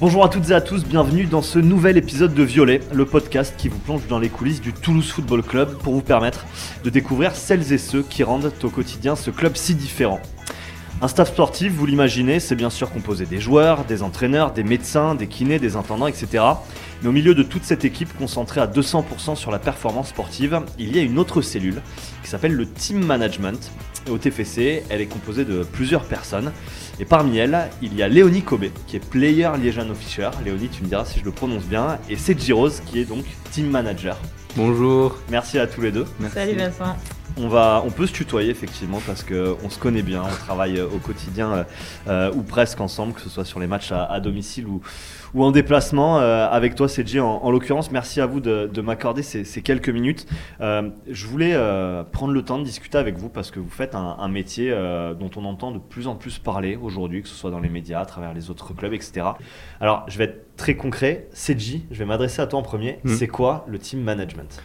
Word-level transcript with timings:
Bonjour 0.00 0.24
à 0.24 0.28
toutes 0.28 0.48
et 0.50 0.54
à 0.54 0.60
tous, 0.60 0.84
bienvenue 0.84 1.24
dans 1.24 1.42
ce 1.42 1.58
nouvel 1.58 1.96
épisode 1.96 2.32
de 2.32 2.44
Violet, 2.44 2.78
le 2.92 3.04
podcast 3.04 3.54
qui 3.58 3.68
vous 3.68 3.80
plonge 3.80 4.06
dans 4.06 4.20
les 4.20 4.28
coulisses 4.28 4.60
du 4.60 4.72
Toulouse 4.72 5.10
Football 5.10 5.42
Club 5.42 5.76
pour 5.78 5.92
vous 5.92 6.02
permettre 6.02 6.46
de 6.84 6.90
découvrir 6.90 7.34
celles 7.34 7.72
et 7.72 7.78
ceux 7.78 8.04
qui 8.04 8.22
rendent 8.22 8.52
au 8.62 8.70
quotidien 8.70 9.16
ce 9.16 9.32
club 9.32 9.56
si 9.56 9.74
différent. 9.74 10.20
Un 11.02 11.08
staff 11.08 11.30
sportif, 11.30 11.72
vous 11.72 11.84
l'imaginez, 11.84 12.38
c'est 12.38 12.54
bien 12.54 12.70
sûr 12.70 12.92
composé 12.92 13.26
des 13.26 13.40
joueurs, 13.40 13.84
des 13.86 14.04
entraîneurs, 14.04 14.52
des 14.52 14.62
médecins, 14.62 15.16
des 15.16 15.26
kinés, 15.26 15.58
des 15.58 15.74
intendants, 15.74 16.06
etc. 16.06 16.44
Mais 17.02 17.08
au 17.08 17.12
milieu 17.12 17.34
de 17.34 17.42
toute 17.42 17.64
cette 17.64 17.84
équipe 17.84 18.16
concentrée 18.16 18.60
à 18.60 18.68
200% 18.68 19.34
sur 19.34 19.50
la 19.50 19.58
performance 19.58 20.10
sportive, 20.10 20.60
il 20.78 20.96
y 20.96 21.00
a 21.00 21.02
une 21.02 21.18
autre 21.18 21.42
cellule 21.42 21.82
qui 22.22 22.30
s'appelle 22.30 22.54
le 22.54 22.66
Team 22.66 23.04
Management. 23.04 23.72
Au 24.08 24.18
TFC, 24.18 24.84
elle 24.88 25.00
est 25.00 25.06
composée 25.06 25.44
de 25.44 25.62
plusieurs 25.62 26.04
personnes. 26.04 26.52
Et 27.00 27.04
parmi 27.04 27.38
elles, 27.38 27.56
il 27.80 27.94
y 27.94 28.02
a 28.02 28.08
Léonie 28.08 28.42
Kobe, 28.42 28.66
qui 28.86 28.96
est 28.96 29.04
player 29.04 29.50
Liégean 29.60 29.88
Officer. 29.90 30.30
Léonie, 30.44 30.68
tu 30.68 30.82
me 30.82 30.88
diras 30.88 31.04
si 31.04 31.20
je 31.20 31.24
le 31.24 31.30
prononce 31.30 31.64
bien. 31.64 31.98
Et 32.08 32.16
Seji 32.16 32.52
Rose, 32.52 32.82
qui 32.86 33.00
est 33.00 33.04
donc 33.04 33.24
team 33.52 33.70
manager. 33.70 34.16
Bonjour. 34.56 35.16
Merci 35.30 35.58
à 35.58 35.68
tous 35.68 35.82
les 35.82 35.92
deux. 35.92 36.06
Salut 36.32 36.56
Vincent. 36.56 36.96
On, 37.38 37.48
va, 37.48 37.82
on 37.86 37.90
peut 37.90 38.06
se 38.06 38.12
tutoyer 38.12 38.50
effectivement 38.50 39.00
parce 39.06 39.22
qu'on 39.22 39.70
se 39.70 39.78
connaît 39.78 40.02
bien, 40.02 40.22
on 40.22 40.44
travaille 40.44 40.80
au 40.80 40.98
quotidien 40.98 41.66
euh, 42.06 42.32
ou 42.34 42.42
presque 42.42 42.80
ensemble, 42.80 43.12
que 43.12 43.20
ce 43.20 43.28
soit 43.28 43.44
sur 43.44 43.60
les 43.60 43.66
matchs 43.66 43.92
à, 43.92 44.18
domicile 44.20 44.66
ou, 44.66 44.80
ou 45.34 45.44
en 45.44 45.50
déplacement. 45.50 46.18
Euh, 46.18 46.48
avec 46.48 46.74
toi, 46.74 46.88
Seji, 46.88 47.20
en, 47.20 47.28
en 47.28 47.50
l'occurrence, 47.50 47.90
merci 47.90 48.20
à 48.20 48.26
vous 48.26 48.40
de, 48.40 48.80
m'accorder 48.80 49.22
ces, 49.22 49.62
quelques 49.62 49.88
minutes. 49.88 50.26
Euh, 50.60 50.90
je 51.08 51.26
voulais 51.26 51.56
prendre 52.12 52.32
le 52.32 52.42
temps 52.42 52.58
de 52.58 52.64
discuter 52.64 52.98
avec 52.98 53.16
vous 53.16 53.28
parce 53.28 53.50
que 53.50 53.60
vous 53.60 53.70
faites 53.70 53.94
un, 53.94 54.28
métier 54.28 54.70
dont 55.18 55.30
on 55.36 55.44
entend 55.44 55.70
de 55.70 55.78
plus 55.78 56.06
en 56.06 56.14
plus 56.14 56.38
parler 56.38 56.76
aujourd'hui, 56.76 57.22
que 57.22 57.28
ce 57.28 57.34
soit 57.34 57.50
dans 57.50 57.60
les 57.60 57.70
médias, 57.70 58.00
à 58.00 58.06
travers 58.06 58.34
les 58.34 58.50
autres 58.50 58.74
clubs, 58.74 58.92
etc. 58.92 59.26
Alors, 59.80 60.04
je 60.08 60.18
vais 60.18 60.24
être 60.24 60.56
très 60.56 60.76
concret. 60.76 61.28
Seji, 61.32 61.86
je 61.90 61.98
vais 61.98 62.04
m'adresser 62.04 62.42
à 62.42 62.46
toi 62.46 62.58
en 62.58 62.62
premier. 62.62 62.98
Mm. 63.04 63.14
C'est 63.14 63.28
quoi 63.28 63.64
le 63.68 63.78
team 63.78 64.02
management? 64.02 64.60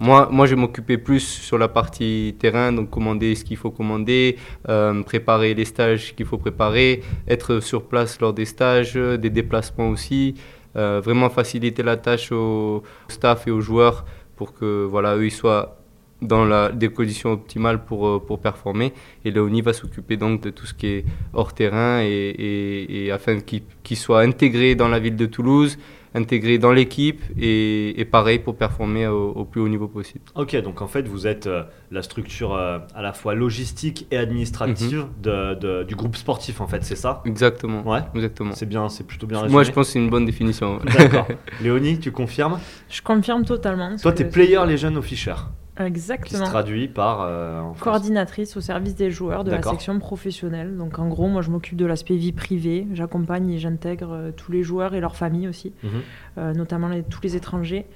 Moi, 0.00 0.28
moi, 0.30 0.46
je 0.46 0.54
m'occupais 0.54 0.96
plus 0.96 1.20
sur 1.20 1.58
la 1.58 1.68
partie 1.68 2.36
terrain, 2.38 2.72
donc 2.72 2.88
commander 2.88 3.34
ce 3.34 3.44
qu'il 3.44 3.56
faut 3.56 3.70
commander, 3.70 4.36
euh, 4.68 5.02
préparer 5.02 5.54
les 5.54 5.64
stages 5.64 6.14
qu'il 6.14 6.26
faut 6.26 6.38
préparer, 6.38 7.02
être 7.26 7.60
sur 7.60 7.82
place 7.82 8.20
lors 8.20 8.32
des 8.32 8.44
stages, 8.44 8.94
des 8.94 9.30
déplacements 9.30 9.88
aussi, 9.88 10.34
euh, 10.76 11.00
vraiment 11.02 11.30
faciliter 11.30 11.82
la 11.82 11.96
tâche 11.96 12.30
au 12.30 12.84
staff 13.08 13.48
et 13.48 13.50
aux 13.50 13.60
joueurs 13.60 14.04
pour 14.36 14.54
que 14.54 14.84
voilà, 14.84 15.16
eux 15.16 15.26
ils 15.26 15.32
soient 15.32 15.78
dans 16.22 16.70
des 16.70 16.88
conditions 16.88 17.32
optimales 17.32 17.84
pour, 17.84 18.06
euh, 18.06 18.18
pour 18.24 18.40
performer. 18.40 18.92
Et 19.24 19.30
Léonie 19.30 19.62
va 19.62 19.72
s'occuper 19.72 20.16
donc 20.16 20.40
de 20.42 20.50
tout 20.50 20.66
ce 20.66 20.74
qui 20.74 20.86
est 20.86 21.04
hors 21.32 21.54
terrain 21.54 22.00
et, 22.02 23.10
afin 23.12 23.38
qu'ils 23.40 23.96
soient 23.96 24.20
intégrés 24.20 24.74
dans 24.74 24.88
la 24.88 24.98
ville 24.98 25.16
de 25.16 25.26
Toulouse, 25.26 25.78
intégré 26.18 26.58
dans 26.58 26.72
l'équipe 26.72 27.22
et, 27.40 28.06
pareil 28.10 28.38
pour 28.38 28.56
performer 28.56 29.06
au, 29.06 29.44
plus 29.44 29.60
haut 29.60 29.68
niveau 29.68 29.88
possible. 29.88 30.24
Ok, 30.34 30.56
donc 30.62 30.82
en 30.82 30.88
fait 30.88 31.06
vous 31.06 31.26
êtes 31.26 31.46
euh, 31.46 31.62
la 31.90 32.02
structure 32.02 32.54
euh, 32.54 32.78
à 32.94 33.02
la 33.02 33.12
fois 33.12 33.34
logistique 33.34 34.06
et 34.10 34.16
administrative 34.16 34.98
mhm. 34.98 35.58
de, 35.58 35.84
du 35.84 35.94
groupe 35.94 36.16
sportif 36.16 36.60
en 36.60 36.66
fait, 36.66 36.84
c'est 36.84 36.96
ça? 36.96 37.22
Exactement. 37.24 37.86
Ouais, 37.88 38.00
exactement. 38.14 38.52
C'est 38.54 38.66
bien, 38.66 38.88
c'est 38.88 39.06
plutôt 39.06 39.26
bien 39.26 39.38
résumé. 39.38 39.52
Moi 39.52 39.62
je 39.62 39.72
pense 39.72 39.86
que 39.86 39.92
c'est 39.92 39.98
une 39.98 40.10
bonne 40.10 40.26
définition. 40.26 40.78
D'accord. 40.78 41.28
Léonie, 41.62 41.98
tu 41.98 42.12
confirmes? 42.12 42.58
Je 42.88 43.02
confirme 43.02 43.44
totalement. 43.44 43.96
Toi 43.96 44.12
tu 44.12 44.22
es 44.22 44.24
player 44.24 44.60
les 44.66 44.76
jeunes 44.76 44.96
officiers. 44.96 45.34
Exactement. 45.78 46.40
Qui 46.40 46.46
se 46.46 46.50
traduit 46.50 46.88
par. 46.88 47.20
Euh, 47.22 47.62
Coordinatrice 47.80 48.56
au 48.56 48.60
service 48.60 48.94
des 48.94 49.10
joueurs 49.10 49.44
de 49.44 49.50
la 49.50 49.62
section 49.62 49.98
professionnelle. 49.98 50.76
Donc 50.76 50.98
en 50.98 51.08
gros, 51.08 51.28
moi 51.28 51.42
je 51.42 51.50
m'occupe 51.50 51.76
de 51.76 51.86
l'aspect 51.86 52.16
vie 52.16 52.32
privée. 52.32 52.86
J'accompagne 52.92 53.50
et 53.50 53.58
j'intègre 53.58 54.12
euh, 54.12 54.30
tous 54.32 54.52
les 54.52 54.62
joueurs 54.62 54.94
et 54.94 55.00
leurs 55.00 55.16
familles 55.16 55.48
aussi, 55.48 55.72
mhm. 55.82 55.90
euh, 56.38 56.54
notamment 56.54 56.90
tous 57.08 57.20
les 57.22 57.36
étrangers. 57.36 57.86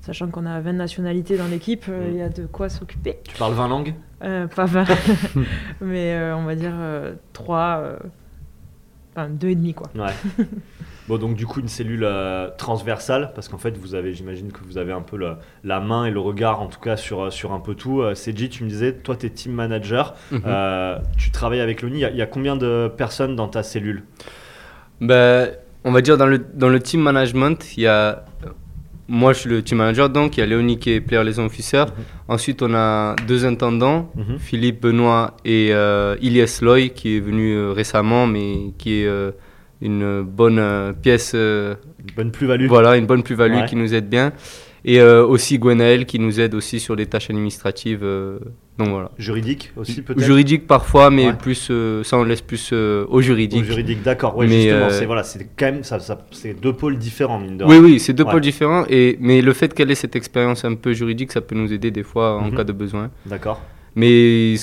Sachant 0.00 0.28
qu'on 0.28 0.46
a 0.46 0.60
20 0.60 0.74
nationalités 0.74 1.36
dans 1.36 1.48
l'équipe, 1.48 1.86
il 2.08 2.16
y 2.16 2.22
a 2.22 2.28
de 2.28 2.46
quoi 2.46 2.68
s'occuper. 2.68 3.18
Tu 3.24 3.36
parles 3.36 3.54
20 3.54 3.68
langues? 3.68 3.94
Pas 4.20 4.64
20, 4.64 4.84
mais 5.80 6.32
on 6.32 6.44
va 6.44 6.54
dire 6.54 6.74
3, 7.32 7.82
enfin 9.10 9.28
2,5 9.28 9.74
quoi. 9.74 9.90
Ouais. 9.96 10.14
Bon, 11.08 11.16
donc 11.16 11.36
du 11.36 11.46
coup, 11.46 11.60
une 11.60 11.68
cellule 11.68 12.04
euh, 12.04 12.50
transversale, 12.58 13.32
parce 13.34 13.48
qu'en 13.48 13.56
fait, 13.56 13.78
vous 13.78 13.94
avez, 13.94 14.12
j'imagine 14.12 14.52
que 14.52 14.58
vous 14.62 14.76
avez 14.76 14.92
un 14.92 15.00
peu 15.00 15.18
la 15.64 15.80
main 15.80 16.04
et 16.04 16.10
le 16.10 16.20
regard, 16.20 16.60
en 16.60 16.66
tout 16.66 16.80
cas, 16.80 16.98
sur, 16.98 17.22
euh, 17.22 17.30
sur 17.30 17.54
un 17.54 17.60
peu 17.60 17.74
tout. 17.74 18.02
Euh, 18.02 18.14
tu 18.14 18.64
me 18.64 18.68
disais, 18.68 18.92
toi, 18.92 19.16
tu 19.16 19.24
es 19.24 19.30
team 19.30 19.52
manager, 19.52 20.14
mhm. 20.30 20.42
tu 21.16 21.30
travailles 21.30 21.60
avec 21.60 21.80
l'ONI. 21.80 22.02
Il 22.10 22.16
y, 22.16 22.22
a 22.22 22.26
combien 22.26 22.56
de 22.56 22.92
personnes 22.94 23.36
dans 23.36 23.48
ta 23.48 23.62
cellule? 23.62 24.04
Ben, 25.00 25.50
On 25.84 25.92
va 25.92 26.02
dire, 26.02 26.18
dans 26.18 26.26
le, 26.26 26.38
dans 26.38 26.68
le 26.68 26.78
team 26.78 27.00
management, 27.00 27.76
il 27.76 27.84
y 27.84 27.86
a. 27.86 28.24
Moi, 29.10 29.32
je 29.32 29.38
suis 29.38 29.48
le 29.48 29.62
team 29.62 29.78
manager, 29.78 30.10
donc 30.10 30.36
il 30.36 30.40
y 30.40 30.42
a 30.42 30.46
Léonie 30.46 30.78
qui 30.78 30.90
est 30.90 31.00
player 31.00 31.24
liaison 31.24 31.46
officer. 31.46 31.84
Mhm. 31.84 32.04
Ensuite, 32.28 32.62
on 32.62 32.74
a 32.74 33.16
deux 33.26 33.46
intendants, 33.46 34.12
mhm. 34.14 34.38
Philippe 34.38 34.82
Benoît 34.82 35.38
et 35.46 35.70
Ilias 36.20 36.58
Loy, 36.60 36.90
qui 36.90 37.16
est 37.16 37.20
venu 37.20 37.70
récemment, 37.70 38.26
mais 38.26 38.74
qui 38.76 39.00
est 39.00 39.08
une 39.80 40.22
bonne 40.22 40.58
euh, 40.58 40.92
pièce. 40.92 41.32
Euh, 41.34 41.74
une 42.00 42.14
bonne 42.14 42.30
plus-value. 42.30 42.66
Voilà, 42.66 42.96
une 42.96 43.06
bonne 43.06 43.22
plus-value 43.22 43.64
qui 43.66 43.76
nous 43.76 43.94
aide 43.94 44.08
bien. 44.08 44.32
Et 44.84 45.00
euh, 45.00 45.26
aussi 45.26 45.58
Gwenaël 45.58 46.06
qui 46.06 46.18
nous 46.18 46.40
aide 46.40 46.54
aussi 46.54 46.78
sur 46.80 46.94
des 46.96 47.06
tâches 47.06 47.30
administratives. 47.30 48.00
donc 48.78 48.88
voilà. 48.88 49.10
Juridique 49.18 49.72
aussi 49.76 50.02
peut-être 50.02 50.20
Juridique 50.20 50.66
parfois, 50.66 51.10
mais 51.10 51.32
plus, 51.32 51.70
ça 52.04 52.16
on 52.16 52.22
laisse 52.22 52.42
plus 52.42 52.72
au 52.72 53.20
juridique. 53.20 53.62
Au 53.62 53.64
juridique, 53.64 54.02
d'accord. 54.02 54.36
Oui, 54.36 54.48
justement, 54.48 54.90
c'est 54.90 55.06
voilà, 55.06 55.22
quand 55.58 55.66
même 55.66 55.82
ça, 55.82 55.98
ça 55.98 56.24
c'est 56.30 56.54
deux 56.54 56.72
pôles 56.72 56.96
différents 56.96 57.40
mine 57.40 57.58
de 57.58 57.64
Oui, 57.64 57.78
oui, 57.78 57.98
c'est 57.98 58.12
deux 58.12 58.24
pôles 58.24 58.40
différents. 58.40 58.84
Et, 58.88 59.18
mais 59.20 59.42
le 59.42 59.52
fait 59.52 59.74
qu'elle 59.74 59.90
ait 59.90 59.96
cette 59.96 60.16
expérience 60.16 60.64
un 60.64 60.74
peu 60.74 60.92
juridique, 60.92 61.32
ça 61.32 61.40
peut 61.40 61.56
nous 61.56 61.72
aider 61.72 61.90
des 61.90 62.04
fois 62.04 62.38
en 62.38 62.46
mhm. 62.46 62.56
cas 62.56 62.64
de 62.64 62.72
besoin. 62.72 63.10
D'accord. 63.26 63.60
Mais 63.96 64.54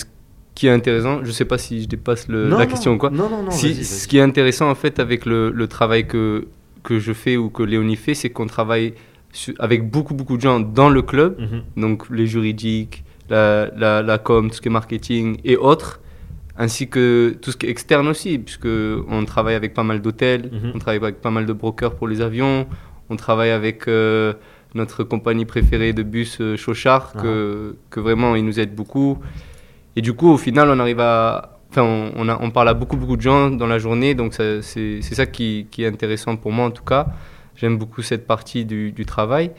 qui 0.55 0.67
est 0.67 0.71
intéressant, 0.71 1.19
je 1.21 1.27
ne 1.27 1.33
sais 1.33 1.45
pas 1.45 1.57
si 1.57 1.83
je 1.83 1.87
dépasse 1.87 2.27
la 2.29 2.65
question 2.65 2.93
ou 2.93 2.97
quoi. 2.97 3.09
Non, 3.09 3.29
non, 3.29 3.43
non. 3.43 3.51
Ce 3.51 4.07
qui 4.07 4.17
est 4.17 4.21
intéressant 4.21 4.69
en 4.69 4.75
fait 4.75 4.99
avec 4.99 5.25
le, 5.25 5.51
le, 5.51 5.67
travail 5.67 6.07
que, 6.07 6.47
que 6.81 6.97
je 6.97 7.11
fais 7.11 7.35
ou 7.35 7.49
que 7.49 7.61
Léonie 7.61 7.97
fait, 7.97 8.13
c'est 8.13 8.29
qu'on 8.29 8.47
travaille 8.47 8.93
avec 9.59 9.89
beaucoup, 9.89 10.13
beaucoup 10.13 10.37
de 10.37 10.41
gens 10.41 10.61
dans 10.61 10.89
le 10.89 11.01
club, 11.01 11.37
mhm. 11.39 11.81
donc 11.81 12.09
les 12.09 12.25
juridiques, 12.25 13.03
la, 13.29 13.69
la, 13.75 14.01
la, 14.01 14.17
com, 14.17 14.49
tout 14.49 14.55
ce 14.55 14.61
qui 14.61 14.69
est 14.69 14.71
marketing 14.71 15.37
et 15.43 15.57
autres, 15.57 15.99
ainsi 16.57 16.87
que 16.87 17.35
tout 17.41 17.51
ce 17.51 17.57
qui 17.57 17.65
est 17.65 17.69
externe 17.69 18.07
aussi, 18.07 18.39
puisqu'on 18.39 19.25
travaille 19.25 19.55
avec 19.55 19.73
pas 19.73 19.83
mal 19.83 20.01
d'hôtels, 20.01 20.49
mhm. 20.53 20.71
on 20.73 20.79
travaille 20.79 21.03
avec 21.03 21.21
pas 21.21 21.31
mal 21.31 21.45
de 21.45 21.51
brokers 21.51 21.95
pour 21.95 22.07
les 22.07 22.21
avions, 22.21 22.65
on 23.09 23.17
travaille 23.17 23.51
avec 23.51 23.89
euh, 23.89 24.33
notre 24.73 25.03
compagnie 25.03 25.45
préférée 25.45 25.91
de 25.91 26.03
bus 26.03 26.37
euh, 26.39 26.55
Chauchard, 26.55 27.11
que, 27.13 27.75
que 27.89 27.99
vraiment 27.99 28.35
ils 28.35 28.45
nous 28.45 28.59
aident 28.59 28.75
beaucoup. 28.75 29.17
Et 29.95 30.01
du 30.01 30.13
coup, 30.13 30.29
au 30.29 30.37
final, 30.37 30.69
on 30.69 30.79
arrive 30.79 30.99
à. 30.99 31.51
Enfin, 31.69 32.11
on, 32.15 32.51
parle 32.51 32.69
à 32.69 32.73
beaucoup, 32.73 32.95
beaucoup 32.95 33.17
de 33.17 33.21
gens 33.21 33.49
dans 33.49 33.67
la 33.67 33.79
journée, 33.79 34.15
donc 34.15 34.33
c'est 34.33 35.01
ça 35.01 35.25
qui, 35.25 35.67
qui, 35.69 35.83
est 35.83 35.87
intéressant 35.87 36.37
pour 36.37 36.53
moi 36.53 36.65
en 36.65 36.71
tout 36.71 36.85
cas. 36.85 37.07
J'aime 37.55 37.77
beaucoup 37.77 38.01
cette 38.01 38.25
partie 38.27 38.63
du, 38.63 38.93
du 38.93 39.05
travail. 39.05 39.51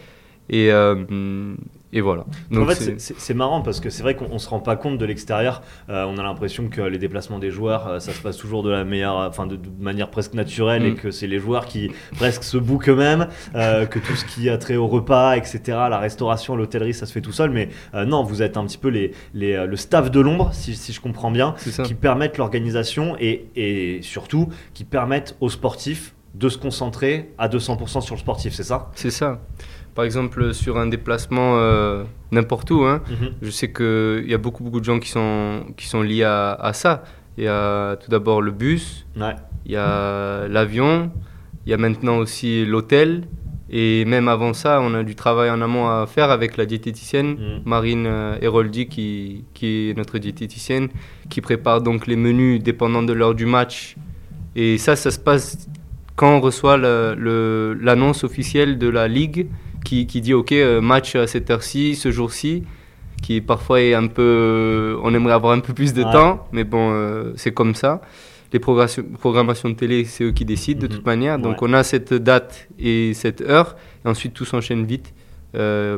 Et, 0.48 0.72
euh, 0.72 1.54
et 1.96 2.02
voilà. 2.02 2.26
Donc 2.50 2.68
en 2.68 2.74
fait, 2.74 2.98
c'est 2.98 3.34
marrant 3.34 3.62
parce 3.62 3.80
que 3.80 3.88
c'est 3.88 4.02
vrai 4.02 4.14
qu'on 4.16 4.38
se 4.38 4.50
rend 4.50 4.60
pas 4.60 4.76
compte 4.76 4.98
de 4.98 5.04
l'extérieur. 5.06 5.62
Euh, 5.88 6.04
on 6.04 6.18
a 6.18 6.22
l'impression 6.22 6.68
que 6.68 6.82
les 6.82 6.98
déplacements 6.98 7.38
des 7.38 7.50
joueurs, 7.50 7.88
euh, 7.88 8.00
ça 8.00 8.12
se 8.12 8.20
passe 8.20 8.36
toujours 8.36 8.62
de 8.62 8.68
la 8.68 8.84
meilleure, 8.84 9.16
enfin 9.16 9.46
de, 9.46 9.58
manière 9.80 10.10
presque 10.10 10.34
naturelle 10.34 10.84
et 10.84 10.90
mm. 10.90 10.96
que 10.96 11.10
c'est 11.10 11.26
les 11.26 11.38
joueurs 11.38 11.64
qui 11.64 11.90
presque 12.18 12.44
se 12.44 12.58
bouquent 12.58 12.90
eux-mêmes, 12.90 13.28
que 13.54 13.98
tout 13.98 14.14
ce 14.14 14.26
qui 14.26 14.50
a 14.50 14.58
trait 14.58 14.76
au 14.76 14.88
repas, 14.88 15.38
etc., 15.38 15.62
la 15.66 15.98
restauration, 15.98 16.54
l'hôtellerie, 16.54 16.92
ça 16.92 17.06
se 17.06 17.12
fait 17.12 17.22
tout 17.22 17.32
seul. 17.32 17.48
Mais 17.48 17.70
non, 17.94 18.24
vous 18.24 18.42
êtes 18.42 18.58
un 18.58 18.66
petit 18.66 18.78
peu 18.78 18.88
les, 18.88 19.12
les 19.32 19.66
le 19.66 19.76
staff 19.76 20.10
de 20.10 20.20
l'ombre, 20.20 20.50
si, 20.52 20.76
si, 20.76 20.92
je 20.92 21.00
comprends 21.00 21.30
bien, 21.30 21.54
qui 21.82 21.94
permettent 21.94 22.36
l'organisation 22.36 23.16
et, 23.18 23.46
et 23.56 24.02
surtout 24.02 24.50
qui 24.74 24.84
permettent 24.84 25.34
aux 25.40 25.48
sportifs 25.48 26.12
de 26.36 26.48
se 26.50 26.58
concentrer 26.58 27.32
à 27.38 27.48
200% 27.48 28.02
sur 28.02 28.14
le 28.14 28.20
sportif, 28.20 28.52
c'est 28.52 28.62
ça? 28.62 28.90
C'est 28.94 29.10
ça. 29.10 29.40
Par 29.96 30.04
exemple, 30.04 30.52
sur 30.52 30.76
un 30.76 30.88
déplacement 30.88 31.56
euh, 31.56 32.04
n'importe 32.30 32.70
où, 32.70 32.84
hein, 32.84 33.00
mhm. 33.08 33.30
je 33.40 33.50
sais 33.50 33.72
qu'il 33.72 34.26
y 34.28 34.34
a 34.34 34.38
beaucoup, 34.38 34.62
beaucoup 34.62 34.78
de 34.78 34.84
gens 34.84 34.98
qui 34.98 35.08
sont, 35.08 35.64
qui 35.78 35.86
sont 35.86 36.02
liés 36.02 36.22
à, 36.22 36.70
ça. 36.74 37.02
Il 37.38 37.44
y 37.44 37.48
a 37.48 37.96
tout 37.96 38.10
d'abord 38.10 38.42
le 38.42 38.50
bus, 38.50 39.06
il 39.16 39.72
y 39.72 39.76
a 39.76 40.48
l'avion, 40.48 41.10
il 41.64 41.70
y 41.70 41.72
a 41.72 41.78
maintenant 41.78 42.18
aussi 42.18 42.66
l'hôtel. 42.66 43.22
Et 43.70 44.04
même 44.04 44.28
avant 44.28 44.52
ça, 44.52 44.80
on 44.82 44.92
a 44.92 45.02
du 45.02 45.14
travail 45.14 45.48
en 45.48 45.62
amont 45.62 45.88
à 45.88 46.06
faire 46.06 46.30
avec 46.30 46.58
la 46.58 46.66
diététicienne 46.66 47.30
mhm. 47.30 47.62
Marine 47.64 48.06
euh, 48.06 48.38
Héroldi, 48.42 48.88
qui, 48.88 49.44
qui, 49.54 49.88
est 49.88 49.96
notre 49.96 50.18
diététicienne, 50.18 50.88
qui 51.30 51.40
prépare 51.40 51.80
donc 51.80 52.06
les 52.06 52.16
menus 52.16 52.62
dépendant 52.62 53.02
de 53.02 53.14
l'heure 53.14 53.34
du 53.34 53.46
match. 53.46 53.96
Et 54.56 54.76
ça, 54.76 54.94
ça 54.94 55.10
se 55.10 55.18
passe 55.18 55.66
quand 56.16 56.36
on 56.36 56.40
reçoit 56.40 56.76
l'annonce 56.76 58.24
officielle 58.24 58.76
de 58.78 58.88
la 58.88 59.08
Ligue 59.08 59.48
qui, 59.86 60.06
qui 60.06 60.20
dit 60.20 60.34
ok 60.34 60.52
euh, 60.52 60.80
match 60.80 61.14
à 61.14 61.26
cette 61.26 61.48
heure-ci, 61.48 61.94
ce 61.94 62.10
jour-ci, 62.10 62.64
qui 63.22 63.40
parfois 63.40 63.80
est 63.80 63.94
un 63.94 64.08
peu, 64.08 64.98
on 65.02 65.14
aimerait 65.14 65.34
avoir 65.34 65.52
un 65.52 65.60
peu 65.60 65.72
plus 65.72 65.94
de 65.94 66.02
temps, 66.02 66.46
mais 66.52 66.64
bon 66.64 66.90
euh, 66.90 67.32
c'est 67.36 67.52
comme 67.52 67.74
ça. 67.74 68.02
les 68.52 68.58
programmations 68.58 69.70
de 69.70 69.74
télé, 69.74 70.04
c'est 70.04 70.24
eux 70.24 70.32
qui 70.32 70.44
décident 70.44 70.80
de 70.80 70.86
mhm. 70.86 70.92
toute 70.92 71.06
manière. 71.06 71.38
Donc 71.38 71.62
on 71.62 71.72
a 71.72 71.84
cette 71.84 72.12
date 72.12 72.68
et 72.78 73.14
cette 73.14 73.40
heure, 73.40 73.76
et 74.04 74.08
ensuite 74.08 74.34
tout 74.34 74.44
s'enchaîne 74.44 74.84
vite. 74.84 75.14
Euh, 75.54 75.96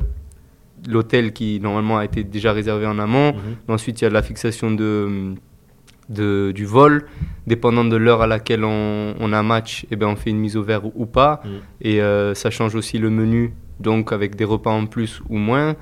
l'hôtel 0.87 1.33
qui 1.33 1.59
normalement 1.61 1.99
a 1.99 2.05
été 2.05 2.23
déjà 2.23 2.53
réservé 2.53 2.87
en 2.87 2.99
amont. 2.99 3.33
Mhm. 3.33 3.57
Ensuite, 3.69 4.01
il 4.01 4.05
y 4.05 4.07
a 4.07 4.11
la 4.11 4.23
fixation 4.23 4.71
de, 4.71 5.35
de, 6.09 6.53
du 6.55 6.67
vol. 6.67 7.07
Dépendant 7.49 7.85
de 7.85 7.97
l'heure 7.97 8.23
à 8.23 8.27
laquelle 8.27 8.65
on, 8.65 9.15
on, 9.19 9.33
a 9.33 9.43
match, 9.43 9.85
et 9.85 9.89
eh 9.93 9.97
ben 9.97 10.07
on 10.07 10.17
fait 10.17 10.31
une 10.31 10.39
mise 10.39 10.57
au 10.57 10.63
vert 10.63 10.83
ou, 10.85 11.07
pas. 11.07 11.41
Mhm. 11.45 11.51
Et 11.81 12.01
euh, 12.01 12.35
ça 12.35 12.51
change 12.51 12.75
aussi 12.75 12.99
le 12.99 13.11
menu, 13.11 13.55
donc 13.81 14.13
avec 14.13 14.37
des 14.37 14.45
repas 14.45 14.73
en 14.73 14.87
plus 14.87 15.21
ou 15.29 15.37
moins. 15.37 15.77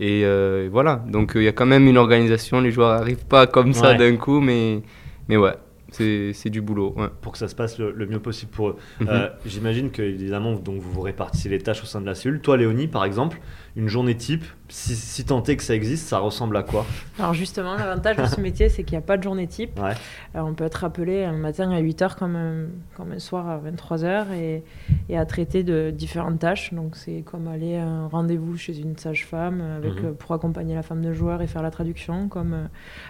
Et 0.00 0.22
euh, 0.24 0.68
voilà, 0.70 1.04
donc 1.06 1.32
il 1.36 1.42
y 1.42 1.48
a 1.48 1.52
quand 1.52 1.66
même 1.66 1.86
une 1.86 1.98
organisation. 1.98 2.60
Les 2.60 2.72
joueurs 2.72 2.98
n'arrivent 2.98 3.26
pas 3.26 3.46
comme 3.46 3.72
ça 3.72 3.94
d'un 3.94 4.16
coup, 4.16 4.40
mais, 4.40 4.82
mais 5.28 5.36
ouais, 5.36 5.54
c'est 5.92 6.50
du 6.50 6.60
boulot. 6.60 6.96
Pour 7.20 7.32
que 7.32 7.38
ça 7.38 7.48
se 7.48 7.54
passe 7.54 7.78
le, 7.78 8.06
mieux 8.06 8.18
possible 8.18 8.50
pour 8.50 8.70
eux. 8.70 8.76
Mhm. 9.00 9.08
Euh, 9.10 9.28
j'imagine 9.46 9.90
que, 9.90 10.02
évidemment, 10.02 10.54
donc, 10.54 10.80
vous 10.80 10.90
vous 10.90 11.00
répartissez 11.02 11.48
les 11.48 11.58
tâches 11.58 11.82
au 11.82 11.86
sein 11.86 12.00
de 12.00 12.06
la 12.06 12.14
cellule. 12.14 12.40
Toi, 12.40 12.56
Léonie, 12.56 12.88
par 12.88 13.04
exemple, 13.04 13.38
une 13.74 13.88
journée 13.88 14.14
type, 14.14 14.44
si, 14.68 14.94
si 14.94 15.24
tant 15.24 15.42
est 15.44 15.56
que 15.56 15.62
ça 15.62 15.74
existe, 15.74 16.08
ça 16.08 16.18
ressemble 16.18 16.56
à 16.58 16.62
quoi? 16.62 16.84
Alors 17.18 17.32
justement, 17.32 17.74
l'avantage 17.74 18.16
de 18.16 18.26
ce 18.26 18.40
métier, 18.40 18.68
c'est 18.68 18.84
qu'il 18.84 18.92
n'y 18.92 19.02
a 19.02 19.06
pas 19.06 19.16
de 19.16 19.22
journée 19.22 19.46
type. 19.46 19.78
Ouais. 19.80 19.94
Euh, 20.34 20.40
on 20.40 20.52
peut 20.52 20.64
être 20.64 20.84
appelé 20.84 21.24
un 21.24 21.38
matin 21.38 21.70
à 21.70 21.80
8h 21.80 22.16
comme 22.16 22.36
un, 22.36 22.66
comme 22.96 23.12
un 23.12 23.18
soir 23.18 23.48
à 23.48 23.58
23h 23.58 24.32
et, 24.34 24.62
et, 25.08 25.16
à 25.16 25.24
traiter 25.24 25.62
de 25.62 25.90
différentes 25.90 26.38
tâches. 26.38 26.74
Donc 26.74 26.96
c'est 26.96 27.22
comme 27.22 27.48
aller 27.48 27.76
à 27.76 27.86
un 27.86 28.08
rendez-vous 28.08 28.58
chez 28.58 28.78
une 28.78 28.96
sage-femme 28.96 29.62
avec, 29.62 30.02
mhm. 30.02 30.14
pour 30.16 30.32
accompagner 30.32 30.74
la 30.74 30.82
femme 30.82 31.02
de 31.02 31.12
joueur 31.14 31.40
et 31.40 31.46
faire 31.46 31.62
la 31.62 31.70
traduction, 31.70 32.28
comme 32.28 32.52
euh, 32.52 32.66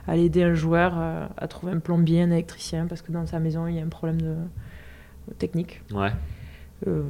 aller 0.06 0.26
aider 0.26 0.44
un 0.44 0.54
joueur 0.54 0.94
à 1.36 1.48
trouver 1.48 1.72
un 1.72 1.80
plombier, 1.80 2.22
un 2.22 2.30
électricien, 2.30 2.86
parce 2.86 3.02
que 3.02 3.10
dans 3.10 3.26
sa 3.26 3.40
maison, 3.40 3.66
il 3.66 3.76
y 3.76 3.80
a 3.80 3.84
un 3.84 3.88
problème 3.88 4.20
de, 4.20 4.34
technique. 5.38 5.80
Ouais. 5.92 6.10
Euh, 6.86 7.02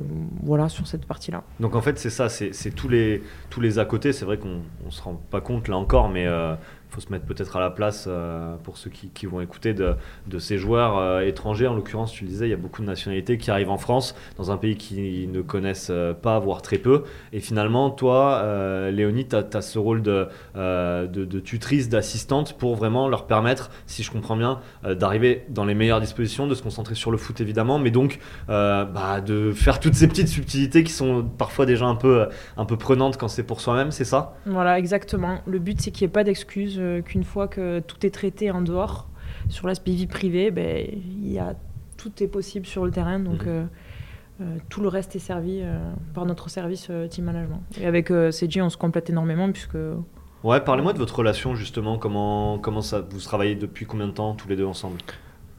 voilà, 0.42 0.68
sur 0.68 0.86
cette 0.86 1.06
partie-là. 1.06 1.44
Donc 1.60 1.74
en 1.74 1.80
fait, 1.80 1.98
c'est 1.98 2.10
ça, 2.10 2.28
c'est 2.28 2.70
tous 2.74 2.88
les, 2.88 3.22
tous 3.48 3.60
les 3.60 3.78
à 3.78 3.84
côté. 3.84 4.12
C'est 4.12 4.24
vrai 4.24 4.36
qu'on 4.38 4.60
ne 4.84 4.90
se 4.90 5.02
rend 5.02 5.14
pas 5.30 5.40
compte 5.40 5.68
là 5.68 5.76
encore, 5.76 6.08
mais 6.08 6.26
euh, 6.26 6.54
faut 6.92 7.00
se 7.00 7.10
mettre 7.10 7.24
peut-être 7.24 7.56
à 7.56 7.60
la 7.60 7.70
place 7.70 8.04
euh, 8.06 8.54
pour 8.64 8.76
ceux 8.76 8.90
qui, 8.90 9.26
vont 9.26 9.40
écouter 9.40 9.72
de, 9.72 9.96
ces 10.38 10.58
joueurs 10.58 10.98
euh, 10.98 11.20
étrangers. 11.20 11.66
En 11.66 11.74
l'occurrence, 11.74 12.12
tu 12.12 12.24
le 12.24 12.30
disais, 12.30 12.46
il 12.46 12.50
y 12.50 12.54
a 12.54 12.58
beaucoup 12.58 12.82
de 12.82 12.86
nationalités 12.86 13.38
qui 13.38 13.50
arrivent 13.50 13.70
en 13.70 13.78
France, 13.78 14.14
dans 14.36 14.50
un 14.50 14.58
pays 14.58 14.76
qu'ils 14.76 15.30
ne 15.30 15.40
connaissent 15.40 15.88
euh, 15.90 16.12
pas, 16.12 16.38
voire 16.38 16.60
très 16.60 16.76
peu. 16.76 17.04
Et 17.32 17.40
finalement, 17.40 17.90
toi, 17.90 18.42
Léonie, 18.90 19.26
tu 19.26 19.36
as, 19.36 19.62
ce 19.62 19.78
rôle 19.78 20.02
de 20.02 21.40
tutrice, 21.40 21.88
d'assistante 21.88 22.58
pour 22.58 22.76
vraiment 22.76 23.08
leur 23.08 23.26
permettre, 23.26 23.70
si 23.86 24.02
je 24.02 24.10
comprends 24.10 24.36
bien, 24.36 24.60
d'arriver 24.84 25.44
dans 25.48 25.64
les 25.64 25.74
meilleures 25.74 26.00
dispositions, 26.00 26.46
de 26.46 26.54
se 26.54 26.62
concentrer 26.62 26.94
sur 26.94 27.10
le 27.10 27.16
foot 27.16 27.40
évidemment, 27.40 27.78
mais 27.78 27.90
donc 27.90 28.18
bah, 28.48 29.20
de 29.24 29.52
faire 29.52 29.80
toutes 29.80 29.94
ces 29.94 30.08
petites 30.08 30.28
subtilités 30.28 30.84
qui 30.84 30.92
sont 30.92 31.24
parfois 31.24 31.64
déjà 31.64 31.86
un 31.86 31.94
peu, 31.94 32.26
un 32.56 32.64
peu 32.64 32.76
prenantes 32.76 33.16
quand 33.16 33.28
c'est 33.28 33.44
pour 33.44 33.60
soi-même, 33.60 33.90
c'est 33.90 34.04
ça? 34.04 34.34
Voilà, 34.46 34.78
exactement. 34.78 35.40
Le 35.46 35.58
but, 35.58 35.80
c'est 35.80 35.90
qu'il 35.90 36.06
n'y 36.06 36.10
ait 36.10 36.12
pas 36.12 36.24
d'excuses 36.24 36.81
qu'une 37.04 37.24
fois 37.24 37.48
que 37.48 37.80
tout 37.80 38.04
est 38.06 38.10
traité 38.10 38.50
en 38.50 38.62
dehors, 38.62 39.08
sur 39.48 39.66
l'aspect 39.66 39.92
vie 39.92 40.06
privée, 40.06 40.50
ben, 40.50 40.86
il 40.90 41.32
y 41.32 41.38
a, 41.38 41.54
tout 41.96 42.10
est 42.22 42.28
possible 42.28 42.66
sur 42.66 42.84
le 42.84 42.90
terrain. 42.90 43.18
Donc, 43.18 43.42
mhm. 43.42 43.48
euh, 43.48 43.64
euh, 44.40 44.56
tout 44.68 44.80
le 44.80 44.88
reste 44.88 45.14
est 45.14 45.20
servi 45.20 45.60
euh, 45.62 45.78
par 46.14 46.26
notre 46.26 46.50
service 46.50 46.90
team 47.10 47.26
management. 47.26 47.62
Et 47.80 47.86
avec 47.86 48.12
CG, 48.30 48.62
on 48.62 48.70
se 48.70 48.76
complète 48.76 49.10
énormément 49.10 49.50
puisque. 49.52 49.76
Ouais, 50.42 50.60
parlez-moi 50.60 50.92
de 50.92 50.98
votre 50.98 51.16
relation 51.16 51.54
justement. 51.54 51.98
Comment, 51.98 52.58
comment 52.58 52.82
ça, 52.82 53.00
vous 53.08 53.20
travaillez 53.20 53.54
depuis 53.54 53.86
combien 53.86 54.08
de 54.08 54.12
temps 54.12 54.34
tous 54.34 54.48
les 54.48 54.56
deux 54.56 54.64
ensemble? 54.64 54.98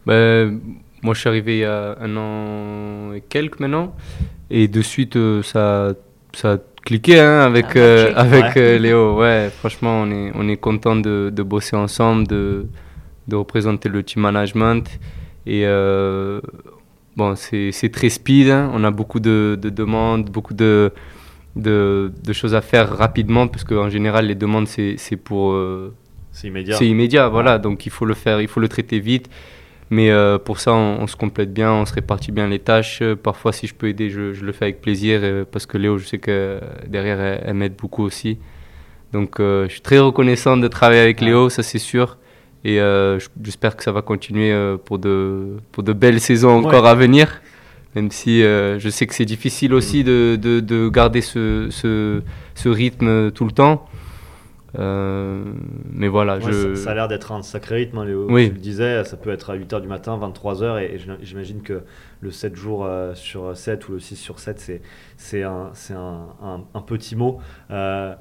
Ben, 0.06 0.60
Moi, 1.02 1.14
je 1.14 1.20
suis 1.20 1.30
arrivé 1.30 1.58
il 1.58 1.62
y 1.62 1.66
a 1.66 1.98
un 2.00 2.18
an 2.18 3.14
et 3.14 3.22
quelques 3.22 3.60
maintenant. 3.60 3.96
Et 4.50 4.68
de 4.68 4.82
suite, 4.82 5.18
ça, 5.42 5.94
ça 6.34 6.58
cliqué 6.84 7.20
hein, 7.20 7.42
avec, 7.42 7.76
euh, 7.76 8.14
avec 8.16 8.58
euh, 8.58 8.78
Léo. 8.78 9.20
Ouais, 9.20 9.50
franchement, 9.58 10.02
on 10.04 10.12
est, 10.12 10.32
on 10.36 10.48
est 10.48 10.58
content 10.58 10.96
de, 10.96 11.32
de 11.34 11.44
bosser 11.44 11.76
ensemble, 11.76 12.28
de, 12.28 12.68
de 13.28 13.36
représenter 13.36 13.90
le 13.90 14.04
team 14.04 14.22
management. 14.22 15.00
Et 15.46 15.64
euh, 15.66 16.42
bon, 17.16 17.36
c'est 17.36 17.92
très 17.92 18.10
speed. 18.10 18.50
Hein. 18.50 18.72
On 18.74 18.84
a 18.84 18.92
beaucoup 18.92 19.20
de, 19.20 19.58
de 19.62 19.70
demandes, 19.70 20.30
beaucoup 20.30 20.54
de, 20.54 20.92
de, 21.56 22.12
de, 22.24 22.34
choses 22.34 22.56
à 22.56 22.62
faire 22.62 22.90
rapidement, 22.96 23.48
parce 23.48 23.64
qu'en 23.64 23.90
général, 23.90 24.28
les 24.28 24.36
demandes, 24.36 24.68
c'est 24.68 25.18
pour. 25.18 25.58
c'est 26.32 26.48
immédiat. 26.48 26.78
C'est 26.78 26.88
immédiat, 26.88 27.28
voilà. 27.28 27.58
Donc 27.58 27.86
il 27.86 27.92
faut 27.92 28.06
le 28.06 28.14
faire, 28.14 28.42
il 28.42 28.48
faut 28.48 28.60
le 28.60 28.70
traiter 28.70 29.00
vite. 29.00 29.30
Mais 29.90 30.10
euh, 30.10 30.38
pour 30.38 30.60
ça, 30.60 30.74
on, 30.74 31.06
se 31.08 31.16
complète 31.16 31.54
bien, 31.54 31.72
on 31.72 31.86
se 31.86 31.94
répartit 31.94 32.32
bien 32.32 32.48
les 32.48 32.60
tâches. 32.60 33.04
Parfois, 33.22 33.52
si 33.52 33.68
je 33.68 33.76
peux 33.76 33.88
aider, 33.88 34.10
je, 34.10 34.44
le 34.44 34.52
fais 34.52 34.66
avec 34.66 34.82
plaisir 34.82 35.20
euh, 35.24 35.46
parce 35.50 35.66
que 35.66 35.78
Léo, 35.78 35.98
je 35.98 36.06
sais 36.06 36.18
que 36.18 36.60
derrière, 36.88 37.20
elle, 37.20 37.54
m'aide 37.54 37.76
beaucoup 37.76 38.04
aussi. 38.04 38.38
Donc, 39.12 39.40
euh, 39.40 39.68
je 39.68 39.74
suis 39.74 39.82
très 39.82 40.00
reconnaissant 40.00 40.58
de 40.58 40.68
travailler 40.68 41.02
avec 41.02 41.22
Léo, 41.22 41.50
ça 41.50 41.64
c'est 41.64 41.80
sûr. 41.80 42.18
Et 42.66 42.80
j'espère 43.44 43.76
que 43.76 43.84
ça 43.84 43.92
va 43.92 44.02
continuer 44.02 44.56
pour, 44.86 44.98
de, 44.98 45.58
pour 45.74 45.84
de 45.84 45.92
belles 45.92 46.22
saisons 46.22 46.66
encore 46.66 46.86
à 46.86 46.96
venir. 46.96 47.42
Même 47.94 48.10
si 48.10 48.40
je 48.40 48.90
sais 48.90 49.06
que 49.06 49.14
c'est 49.14 49.26
difficile 49.26 49.74
aussi 49.74 50.06
de, 50.06 50.40
de, 50.42 50.62
de 50.62 50.88
garder 50.88 51.20
ce, 51.20 51.68
ce, 51.72 52.22
ce 52.56 52.70
rythme 52.70 53.32
tout 53.32 53.44
le 53.44 53.52
temps. 53.52 53.86
Euh, 54.80 55.44
mais 55.92 56.08
voilà, 56.08 56.40
je... 56.40 56.76
ça, 56.76 56.92
a 56.92 56.94
l'air 56.96 57.08
d'être 57.08 57.32
un 57.32 57.44
sacré 57.44 57.76
rythme, 57.76 58.00
hein, 58.00 58.06
Léo. 58.06 58.28
Oui. 58.30 58.48
Tu 58.48 58.54
le 58.54 58.60
disais, 58.60 59.04
ça 59.04 59.18
peut 59.18 59.32
être 59.32 59.52
à 59.52 59.58
8h 59.58 59.82
du 59.82 59.88
matin, 59.88 60.18
23h, 60.18 60.80
et, 60.82 61.00
j'imagine 61.22 61.62
que 61.62 61.84
le 62.22 62.32
7 62.32 62.56
jours 62.56 62.86
euh, 62.86 63.14
sur 63.14 63.56
7 63.56 63.88
ou 63.88 63.94
le 63.94 64.00
6 64.00 64.16
sur 64.16 64.40
7, 64.40 64.82
c'est 65.18 65.44
un, 65.44 65.72
un, 65.92 66.64
un, 66.74 66.82
petit 66.82 67.16
mot. 67.16 67.40
Euh, 67.72 68.16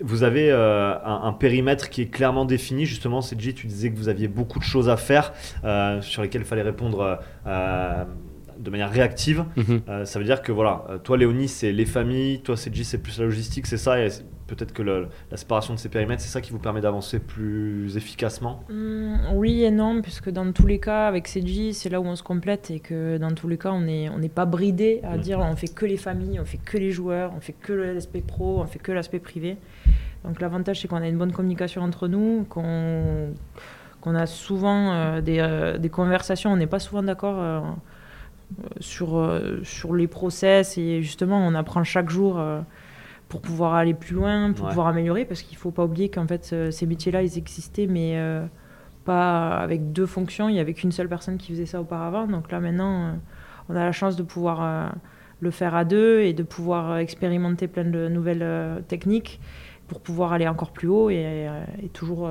vous 0.00 0.22
avez 0.22 0.50
un, 0.50 1.32
périmètre 1.38 1.90
qui 1.90 2.02
est 2.02 2.06
clairement 2.06 2.44
défini. 2.44 2.86
Justement, 2.86 3.20
CG, 3.20 3.52
tu 3.52 3.66
disais 3.66 3.90
que 3.90 3.96
vous 3.96 4.08
aviez 4.08 4.28
beaucoup 4.28 4.58
de 4.58 4.64
choses 4.64 4.88
à 4.88 4.96
faire 4.96 5.32
sur 6.00 6.22
lesquelles 6.22 6.42
il 6.42 6.46
fallait 6.46 6.62
répondre 6.62 7.20
de 7.44 8.70
manière 8.70 8.90
réactive. 8.90 9.44
Mhm. 9.56 10.06
ça 10.06 10.18
veut 10.18 10.24
dire 10.24 10.42
que 10.42 10.52
voilà, 10.52 10.84
toi 11.04 11.18
Léonie, 11.18 11.48
c'est 11.48 11.72
les 11.72 11.84
familles, 11.84 12.40
toi 12.40 12.56
CG, 12.56 12.82
c'est 12.82 12.98
plus 12.98 13.18
la 13.18 13.26
logistique, 13.26 13.66
c'est 13.66 13.76
ça 13.76 13.98
peut-être 14.54 14.72
que 14.72 14.82
la 14.82 15.36
séparation 15.36 15.74
de 15.74 15.78
ces 15.78 15.88
périmètres, 15.88 16.22
c'est 16.22 16.28
ça 16.28 16.40
qui 16.40 16.50
vous 16.50 16.58
permet 16.58 16.80
d'avancer 16.80 17.18
plus 17.18 17.96
efficacement? 17.96 18.64
Mmh, 18.68 19.34
Oui 19.34 19.62
et 19.62 19.70
non, 19.70 20.02
puisque 20.02 20.30
dans 20.30 20.50
tous 20.52 20.66
les 20.66 20.78
cas, 20.78 21.06
avec 21.06 21.28
CG, 21.28 21.72
c'est 21.72 21.88
là 21.88 22.00
où 22.00 22.04
on 22.04 22.16
se 22.16 22.22
complète 22.22 22.70
et 22.70 22.80
que 22.80 23.18
dans 23.18 23.32
tous 23.32 23.48
les 23.48 23.58
cas, 23.58 23.70
on 23.70 23.82
n'est 23.82 24.08
on 24.08 24.20
pas 24.28 24.46
bridé 24.46 25.00
à 25.02 25.16
mmh. 25.16 25.20
dire 25.20 25.38
on 25.40 25.56
fait 25.56 25.72
que 25.72 25.86
les 25.86 25.96
familles, 25.96 26.40
on 26.40 26.44
fait 26.44 26.58
que 26.58 26.78
les 26.78 26.90
joueurs, 26.90 27.32
on 27.36 27.40
fait 27.40 27.52
que 27.54 27.72
l'aspect 27.72 28.20
pro, 28.20 28.60
on 28.60 28.66
fait 28.66 28.78
que 28.78 28.92
l'aspect 28.92 29.20
privé. 29.20 29.56
Donc 30.24 30.40
l'avantage, 30.40 30.80
c'est 30.80 30.88
qu'on 30.88 30.96
a 30.96 31.08
une 31.08 31.18
bonne 31.18 31.32
communication 31.32 31.82
entre 31.82 32.08
nous, 32.08 32.44
qu'on 32.48 33.32
qu'on 34.00 34.14
a 34.14 34.26
souvent 34.26 34.92
euh, 34.92 35.20
des, 35.20 35.40
euh, 35.40 35.76
des, 35.76 35.90
conversations, 35.90 36.50
on 36.50 36.56
n'est 36.56 36.66
pas 36.66 36.78
souvent 36.78 37.02
d'accord. 37.02 37.36
Euh, 37.38 37.60
sur, 38.80 39.40
sur 39.62 39.94
les 39.94 40.08
process 40.08 40.76
et 40.76 41.02
justement 41.02 41.38
on 41.38 41.54
apprend 41.54 41.84
chaque 41.84 42.10
jour 42.10 42.44
pour 43.30 43.40
pouvoir 43.40 43.74
aller 43.74 43.94
plus 43.94 44.16
loin, 44.16 44.52
pour 44.52 44.68
pouvoir 44.68 44.88
améliorer, 44.88 45.24
parce 45.24 45.42
qu'il 45.42 45.56
ne 45.56 45.60
faut 45.60 45.70
pas 45.70 45.84
oublier 45.84 46.10
qu'en 46.10 46.26
fait, 46.26 46.50
euh, 46.52 46.72
ces 46.72 46.84
métiers-là, 46.84 47.22
ils 47.22 47.38
existaient, 47.38 47.86
mais 47.86 48.18
euh, 48.18 48.44
pas 49.04 49.56
avec 49.56 49.92
deux 49.92 50.04
fonctions. 50.04 50.48
Il 50.48 50.54
n'y 50.54 50.58
avait 50.58 50.74
qu'une 50.74 50.90
seule 50.90 51.08
personne 51.08 51.38
qui 51.38 51.52
faisait 51.52 51.64
ça 51.64 51.80
auparavant. 51.80 52.26
Donc 52.26 52.50
là, 52.50 52.58
maintenant, 52.58 53.06
euh, 53.06 53.12
on 53.68 53.76
a 53.76 53.84
la 53.84 53.92
chance 53.92 54.16
de 54.16 54.24
pouvoir 54.24 54.92
le 55.38 55.50
faire 55.52 55.76
à 55.76 55.84
deux 55.84 56.22
et 56.22 56.32
de 56.32 56.42
pouvoir 56.42 56.98
expérimenter 56.98 57.68
plein 57.68 57.84
de 57.84 58.08
nouvelles 58.08 58.82
techniques 58.88 59.40
pour 59.86 60.00
pouvoir 60.00 60.32
aller 60.32 60.48
encore 60.48 60.72
plus 60.72 60.88
haut 60.88 61.08
et, 61.08 61.46
toujours, 61.92 62.28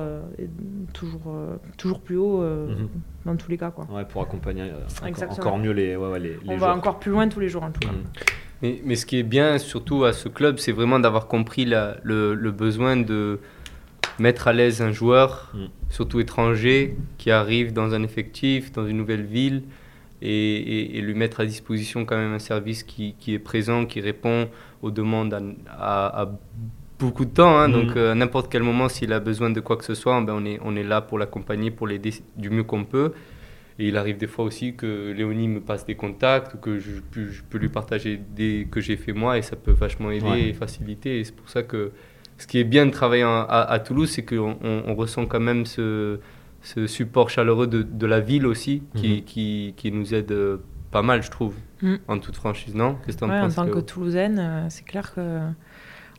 toujours, 0.92 1.34
toujours 1.78 2.00
plus 2.00 2.18
haut 2.18 2.42
mhm. 2.42 2.88
dans 3.24 3.36
tous 3.36 3.50
les 3.50 3.56
cas. 3.56 3.70
Quoi. 3.70 3.86
Ouais, 3.90 4.04
pour 4.04 4.20
accompagner 4.20 4.70
encore, 5.30 5.56
mieux 5.56 5.72
les, 5.72 5.96
ouais, 5.96 6.20
les, 6.20 6.36
On 6.46 6.58
va 6.58 6.76
encore 6.76 6.98
plus 6.98 7.10
loin 7.10 7.26
tous 7.26 7.40
les 7.40 7.48
jours 7.48 7.62
en 7.62 7.70
tout 7.70 7.80
cas. 7.80 7.92
Mhm. 7.92 8.04
Mais, 8.62 8.80
mais, 8.84 8.96
ce 8.96 9.06
qui 9.06 9.18
est 9.18 9.22
bien 9.22 9.58
surtout 9.58 10.04
à 10.04 10.12
ce 10.12 10.28
club, 10.28 10.58
c'est 10.58 10.72
vraiment 10.72 10.98
d'avoir 10.98 11.26
compris 11.26 11.64
la, 11.64 11.96
le, 12.02 12.34
le, 12.34 12.50
besoin 12.50 12.96
de 12.96 13.38
mettre 14.18 14.48
à 14.48 14.52
l'aise 14.52 14.82
un 14.82 14.92
joueur, 14.92 15.50
mm. 15.54 15.58
surtout 15.88 16.20
étranger, 16.20 16.96
qui 17.18 17.30
arrive 17.30 17.72
dans 17.72 17.94
un 17.94 18.02
effectif, 18.02 18.70
dans 18.72 18.86
une 18.86 18.98
nouvelle 18.98 19.24
ville, 19.24 19.62
et, 20.22 20.98
et, 20.98 21.00
lui 21.00 21.14
mettre 21.14 21.40
à 21.40 21.46
disposition 21.46 22.04
quand 22.04 22.16
même 22.16 22.34
un 22.34 22.38
service 22.38 22.82
qui, 22.82 23.14
qui 23.18 23.32
est 23.32 23.38
présent, 23.38 23.86
qui 23.86 24.02
répond 24.02 24.50
aux 24.82 24.90
demandes 24.90 25.32
à, 25.68 26.22
à, 26.22 26.30
beaucoup 26.98 27.24
de 27.24 27.30
temps. 27.30 27.58
Hein. 27.58 27.68
Mm. 27.68 27.72
Donc 27.72 27.96
euh, 27.96 28.12
à 28.12 28.14
n'importe 28.14 28.52
quel 28.52 28.62
moment, 28.62 28.88
s'il 28.88 29.12
a 29.12 29.20
besoin 29.20 29.50
de 29.50 29.60
quoi 29.60 29.76
que 29.76 29.84
ce 29.84 29.94
soit, 29.94 30.20
ben 30.20 30.34
on, 30.36 30.44
est, 30.44 30.60
on 30.62 30.76
est 30.76 30.82
là 30.82 31.00
pour 31.00 31.18
l'accompagner, 31.18 31.70
pour 31.70 31.86
l'aider 31.86 32.12
du 32.36 32.50
mieux 32.50 32.64
qu'on 32.64 32.84
peut. 32.84 33.12
Et 33.80 33.88
il 33.88 33.96
arrive 33.96 34.18
des 34.18 34.26
fois 34.26 34.44
aussi 34.44 34.74
que 34.74 35.10
Léonie 35.10 35.48
me 35.48 35.60
passe 35.60 35.86
des 35.86 35.94
contacts 35.94 36.52
ou 36.52 36.58
que 36.58 36.78
je, 36.78 36.96
je 37.14 37.42
peux 37.48 37.56
lui 37.56 37.70
partager 37.70 38.20
des 38.36 38.68
que 38.70 38.78
j'ai 38.82 38.98
fait 38.98 39.14
moi 39.14 39.38
et 39.38 39.42
ça 39.42 39.56
peut 39.56 39.72
vachement 39.72 40.10
aider 40.10 40.48
et 40.48 40.52
faciliter. 40.52 41.18
Et 41.18 41.24
c'est 41.24 41.34
pour 41.34 41.48
ça 41.48 41.62
que 41.62 41.90
ce 42.36 42.46
qui 42.46 42.58
est 42.58 42.64
bien 42.64 42.84
de 42.84 42.90
travailler 42.90 43.24
à, 43.24 43.80
Toulouse, 43.82 44.10
c'est 44.10 44.22
qu'on 44.22 44.58
on, 44.62 44.94
ressent 44.94 45.24
quand 45.24 45.40
même 45.40 45.64
ce, 45.64 46.20
ce 46.60 46.86
support 46.86 47.30
chaleureux 47.30 47.66
de, 47.66 47.80
de 47.80 48.06
la 48.06 48.20
ville 48.20 48.46
aussi, 48.46 48.82
qui, 48.96 49.16
mhm. 49.16 49.24
qui, 49.24 49.74
qui, 49.78 49.92
nous 49.92 50.14
aide 50.14 50.34
pas 50.90 51.00
mal, 51.00 51.22
je 51.22 51.30
trouve, 51.30 51.54
mm. 51.80 51.94
en 52.06 52.18
toute 52.18 52.36
franchise, 52.36 52.74
non? 52.74 52.96
Qu'est-ce 53.06 53.24
En 53.24 53.48
tant 53.48 53.66
que 53.66 53.78
Toulousaine, 53.78 54.66
c'est 54.68 54.84
clair 54.84 55.14
que 55.14 55.40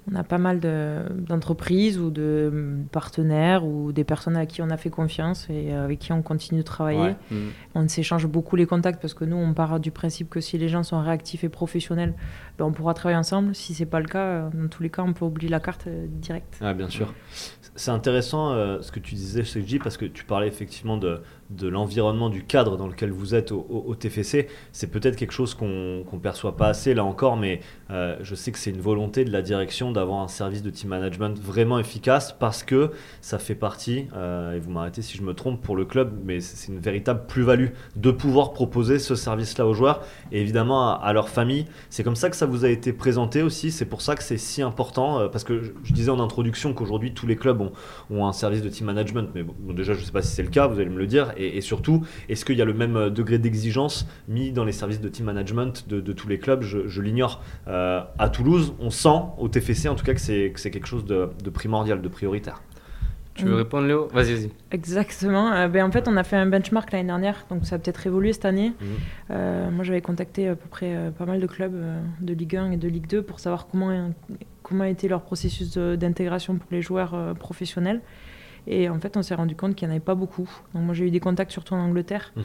on 0.10 0.16
a 0.16 0.24
pas 0.24 0.38
mal 0.38 0.60
d'entreprises 0.60 2.00
ou 2.00 2.10
de 2.10 2.78
partenaires 2.92 3.66
ou 3.66 3.92
des 3.92 4.04
personnes 4.04 4.36
à 4.36 4.46
qui 4.46 4.62
on 4.62 4.70
a 4.70 4.78
fait 4.78 4.90
confiance 4.90 5.48
et 5.50 5.74
avec 5.74 6.00
qui 6.00 6.12
on 6.12 6.22
continue 6.22 6.62
de 6.62 6.66
travailler. 6.66 7.16
Mm. 7.30 7.36
On 7.76 7.88
s'échange 7.88 8.26
beaucoup 8.26 8.56
les 8.56 8.66
contacts 8.66 9.00
parce 9.00 9.14
que 9.14 9.26
nous, 9.26 9.38
on 9.38 9.54
part 9.54 9.80
du 9.80 9.92
principe 9.92 10.30
que 10.30 10.42
si 10.42 10.58
les 10.58 10.70
gens 10.70 10.84
sont 10.84 11.02
réactifs 11.02 11.44
et 11.44 11.50
professionnels, 11.50 12.14
ben 12.58 12.66
on 12.66 12.72
pourra 12.72 12.94
travailler 12.94 13.20
ensemble. 13.20 13.54
Si 13.54 13.74
c'est 13.74 13.86
pas 13.86 14.00
le 14.00 14.08
cas, 14.08 14.50
dans 14.50 14.68
tous 14.68 14.82
les 14.82 14.90
cas, 14.90 15.04
on 15.04 15.14
peut 15.14 15.26
oublier 15.26 15.50
la 15.50 15.60
carte 15.60 15.86
euh, 15.88 16.08
directe. 16.10 16.58
Ah, 16.62 16.74
bien 16.74 16.90
sûr. 16.90 17.14
C'est 17.76 17.92
intéressant 17.92 18.52
euh, 18.52 18.82
ce 18.82 18.92
que 18.92 19.00
tu 19.00 19.16
disais, 19.16 19.44
G, 19.44 19.80
parce 19.80 19.98
que 19.98 20.06
tu 20.06 20.26
parlais 20.26 20.48
effectivement 20.48 20.98
de, 20.98 21.22
de 21.52 21.68
l'environnement, 21.68 22.30
du 22.30 22.44
cadre 22.44 22.78
dans 22.78 22.88
lequel 22.88 23.12
vous 23.12 23.36
êtes 23.36 23.52
au, 23.52 23.96
TFC. 23.96 24.48
C'est 24.72 24.88
peut-être 24.88 25.16
quelque 25.16 25.34
chose 25.34 25.54
qu'on 25.54 25.66
ne 26.12 26.20
perçoit 26.20 26.56
pas 26.56 26.68
assez 26.68 26.94
là 26.94 27.04
encore, 27.04 27.38
mais 27.38 27.60
euh, 27.92 28.18
je 28.22 28.36
sais 28.36 28.52
que 28.52 28.58
c'est 28.58 28.70
une 28.70 28.82
volonté 28.82 29.26
de 29.26 29.32
la 29.32 29.42
direction 29.42 29.92
d'avoir 29.92 30.22
un 30.22 30.28
service 30.28 30.64
de 30.64 30.70
team 30.70 30.90
management 30.90 31.38
vraiment 31.38 31.78
efficace 31.78 32.34
parce 32.38 32.64
que 32.64 32.92
ça 33.20 33.38
fait 33.38 33.56
partie, 33.56 34.08
euh, 34.16 34.56
et 34.56 34.60
vous 34.60 34.72
m'arrêtez 34.72 35.02
si 35.02 35.18
je 35.18 35.24
me 35.24 35.34
trompe 35.34 35.62
pour 35.62 35.76
le 35.76 35.86
club, 35.86 36.14
mais 36.24 36.40
c'est 36.40 36.72
une 36.72 36.80
véritable 36.80 37.26
plus-value 37.28 37.70
de 37.96 38.12
pouvoir 38.12 38.54
proposer 38.54 38.98
ce 38.98 39.16
service-là 39.16 39.68
aux 39.68 39.74
joueurs 39.74 40.02
et 40.32 40.42
évidemment 40.42 41.00
à, 41.00 41.12
leur 41.14 41.30
famille. 41.30 41.66
C'est 41.90 42.04
comme 42.04 42.16
ça 42.16 42.30
que 42.30 42.36
ça 42.38 42.46
vous 42.46 42.64
a 42.64 42.70
été 42.70 42.94
présenté 42.94 43.42
aussi, 43.42 43.72
c'est 43.72 43.86
pour 43.86 44.02
ça 44.02 44.16
que 44.16 44.24
c'est 44.24 44.38
si 44.38 44.62
important, 44.62 45.20
euh, 45.20 45.28
parce 45.28 45.44
que 45.44 45.62
je, 45.62 45.94
disais 45.94 46.10
en 46.10 46.20
introduction 46.22 46.74
qu'aujourd'hui 46.74 47.14
tous 47.14 47.28
les 47.28 47.36
clubs 47.36 47.60
ont, 47.60 47.74
ont, 48.10 48.26
un 48.26 48.32
service 48.34 48.62
de 48.62 48.70
team 48.70 48.88
management, 48.88 49.30
mais 49.36 49.44
bon, 49.44 49.54
déjà 49.74 49.94
je 49.94 50.00
ne 50.00 50.06
sais 50.06 50.12
pas 50.12 50.22
si 50.22 50.34
c'est 50.34 50.44
le 50.44 50.50
cas, 50.50 50.68
vous 50.68 50.80
allez 50.80 50.90
me 50.90 50.98
le 50.98 51.08
dire 51.08 51.34
et, 51.42 51.62
surtout, 51.62 52.06
est-ce 52.30 52.46
qu'il 52.46 52.58
y 52.58 52.62
a 52.62 52.66
le 52.66 52.74
même 52.74 52.96
euh, 52.96 53.10
degré 53.10 53.38
d'exigence 53.38 54.08
mis 54.28 54.52
dans 54.52 54.66
les 54.66 54.72
services 54.72 55.02
de 55.02 55.10
team 55.10 55.26
management 55.26 55.88
de, 55.88 56.14
tous 56.14 56.28
les 56.28 56.40
clubs 56.40 56.62
Je, 56.62 57.02
l'ignore. 57.02 57.44
Euh, 57.68 58.02
à 58.18 58.30
Toulouse, 58.30 58.74
on 58.80 58.90
sent 58.90 59.20
au 59.38 59.48
TFC 59.48 59.88
en 59.88 59.96
tout 59.96 60.06
cas 60.06 60.14
que 60.14 60.20
c'est 60.20 60.52
quelque 60.72 60.88
chose 60.88 61.06
de, 61.06 61.50
primordial, 61.50 62.02
de 62.02 62.08
prioritaire. 62.08 62.62
Tu 63.34 63.46
veux 63.46 63.54
mm. 63.54 63.58
répondre, 63.58 63.88
Léo? 63.88 64.08
Vas-y, 64.14 64.34
vas-y. 64.34 64.50
Exactement. 64.72 65.52
Euh, 65.54 65.68
ben, 65.70 65.86
en 65.86 65.92
fait, 65.92 66.08
on 66.08 66.18
a 66.18 66.24
fait 66.24 66.36
un 66.36 66.46
benchmark 66.46 66.92
l'année 66.92 67.08
dernière, 67.08 67.46
donc 67.50 67.66
ça 67.66 67.76
a 67.76 67.80
peut-être 67.80 68.06
évolué 68.06 68.34
cette 68.34 68.46
année. 68.46 68.74
Mm. 69.30 69.70
moi, 69.72 69.84
j'avais 69.84 70.02
contacté 70.02 70.50
à 70.50 70.56
peu 70.56 70.68
près 70.70 71.12
pas 71.18 71.26
mal 71.26 71.40
de 71.40 71.48
clubs 71.48 71.76
de 72.20 72.34
Ligue 72.34 72.58
1 72.58 72.72
et 72.72 72.78
de 72.78 72.88
Ligue 72.88 73.08
2 73.08 73.22
pour 73.22 73.40
savoir 73.40 73.68
comment, 73.68 74.12
comment 74.64 74.84
était 74.84 75.08
leur 75.08 75.22
processus 75.22 75.78
d'intégration 75.78 76.58
pour 76.58 76.68
les 76.72 76.82
joueurs 76.82 77.36
professionnels. 77.40 78.02
Et 78.68 78.90
en 78.90 79.00
fait, 79.00 79.18
on 79.18 79.24
s'est 79.24 79.36
rendu 79.36 79.56
compte 79.56 79.76
qu'il 79.76 79.88
n'y 79.88 79.94
en 79.94 79.96
avait 79.96 80.04
pas 80.04 80.16
beaucoup. 80.16 80.50
Donc 80.74 80.84
moi, 80.84 80.94
j'ai 80.94 81.06
eu 81.08 81.12
des 81.12 81.20
contacts 81.20 81.52
surtout 81.52 81.74
en 81.74 81.80
Angleterre, 81.80 82.32
mhm. 82.36 82.44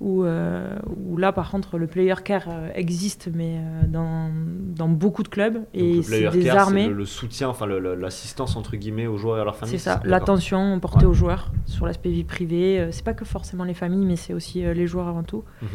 où, 0.00 0.24
euh, 0.24 0.76
où, 0.86 1.16
là, 1.16 1.32
par 1.32 1.50
contre, 1.50 1.76
le 1.76 1.86
player 1.86 2.14
care 2.24 2.46
euh, 2.48 2.70
existe, 2.74 3.28
mais 3.34 3.56
euh, 3.56 3.86
dans, 3.88 4.30
dans, 4.32 4.88
beaucoup 4.88 5.22
de 5.22 5.28
clubs. 5.28 5.64
et 5.74 6.02
c'est 6.02 6.30
des 6.30 6.48
armées. 6.48 6.88
Le, 6.88 7.04
soutien, 7.04 7.48
enfin 7.48 7.66
l'assistance 7.66 8.56
entre 8.56 8.76
guillemets 8.76 9.06
aux 9.06 9.16
joueurs 9.16 9.38
et 9.38 9.40
à 9.40 9.44
leur 9.44 9.56
famille. 9.56 9.78
C'est 9.78 9.90
ça, 9.90 10.00
l'attention 10.04 10.78
portée 10.80 11.06
aux 11.06 11.14
joueurs 11.14 11.50
sur 11.66 11.86
l'aspect 11.86 12.10
vie 12.10 12.24
privée. 12.24 12.88
C'est 12.92 13.04
pas 13.04 13.14
que 13.14 13.24
forcément 13.24 13.64
les 13.64 13.74
familles, 13.74 14.06
mais 14.06 14.16
c'est 14.16 14.34
aussi 14.34 14.62
les 14.62 14.86
joueurs 14.86 15.08
avant 15.08 15.24
tout. 15.24 15.44
Mhm. 15.62 15.68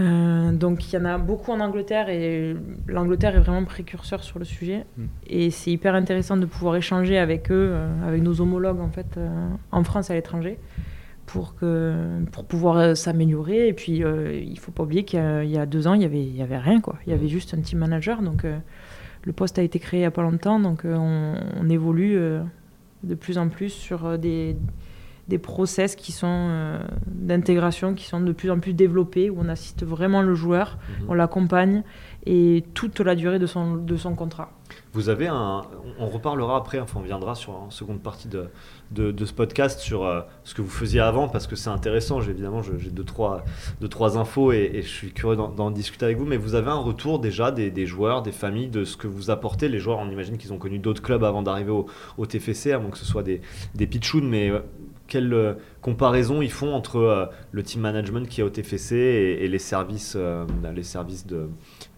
Euh, 0.00 0.52
donc 0.52 0.86
il 0.86 0.94
y 0.94 0.98
en 0.98 1.04
a 1.04 1.18
beaucoup 1.18 1.50
en 1.50 1.60
Angleterre 1.60 2.08
et 2.08 2.54
l'Angleterre 2.86 3.36
est 3.36 3.40
vraiment 3.40 3.64
précurseur 3.64 4.22
sur 4.22 4.38
le 4.38 4.44
sujet. 4.44 4.84
Mm. 4.96 5.04
Et 5.26 5.50
c'est 5.50 5.70
hyper 5.70 5.94
intéressant 5.94 6.36
de 6.36 6.46
pouvoir 6.46 6.76
échanger 6.76 7.18
avec 7.18 7.50
eux, 7.50 7.70
euh, 7.72 8.06
avec 8.06 8.22
nos 8.22 8.40
homologues 8.40 8.80
en 8.80 8.90
fait, 8.90 9.16
euh, 9.16 9.48
en 9.72 9.82
France 9.82 10.10
et 10.10 10.12
à 10.12 10.16
l'étranger, 10.16 10.58
pour, 11.26 11.56
que, 11.56 11.94
pour 12.32 12.44
pouvoir 12.44 12.96
s'améliorer. 12.96 13.68
Et 13.68 13.72
puis 13.72 13.98
il 13.98 14.52
ne 14.52 14.58
faut 14.58 14.72
pas 14.72 14.84
oublier 14.84 15.04
qu'il 15.04 15.20
y, 15.20 15.58
a 15.58 15.66
deux 15.66 15.86
ans, 15.86 15.94
il 15.94 16.00
n'y 16.00 16.06
avait, 16.06 16.22
il 16.22 16.36
y 16.36 16.42
avait 16.42 16.58
rien. 16.58 16.80
Quoi. 16.80 16.96
Il 17.06 17.10
y 17.10 17.14
avait 17.14 17.26
mm. 17.26 17.30
juste 17.30 17.54
un 17.54 17.60
team 17.60 17.80
manager. 17.80 18.22
Donc 18.22 18.44
le 19.24 19.32
poste 19.32 19.58
a 19.58 19.62
été 19.62 19.78
créé 19.78 19.98
il 19.98 20.02
n'y 20.02 20.06
a 20.06 20.12
pas 20.12 20.22
longtemps. 20.22 20.60
Donc 20.60 20.82
on, 20.84 21.34
on 21.60 21.68
évolue 21.68 22.18
de 23.02 23.14
plus 23.14 23.38
en 23.38 23.48
plus 23.48 23.70
sur 23.70 24.18
des 24.18 24.56
des 25.28 25.38
process 25.38 25.94
qui 25.94 26.12
sont 26.12 26.26
euh, 26.28 26.78
d'intégration 27.06 27.94
qui 27.94 28.06
sont 28.06 28.20
de 28.20 28.32
plus 28.32 28.50
en 28.50 28.58
plus 28.58 28.72
développés, 28.72 29.30
où 29.30 29.36
on 29.38 29.48
assiste 29.48 29.84
vraiment 29.84 30.22
le 30.22 30.34
joueur, 30.34 30.78
mhm. 31.00 31.06
on 31.10 31.14
l'accompagne 31.14 31.82
et 32.26 32.64
toute 32.74 33.00
la 33.00 33.14
durée 33.14 33.38
de 33.38 33.46
son, 33.46 33.76
de 33.76 33.96
son 33.96 34.14
contrat. 34.14 34.50
Vous 34.92 35.08
avez 35.08 35.26
un. 35.28 35.62
On 35.98 36.08
reparlera 36.08 36.56
après, 36.56 36.80
enfin 36.80 37.00
on 37.00 37.02
viendra 37.02 37.34
sur 37.34 37.52
une 37.64 37.70
seconde 37.70 38.00
partie 38.00 38.28
de, 38.28 38.48
de, 38.90 39.24
ce 39.24 39.32
podcast 39.32 39.80
sur 39.80 40.04
euh, 40.04 40.22
ce 40.44 40.54
que 40.54 40.62
vous 40.62 40.70
faisiez 40.70 41.00
avant 41.00 41.28
parce 41.28 41.46
que 41.46 41.56
c'est 41.56 41.70
intéressant. 41.70 42.20
Évidemment, 42.20 42.62
j'ai 42.62 42.90
deux 42.90 43.04
trois, 43.04 43.44
deux, 43.80 43.88
trois 43.88 44.18
infos 44.18 44.52
et, 44.52 44.80
je 44.82 44.88
suis 44.88 45.12
curieux 45.12 45.36
d'en 45.36 45.70
discuter 45.70 46.04
avec 46.04 46.18
vous. 46.18 46.26
Mais 46.26 46.36
vous 46.36 46.54
avez 46.54 46.70
un 46.70 46.78
retour 46.78 47.18
déjà 47.18 47.50
des, 47.50 47.70
des, 47.70 47.86
joueurs, 47.86 48.22
des 48.22 48.32
familles, 48.32 48.68
de 48.68 48.84
ce 48.84 48.96
que 48.96 49.06
vous 49.06 49.30
apportez. 49.30 49.68
Les 49.68 49.78
joueurs, 49.78 49.98
on 49.98 50.10
imagine 50.10 50.38
qu'ils 50.38 50.52
ont 50.52 50.58
connu 50.58 50.78
d'autres 50.78 51.02
clubs 51.02 51.24
avant 51.24 51.42
d'arriver 51.42 51.70
au, 51.70 51.86
au, 52.16 52.26
TFC, 52.26 52.76
moins 52.76 52.90
que 52.90 52.98
ce 52.98 53.06
soit 53.06 53.22
des, 53.22 53.40
des 53.74 53.86
pitchouns, 53.86 54.22
mais 54.22 54.50
euh, 54.50 54.60
quelle 55.08 55.32
euh, 55.32 55.54
comparaison 55.80 56.42
ils 56.42 56.52
font 56.52 56.74
entre 56.74 56.96
euh, 56.96 57.26
le 57.50 57.62
team 57.62 57.80
management 57.80 58.28
qui 58.28 58.40
est 58.40 58.44
au 58.44 58.50
TFC 58.50 58.94
et, 58.94 59.48
les 59.48 59.58
services, 59.58 60.14
euh, 60.16 60.46
les 60.74 60.82
services 60.82 61.26
de, 61.26 61.48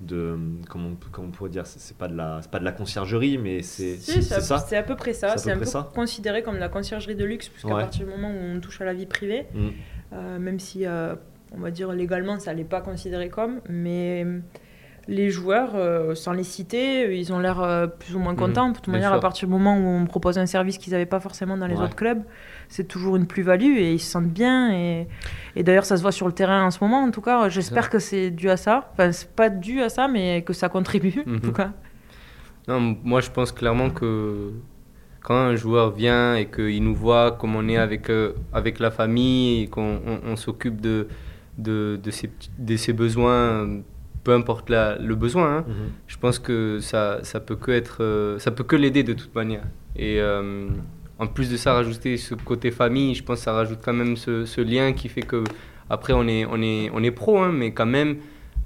de 0.00 0.38
comment, 0.68 0.90
on, 1.18 1.22
on 1.22 1.30
pourrait 1.30 1.50
dire, 1.50 1.66
c'est 1.66 1.96
pas 1.96 2.08
de 2.08 2.16
la, 2.16 2.40
pas 2.50 2.60
de 2.60 2.64
la 2.64 2.72
conciergerie, 2.72 3.36
mais 3.36 3.62
c'est 3.62 3.96
ça. 3.96 4.58
C'est 4.58 4.76
à 4.76 4.82
peu 4.82 4.96
près 4.96 5.12
ça. 5.12 5.36
C'est 5.36 5.50
un 5.50 5.58
peu, 5.58 5.66
considéré 5.94 6.42
comme 6.42 6.56
la 6.56 6.68
conciergerie 6.68 7.16
de 7.16 7.24
luxe, 7.24 7.48
puisqu'à 7.48 7.74
partir 7.74 8.06
du 8.06 8.10
moment 8.10 8.30
où 8.30 8.56
on 8.56 8.60
touche 8.60 8.80
à 8.80 8.84
la 8.84 8.94
vie 8.94 9.06
privée, 9.06 9.46
mm. 9.52 10.38
même 10.38 10.60
si 10.60 10.86
on 10.86 11.58
va 11.58 11.70
dire 11.72 11.92
légalement 11.92 12.38
ça 12.38 12.54
n'est 12.54 12.64
pas 12.64 12.80
considéré 12.80 13.28
comme, 13.28 13.60
mais 13.68 14.24
les 15.08 15.30
joueurs, 15.30 15.74
sans 16.16 16.32
les 16.32 16.44
citer, 16.44 17.18
ils 17.18 17.32
ont 17.32 17.40
l'air 17.40 17.90
plus 17.98 18.14
ou 18.14 18.20
moins 18.20 18.34
mm. 18.34 18.36
contents. 18.36 18.68
de 18.68 18.74
toute 18.76 18.88
manière, 18.88 19.12
à 19.12 19.18
partir 19.18 19.48
du 19.48 19.52
moment 19.52 19.76
où 19.76 19.84
on 19.84 20.06
propose 20.06 20.38
un 20.38 20.46
service 20.46 20.78
qu'ils 20.78 20.92
n'avaient 20.92 21.06
pas 21.06 21.20
forcément 21.20 21.56
dans 21.56 21.66
les 21.66 21.76
autres 21.76 21.96
clubs, 21.96 22.22
c'est 22.70 22.86
toujours 22.86 23.16
une 23.16 23.26
plus-value 23.26 23.78
et 23.78 23.92
ils 23.92 23.98
se 23.98 24.10
sentent 24.10 24.32
bien. 24.32 24.72
Et, 24.72 25.06
d'ailleurs, 25.62 25.84
ça 25.84 25.96
se 25.96 26.02
voit 26.02 26.12
sur 26.12 26.26
le 26.26 26.32
terrain 26.32 26.64
en 26.64 26.70
ce 26.70 26.78
moment. 26.82 27.02
En 27.02 27.10
tout 27.10 27.20
cas, 27.20 27.48
j'espère 27.48 27.90
que 27.90 27.98
c'est 27.98 28.30
dû 28.30 28.48
à 28.48 28.56
ça. 28.56 28.90
Enfin, 28.92 29.12
c'est 29.12 29.28
pas 29.28 29.50
dû 29.50 29.82
à 29.82 29.88
ça, 29.88 30.08
mais 30.08 30.42
que 30.42 30.52
ça 30.52 30.68
contribue, 30.68 31.20
en 31.20 31.40
tout 31.40 31.48
mhm. 31.48 31.52
cas. 31.52 31.72
Non, 32.68 32.96
moi, 33.02 33.20
je 33.20 33.30
pense 33.30 33.50
clairement 33.50 33.90
que 33.90 34.52
quand 35.20 35.34
un 35.34 35.56
joueur 35.56 35.90
vient 35.90 36.36
et 36.36 36.46
qu'il 36.46 36.82
nous 36.84 36.94
voit 36.94 37.32
comme 37.32 37.56
on 37.56 37.68
est 37.68 37.76
avec, 37.76 38.08
euh, 38.08 38.34
avec 38.52 38.78
la 38.78 38.92
famille 38.92 39.64
et 39.64 39.66
qu'on 39.66 40.00
on, 40.24 40.36
s'occupe 40.36 40.80
de, 40.80 41.08
de, 41.58 41.98
de, 42.02 42.10
ses, 42.12 42.30
de, 42.56 42.76
ses, 42.76 42.92
besoins, 42.92 43.80
peu 44.22 44.32
importe 44.32 44.70
la, 44.70 44.96
le 44.96 45.16
besoin, 45.16 45.58
hein, 45.58 45.64
mhm. 45.66 45.74
je 46.06 46.16
pense 46.18 46.38
que 46.38 46.78
ça, 46.80 47.18
ça 47.24 47.40
peut 47.40 47.56
que 47.56 47.72
être, 47.72 47.98
euh, 48.02 48.38
ça 48.38 48.52
peut 48.52 48.64
que 48.64 48.76
l'aider 48.76 49.02
de 49.02 49.12
toute 49.12 49.34
manière. 49.34 49.64
Et 49.96 50.20
euh, 50.20 50.68
en 51.20 51.26
plus 51.26 51.50
de 51.50 51.56
ça, 51.58 51.74
rajouter 51.74 52.16
ce 52.16 52.34
côté 52.34 52.70
famille, 52.70 53.14
je 53.14 53.22
pense 53.22 53.40
que 53.40 53.44
ça 53.44 53.52
rajoute 53.52 53.80
quand 53.84 53.92
même 53.92 54.16
ce, 54.16 54.60
lien 54.60 54.92
qui 54.92 55.08
fait 55.08 55.20
que 55.22 55.44
après 55.90 56.14
on 56.14 56.26
est, 56.26 56.46
on 56.46 56.60
est, 56.62 56.90
on 56.94 57.02
est 57.02 57.10
pro, 57.10 57.38
hein, 57.38 57.52
mais 57.52 57.72
quand 57.72 57.86
même, 57.86 58.16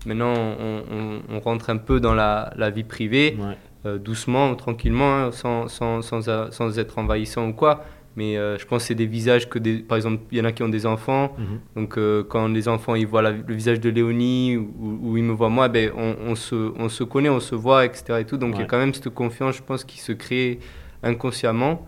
maintenant 0.06 0.32
on, 0.32 1.40
rentre 1.40 1.70
un 1.70 1.78
peu 1.78 1.98
dans 1.98 2.14
la, 2.14 2.70
vie 2.70 2.84
privée, 2.84 3.36
euh, 3.84 3.98
doucement, 3.98 4.54
tranquillement, 4.54 5.16
hein, 5.16 5.32
sans, 5.32 5.66
sans, 5.66 6.00
sans, 6.00 6.78
être 6.78 6.98
envahissant 6.98 7.48
ou 7.48 7.52
quoi. 7.52 7.84
Mais 8.16 8.38
euh, 8.38 8.56
je 8.58 8.64
pense 8.64 8.82
que 8.82 8.88
c'est 8.88 8.94
des 8.94 9.06
visages 9.06 9.48
que, 9.50 9.58
des, 9.58 9.78
par 9.78 9.96
exemple, 9.96 10.22
il 10.30 10.38
y 10.38 10.40
en 10.40 10.44
a 10.44 10.52
qui 10.52 10.62
ont 10.62 10.68
des 10.68 10.86
enfants. 10.86 11.34
Mhm. 11.36 11.60
Donc, 11.74 11.98
euh, 11.98 12.22
quand 12.22 12.46
les 12.46 12.68
enfants 12.68 12.94
ils 12.94 13.08
voient 13.08 13.22
le 13.22 13.42
visage 13.52 13.80
de 13.80 13.90
Léonie 13.90 14.56
ou, 14.56 15.16
ils 15.16 15.24
me 15.24 15.32
voient 15.32 15.48
moi, 15.48 15.66
ben, 15.66 15.90
on, 15.96 16.36
se, 16.36 16.54
on 16.78 16.88
se 16.88 17.02
connaît, 17.02 17.28
on 17.28 17.40
se 17.40 17.56
voit, 17.56 17.84
etc. 17.84 18.20
Et 18.20 18.24
tout. 18.24 18.36
Donc, 18.36 18.54
il 18.54 18.60
y 18.60 18.62
a 18.62 18.66
quand 18.66 18.78
même 18.78 18.94
cette 18.94 19.08
confiance, 19.08 19.56
je 19.56 19.62
pense, 19.62 19.82
qui 19.82 19.98
se 19.98 20.12
crée 20.12 20.60
inconsciemment 21.02 21.84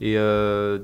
et 0.00 0.16
euh, 0.16 0.78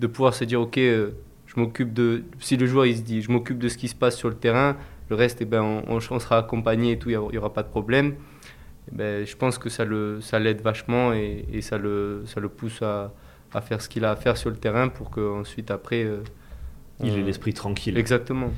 de 0.00 0.06
pouvoir 0.06 0.34
se 0.34 0.44
dire 0.44 0.60
ok 0.60 0.78
euh, 0.78 1.10
je 1.46 1.58
m'occupe 1.58 1.92
de 1.92 2.24
si 2.38 2.56
le 2.56 2.66
joueur 2.66 2.86
il 2.86 2.96
se 2.96 3.02
dit 3.02 3.22
je 3.22 3.30
m'occupe 3.30 3.58
de 3.58 3.68
ce 3.68 3.78
qui 3.78 3.88
se 3.88 3.94
passe 3.94 4.16
sur 4.16 4.28
le 4.28 4.34
terrain 4.34 4.76
le 5.08 5.16
reste 5.16 5.40
eh 5.40 5.44
ben 5.44 5.82
on, 5.86 6.00
sera 6.00 6.38
accompagné 6.38 6.92
et 6.92 6.98
tout 6.98 7.10
il 7.10 7.18
n'y 7.18 7.38
aura 7.38 7.52
pas 7.52 7.62
de 7.62 7.68
problème. 7.68 8.14
Eh 8.90 8.94
ben, 8.96 9.26
je 9.26 9.36
pense 9.36 9.58
que 9.58 9.68
ça 9.68 9.84
le 9.84 10.20
ça 10.20 10.38
l'aide 10.38 10.60
vachement 10.62 11.12
et, 11.12 11.44
et, 11.52 11.60
ça 11.60 11.78
le 11.78 12.22
ça 12.26 12.40
le 12.40 12.48
pousse 12.48 12.82
à, 12.82 13.12
à 13.52 13.60
faire 13.60 13.80
ce 13.80 13.88
qu'il 13.88 14.04
a 14.04 14.10
à 14.10 14.16
faire 14.16 14.36
sur 14.36 14.50
le 14.50 14.56
terrain 14.56 14.88
pour 14.88 15.10
qu'ensuite 15.10 15.70
après 15.70 16.06
euh, 17.02 17.06
il 17.06 17.18
ait 17.18 17.22
l'esprit 17.22 17.52
tranquille. 17.52 17.98
Exactement. 17.98 18.50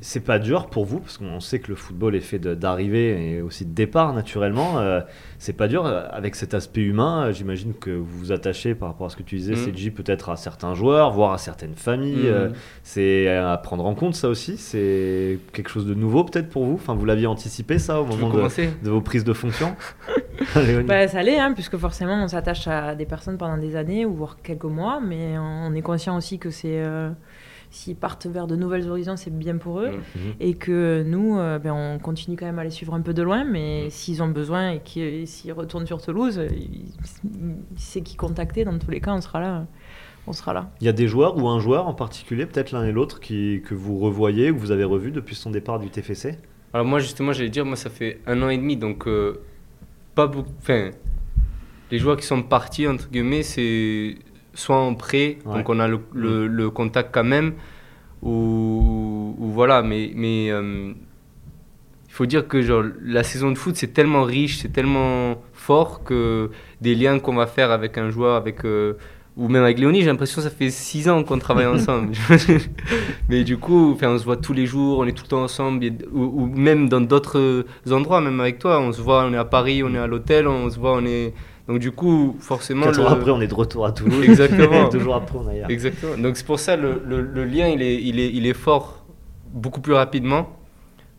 C'est 0.00 0.20
pas 0.20 0.38
dur 0.38 0.66
pour 0.66 0.84
vous, 0.84 1.00
parce 1.00 1.18
qu'on 1.18 1.40
sait 1.40 1.58
que 1.58 1.68
le 1.68 1.74
football 1.74 2.14
est 2.14 2.20
fait 2.20 2.38
d'arrivée 2.38 3.34
et 3.34 3.42
aussi 3.42 3.64
de 3.64 3.72
départ 3.72 4.12
naturellement. 4.12 4.78
Euh, 4.78 5.00
c'est 5.38 5.52
pas 5.52 5.66
dur 5.66 5.84
euh, 5.84 6.04
avec 6.10 6.36
cet 6.36 6.54
aspect 6.54 6.82
humain. 6.82 7.26
Euh, 7.26 7.32
j'imagine 7.32 7.74
que 7.74 7.90
vous 7.90 8.18
vous 8.18 8.32
attachez 8.32 8.74
par 8.76 8.88
rapport 8.88 9.08
à 9.08 9.10
ce 9.10 9.16
que 9.16 9.24
tu 9.24 9.36
disais, 9.36 9.54
mm. 9.54 9.74
CG, 9.74 9.90
peut-être 9.90 10.30
à 10.30 10.36
certains 10.36 10.74
joueurs, 10.74 11.10
voire 11.10 11.32
à 11.32 11.38
certaines 11.38 11.74
familles. 11.74 12.30
Mm. 12.30 12.52
c'est 12.84 13.28
à 13.28 13.56
prendre 13.56 13.84
en 13.84 13.94
compte 13.94 14.14
ça 14.14 14.28
aussi. 14.28 14.56
C'est 14.58 15.38
quelque 15.52 15.70
chose 15.70 15.86
de 15.86 15.94
nouveau 15.94 16.24
peut-être 16.24 16.50
pour 16.50 16.64
vous? 16.64 16.74
Enfin, 16.74 16.94
vous 16.94 17.04
l'aviez 17.04 17.26
anticipé 17.26 17.78
ça 17.78 18.00
au 18.00 18.06
moment 18.06 18.30
de, 18.30 18.42
de, 18.84 18.90
vos 18.90 19.00
prises 19.00 19.24
de 19.24 19.32
fonction? 19.32 19.74
Bah, 20.86 21.06
Ça 21.06 21.22
l'est, 21.22 21.38
hein, 21.38 21.52
puisque 21.52 21.76
forcément 21.76 22.20
on 22.22 22.26
s'attache 22.26 22.66
à 22.66 22.94
des 22.96 23.06
personnes 23.06 23.38
pendant 23.38 23.58
des 23.58 23.76
années 23.76 24.04
ou 24.04 24.14
voire 24.14 24.38
quelques 24.42 24.64
mois, 24.64 25.00
mais 25.00 25.38
on 25.38 25.72
est 25.74 25.82
conscient 25.82 26.16
aussi 26.16 26.38
que 26.38 26.50
c'est... 26.50 26.82
S'ils 27.72 27.96
partent 27.96 28.26
vers 28.26 28.46
de 28.46 28.54
nouvelles 28.54 28.88
horizons, 28.88 29.16
c'est 29.16 29.34
bien 29.34 29.56
pour 29.56 29.80
eux. 29.80 29.90
Mmh. 29.90 30.18
Et 30.40 30.54
que 30.54 31.02
nous, 31.06 31.38
euh, 31.38 31.58
ben, 31.58 31.72
on 31.72 31.98
continue 31.98 32.36
quand 32.36 32.44
même 32.44 32.58
à 32.58 32.64
les 32.64 32.70
suivre 32.70 32.92
un 32.92 33.00
peu 33.00 33.14
de 33.14 33.22
loin, 33.22 33.44
mais 33.44 33.86
mmh. 33.86 33.90
s'ils 33.90 34.22
ont 34.22 34.28
besoin 34.28 34.72
et 34.72 35.26
s'ils 35.26 35.52
retournent 35.52 35.86
sur 35.86 36.00
Toulouse, 36.02 36.38
c'est 37.76 38.02
qui 38.02 38.16
contacter. 38.16 38.64
Dans 38.64 38.78
tous 38.78 38.90
les 38.90 39.00
cas, 39.00 39.14
on 39.14 39.22
sera 39.22 39.40
là. 39.40 39.66
On 40.26 40.32
sera 40.32 40.52
là. 40.52 40.70
Il 40.80 40.84
y 40.84 40.88
a 40.88 40.92
des 40.92 41.08
joueurs 41.08 41.36
ou 41.38 41.48
un 41.48 41.58
joueur 41.60 41.88
en 41.88 41.94
particulier, 41.94 42.44
peut-être 42.44 42.72
l'un 42.72 42.84
et 42.84 42.92
l'autre, 42.92 43.20
que 43.20 43.74
vous 43.74 43.98
revoyez 43.98 44.50
ou 44.50 44.54
que 44.54 44.60
vous 44.60 44.70
avez 44.70 44.84
revu 44.84 45.10
depuis 45.10 45.34
son 45.34 45.50
départ 45.50 45.78
du 45.80 45.88
TFC 45.88 46.36
Alors 46.74 46.86
moi, 46.86 46.98
justement, 46.98 47.32
j'allais 47.32 47.48
dire, 47.48 47.64
moi, 47.64 47.76
ça 47.76 47.88
fait 47.88 48.20
un 48.26 48.40
an 48.42 48.50
et 48.50 48.58
demi, 48.58 48.76
donc 48.76 49.08
euh, 49.08 49.40
pas 50.14 50.26
beaucoup. 50.26 50.52
Enfin, 50.58 50.90
les 51.90 51.98
joueurs 51.98 52.18
qui 52.18 52.26
sont 52.26 52.42
partis, 52.42 52.86
entre 52.86 53.08
guillemets, 53.08 53.42
c'est 53.42 54.16
soit 54.54 54.78
en 54.78 54.94
prêt, 54.94 55.38
donc 55.44 55.68
on 55.68 55.78
a 55.80 55.88
le, 55.88 56.00
le, 56.46 56.70
contact 56.70 57.10
quand 57.12 57.24
même, 57.24 57.54
ou, 58.22 59.34
voilà, 59.38 59.82
mais, 59.82 60.12
mais 60.14 60.50
euh, 60.50 60.92
il 62.08 62.12
faut 62.12 62.26
dire 62.26 62.46
que 62.46 62.62
genre, 62.62 62.84
la 63.02 63.24
saison 63.24 63.50
de 63.50 63.58
foot, 63.58 63.76
c'est 63.76 63.92
tellement 63.92 64.22
riche, 64.22 64.58
c'est 64.58 64.72
tellement 64.72 65.42
fort 65.52 66.04
que 66.04 66.50
des 66.80 66.94
liens 66.94 67.18
qu'on 67.18 67.34
va 67.34 67.46
faire 67.46 67.70
avec 67.70 67.98
un 67.98 68.10
joueur, 68.10 68.36
avec, 68.36 68.64
euh, 68.64 68.94
ou 69.36 69.48
même 69.48 69.64
avec 69.64 69.78
Léonie, 69.78 70.00
j'ai 70.00 70.06
l'impression 70.06 70.36
que 70.36 70.48
ça 70.48 70.54
fait 70.54 70.70
six 70.70 71.08
ans 71.08 71.24
qu'on 71.24 71.38
travaille 71.38 71.66
ensemble. 71.78 72.12
mais 73.28 73.44
du 73.44 73.56
coup, 73.56 73.96
on 74.00 74.18
se 74.18 74.24
voit 74.24 74.36
tous 74.36 74.52
les 74.52 74.66
jours, 74.66 74.98
on 74.98 75.06
est 75.06 75.12
tout 75.12 75.24
le 75.24 75.28
temps 75.28 75.42
ensemble, 75.42 75.86
ou, 76.12 76.42
ou 76.42 76.46
même 76.46 76.88
dans 76.88 77.00
d'autres 77.00 77.64
endroits, 77.90 78.20
même 78.20 78.40
avec 78.40 78.58
toi, 78.58 78.80
on 78.80 78.92
se 78.92 79.00
voit, 79.00 79.24
on 79.24 79.32
est 79.32 79.38
à 79.38 79.46
Paris, 79.46 79.82
on 79.82 79.94
est 79.94 79.98
à 79.98 80.06
l'hôtel, 80.06 80.46
on 80.46 80.68
se 80.68 80.78
voit, 80.78 80.92
on 80.94 81.06
est 81.06 81.32
donc 81.68 81.78
du 81.78 81.92
coup, 81.92 82.36
forcément... 82.40 82.86
Quatre 82.86 83.06
après, 83.06 83.30
on 83.30 83.40
est 83.40 83.46
de 83.46 83.54
retour 83.54 83.86
à 83.86 83.92
Toulouse. 83.92 84.24
Exactement. 84.28 84.88
Deux 84.88 85.08
après, 85.10 85.38
on 85.38 85.50
est 85.50 85.72
Exactement. 85.72 86.16
Donc 86.16 86.36
c'est 86.36 86.46
pour 86.46 86.58
ça, 86.58 86.76
le, 86.76 87.00
le, 87.06 87.44
lien, 87.44 87.68
il 87.68 87.82
est, 87.82 88.02
il, 88.02 88.18
est, 88.18 88.30
il 88.32 88.46
est 88.46 88.54
fort 88.54 89.04
beaucoup 89.52 89.80
plus 89.80 89.92
rapidement. 89.92 90.58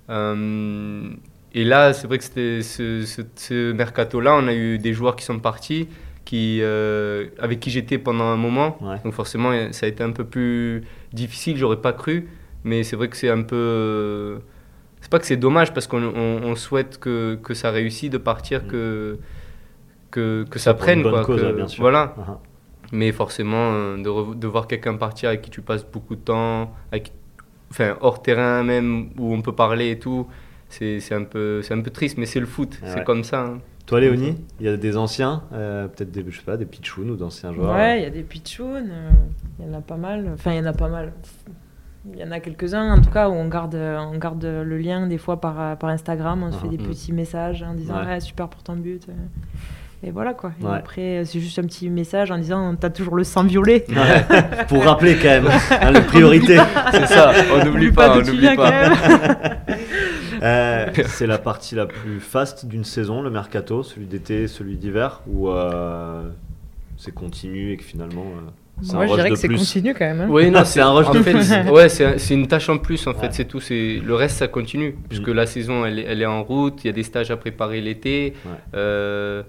Euh, 0.09 1.09
et 1.53 1.63
là, 1.63 1.93
c'est 1.93 2.07
vrai 2.07 2.17
que 2.17 2.23
c'était 2.23 2.61
ce, 2.61 3.05
ce, 3.35 3.71
mercato-là, 3.71 4.35
on 4.35 4.47
a 4.47 4.53
eu 4.53 4.79
des 4.79 4.93
joueurs 4.93 5.15
qui 5.15 5.23
sont 5.23 5.39
partis, 5.39 5.87
qui, 6.25 6.59
euh, 6.61 7.27
avec 7.39 7.59
qui 7.59 7.69
j'étais 7.69 7.97
pendant 7.97 8.25
un 8.25 8.37
moment. 8.37 8.77
Donc 9.03 9.13
forcément, 9.13 9.51
ça 9.71 9.85
a 9.85 9.89
été 9.89 10.03
un 10.03 10.11
peu 10.11 10.25
plus 10.25 10.83
difficile, 11.13 11.55
j'aurais 11.57 11.81
pas 11.81 11.93
cru. 11.93 12.27
Mais 12.65 12.83
c'est 12.83 12.95
vrai 12.95 13.07
que 13.07 13.17
c'est 13.17 13.29
un 13.29 13.43
peu... 13.43 14.39
C'est 15.01 15.11
pas 15.11 15.19
que 15.19 15.25
c'est 15.25 15.37
dommage 15.37 15.73
parce 15.73 15.85
qu'on 15.85 16.55
souhaite 16.55 16.97
que, 16.97 17.35
que, 17.35 17.53
ça 17.53 17.71
réussisse 17.71 18.09
de 18.09 18.17
partir, 18.17 18.63
mm. 18.63 18.67
que 18.67 19.19
que, 20.13 20.45
que 20.49 20.59
ça 20.59 20.73
prenne. 20.73 21.01
Quoi, 21.01 21.51
bien 21.53 21.67
sûr. 21.67 21.81
Voilà. 21.81 22.15
Uh-huh. 22.17 22.37
Mais 22.93 23.11
forcément, 23.11 23.71
euh, 23.71 23.97
de, 23.97 24.35
de 24.35 24.47
voir 24.47 24.67
quelqu'un 24.67 24.95
partir 24.95 25.29
avec 25.29 25.41
qui 25.41 25.49
tu 25.49 25.61
passes 25.61 25.83
beaucoup 25.83 26.15
de 26.15 26.21
temps, 26.21 26.71
avec, 26.91 27.11
enfin, 27.71 27.97
hors 28.01 28.21
terrain 28.21 28.63
même, 28.63 29.09
où 29.17 29.33
on 29.33 29.41
peut 29.41 29.55
parler 29.55 29.89
et 29.89 29.99
tout, 29.99 30.27
c'est 30.69 31.11
un, 31.11 31.23
peu, 31.23 31.61
un 31.69 31.81
peu 31.81 31.89
triste, 31.89 32.17
mais 32.17 32.27
c'est 32.27 32.39
le 32.39 32.45
foot, 32.45 32.79
c'est 32.85 33.03
comme 33.03 33.23
ça. 33.23 33.41
Hein. 33.41 33.59
Toi, 33.85 33.99
Léonie, 33.99 34.37
il 34.59 34.65
y 34.65 34.69
a 34.69 34.77
des 34.77 34.95
anciens, 34.95 35.43
euh, 35.53 35.87
peut-être 35.87 36.11
des, 36.11 36.23
je 36.29 36.37
sais 36.37 36.45
pas, 36.45 36.55
des 36.55 36.65
pitchouns 36.65 37.09
ou 37.09 37.15
d'anciens 37.15 37.51
joueurs 37.51 37.75
Ouais, 37.75 37.99
il 37.99 38.03
y 38.03 38.05
a 38.05 38.09
des 38.09 38.23
pitchouns, 38.23 38.87
euh, 38.89 39.09
il 39.59 39.65
y 39.65 39.69
en 39.69 39.77
a 39.77 39.81
pas 39.81 39.97
mal. 39.97 40.31
Enfin, 40.33 40.51
il 40.53 40.57
y 40.57 40.61
en 40.61 40.65
a 40.65 40.73
pas 40.73 40.87
mal. 40.87 41.13
Il 42.13 42.19
y 42.19 42.23
en 42.23 42.31
a 42.31 42.39
quelques-uns, 42.39 42.93
en 42.93 43.01
tout 43.01 43.09
cas, 43.09 43.27
où 43.29 43.33
on 43.33 43.47
garde, 43.47 43.75
on 43.75 44.17
garde 44.17 44.43
le 44.43 44.77
lien 44.77 45.07
des 45.07 45.17
fois 45.17 45.41
par, 45.41 45.77
par 45.77 45.89
Instagram, 45.89 46.43
on 46.43 46.51
se 46.51 46.57
fait 46.57 46.67
uh-huh. 46.67 46.77
des 46.77 46.77
petits 46.77 47.11
messages 47.11 47.63
en 47.63 47.73
disant 47.73 48.05
ouais. 48.05 48.19
super 48.19 48.49
pour 48.49 48.61
ton 48.63 48.75
but. 48.75 49.07
Et 50.05 50.11
voilà 50.11 50.33
quoi. 50.33 50.51
Et 50.61 50.65
après, 50.65 51.23
c'est 51.23 51.39
juste 51.39 51.57
un 51.59 51.63
petit 51.63 51.89
message 51.89 52.29
en 52.29 52.37
disant 52.37 52.75
T'as 52.75 52.89
toujours 52.89 53.15
le 53.15 53.23
sang 53.23 53.45
violet. 53.45 53.85
Pour 54.67 54.83
rappeler 54.83 55.15
quand 55.15 55.29
même 55.29 55.47
hein, 55.47 55.91
les 55.91 56.01
priorités. 56.07 56.57
c'est 56.91 57.07
ça, 57.07 57.31
on 57.53 57.63
n'oublie 57.63 57.91
pas, 57.91 58.17
on 58.17 58.21
n'oublie 58.21 58.53
pas. 58.55 58.71
euh, 60.41 60.87
c'est 61.05 61.27
la 61.27 61.37
partie 61.37 61.75
la 61.75 61.85
plus 61.85 62.19
faste 62.19 62.65
d'une 62.65 62.83
saison, 62.83 63.21
le 63.21 63.29
mercato, 63.29 63.81
celui 63.81 64.05
d'été, 64.05 64.47
celui 64.47 64.75
d'hiver, 64.75 65.21
ou 65.25 65.49
euh, 65.49 66.23
c'est 66.97 67.13
continu 67.13 67.71
et 67.71 67.77
que 67.77 67.83
finalement. 67.83 68.25
Euh, 68.25 68.93
Moi, 68.93 69.07
je 69.07 69.13
dirais 69.13 69.29
que 69.29 69.35
c'est 69.37 69.47
continu 69.47 69.93
quand 69.93 70.05
même. 70.05 70.21
Hein. 70.21 70.27
Oui, 70.29 70.51
non, 70.51 70.65
c'est 70.65 70.81
un 70.81 70.91
rush. 70.91 71.07
en 71.07 71.13
fait, 71.13 71.69
ouais, 71.69 71.87
c'est 71.87 72.33
une 72.33 72.47
tâche 72.47 72.67
en 72.67 72.77
plus. 72.77 73.07
En 73.07 73.13
fait, 73.13 73.33
c'est 73.33 73.45
tout. 73.45 73.61
C'est 73.61 74.01
le 74.03 74.15
reste, 74.15 74.39
ça 74.39 74.49
continue 74.49 74.97
puisque 75.07 75.29
mm. 75.29 75.33
la 75.33 75.45
saison, 75.45 75.85
elle, 75.85 75.99
elle, 75.99 76.21
est 76.21 76.25
en 76.25 76.43
route. 76.43 76.83
Il 76.83 76.87
y 76.87 76.89
a 76.89 76.93
des 76.93 77.03
stages 77.03 77.31
à 77.31 77.37
préparer 77.37 77.79
l'été. 77.79 78.33
Euh, 78.73 79.43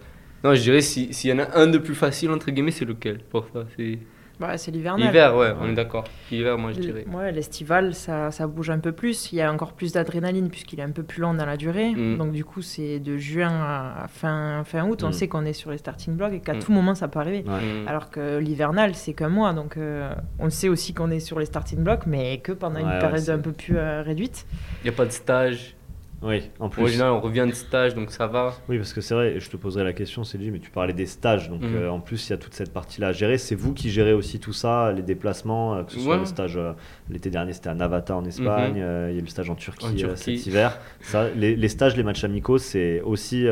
non, 0.45 0.55
je 0.55 0.61
dirais 0.61 0.83
s'il 0.83 1.31
y 1.31 1.33
en 1.33 1.39
a 1.39 1.59
un 1.59 1.67
de 1.67 1.79
plus 1.79 1.95
facile, 1.95 2.31
entre 2.31 2.51
guillemets, 2.51 2.71
c'est 2.71 2.85
lequel? 2.85 3.19
Pour 3.19 3.47
ça 3.53 3.65
c'est... 3.77 3.99
Ouais, 4.41 4.59
c'est 4.59 4.71
l'hivernal. 4.71 5.07
L'hiver, 5.07 5.37
ouais, 5.37 5.55
on 5.61 5.69
est 5.69 5.75
d'accord. 5.75 6.05
L'hiver, 6.31 6.59
moi, 6.59 6.73
je 6.73 6.81
dirais. 6.81 7.05
Ouais, 7.13 7.31
l'estival, 7.31 7.95
ça, 7.95 8.31
ça, 8.31 8.47
bouge 8.47 8.71
un 8.71 8.81
peu 8.81 8.93
plus. 8.93 9.33
Il 9.33 9.37
y 9.37 9.41
a 9.41 9.53
encore 9.53 9.75
plus 9.75 9.93
d'adrénaline 9.93 10.51
puisqu'il 10.51 10.81
est 10.81 10.85
un 10.85 10.91
peu 10.91 11.05
plus 11.05 11.21
long 11.21 11.35
dans 11.35 11.47
la 11.47 11.57
durée. 11.57 11.93
Mm. 11.93 12.19
Donc, 12.19 12.33
du 12.33 12.45
coup, 12.45 12.61
c'est 12.61 12.99
de 12.99 13.17
juin 13.17 13.53
à 13.53 14.07
fin, 14.09 14.65
fin 14.65 14.89
août. 14.89 15.05
On 15.05 15.11
mm. 15.11 15.13
sait 15.13 15.29
qu'on 15.29 15.45
est 15.45 15.53
sur 15.53 15.71
les 15.71 15.79
starting 15.79 16.17
blocks 16.17 16.33
et 16.33 16.41
qu'à 16.41 16.55
mm. 16.55 16.59
tout 16.59 16.73
moment, 16.73 16.95
ça 16.95 17.07
peut 17.07 17.21
arriver. 17.21 17.45
Alors 17.87 18.11
que 18.11 18.39
l'hivernal, 18.39 18.95
c'est 18.95 19.15
qu'un 19.15 19.29
mois. 19.29 19.53
Donc, 19.53 19.77
euh, 19.77 20.13
on 20.41 20.51
sait 20.51 20.69
aussi 20.69 20.95
qu'on 20.95 21.11
est 21.11 21.21
sur 21.21 21.39
les 21.39 21.47
starting 21.47 21.85
blocks, 21.85 22.07
mais 22.07 22.39
que 22.39 22.53
pendant 22.53 22.81
une 22.81 22.99
période 22.99 23.31
un 23.31 23.39
peu 23.39 23.53
plus 23.53 23.77
euh, 23.77 24.03
réduite. 24.03 24.47
Il 24.83 24.91
n'y 24.91 24.95
a 24.95 24.97
pas 24.97 25.07
de 25.07 25.13
stage? 25.13 25.77
Oui, 26.25 26.43
en 26.59 26.71
plus. 26.71 26.83
Au 26.83 26.87
final, 26.87 27.11
on 27.13 27.21
revient 27.21 27.45
de 27.47 27.55
stage, 27.55 27.95
donc 27.95 28.11
ça 28.11 28.27
va. 28.27 28.55
Oui, 28.71 28.79
parce 28.79 28.95
que 28.95 29.03
c'est 29.03 29.15
vrai, 29.15 29.41
je 29.41 29.51
te 29.51 29.59
poserai 29.59 29.85
la 29.85 29.93
question, 29.93 30.25
Céline, 30.25 30.53
mais 30.53 30.59
tu 30.59 30.71
parlais 30.71 30.95
des 30.95 31.05
stages. 31.05 31.51
Donc 31.51 31.61
mhm. 31.61 31.77
euh, 31.77 31.91
en 31.91 32.01
plus, 32.01 32.29
il 32.29 32.31
y 32.31 32.33
a 32.33 32.39
toute 32.39 32.55
cette 32.55 32.73
partie-là 32.73 33.09
à 33.09 33.13
gérer. 33.13 33.37
C'est 33.37 33.55
vous 33.55 33.75
qui 33.75 33.91
gérez 33.91 34.15
aussi 34.15 34.41
tout 34.41 34.55
ça, 34.55 34.91
les 34.93 35.03
déplacements, 35.03 35.75
euh, 35.75 35.83
que 35.83 35.93
ce 35.93 36.01
soit 36.01 36.17
le 36.17 36.25
stage. 36.25 36.57
Euh, 36.57 36.73
l'été 37.11 37.29
dernier, 37.29 37.53
c'était 37.53 37.69
à 37.69 37.75
Navata 37.75 38.17
en 38.17 38.25
Espagne. 38.25 38.73
Mhm. 38.73 39.11
il 39.11 39.15
y 39.15 39.17
a 39.17 39.19
eu 39.19 39.21
le 39.21 39.27
stage 39.27 39.51
en 39.51 39.55
Turquie, 39.55 40.03
cet 40.17 40.47
hiver. 40.47 40.79
Ça, 41.01 41.29
les, 41.37 41.69
stages, 41.69 41.95
les 41.95 42.03
matchs 42.03 42.25
amicaux, 42.25 42.57
c'est 42.57 43.03
aussi 43.03 43.47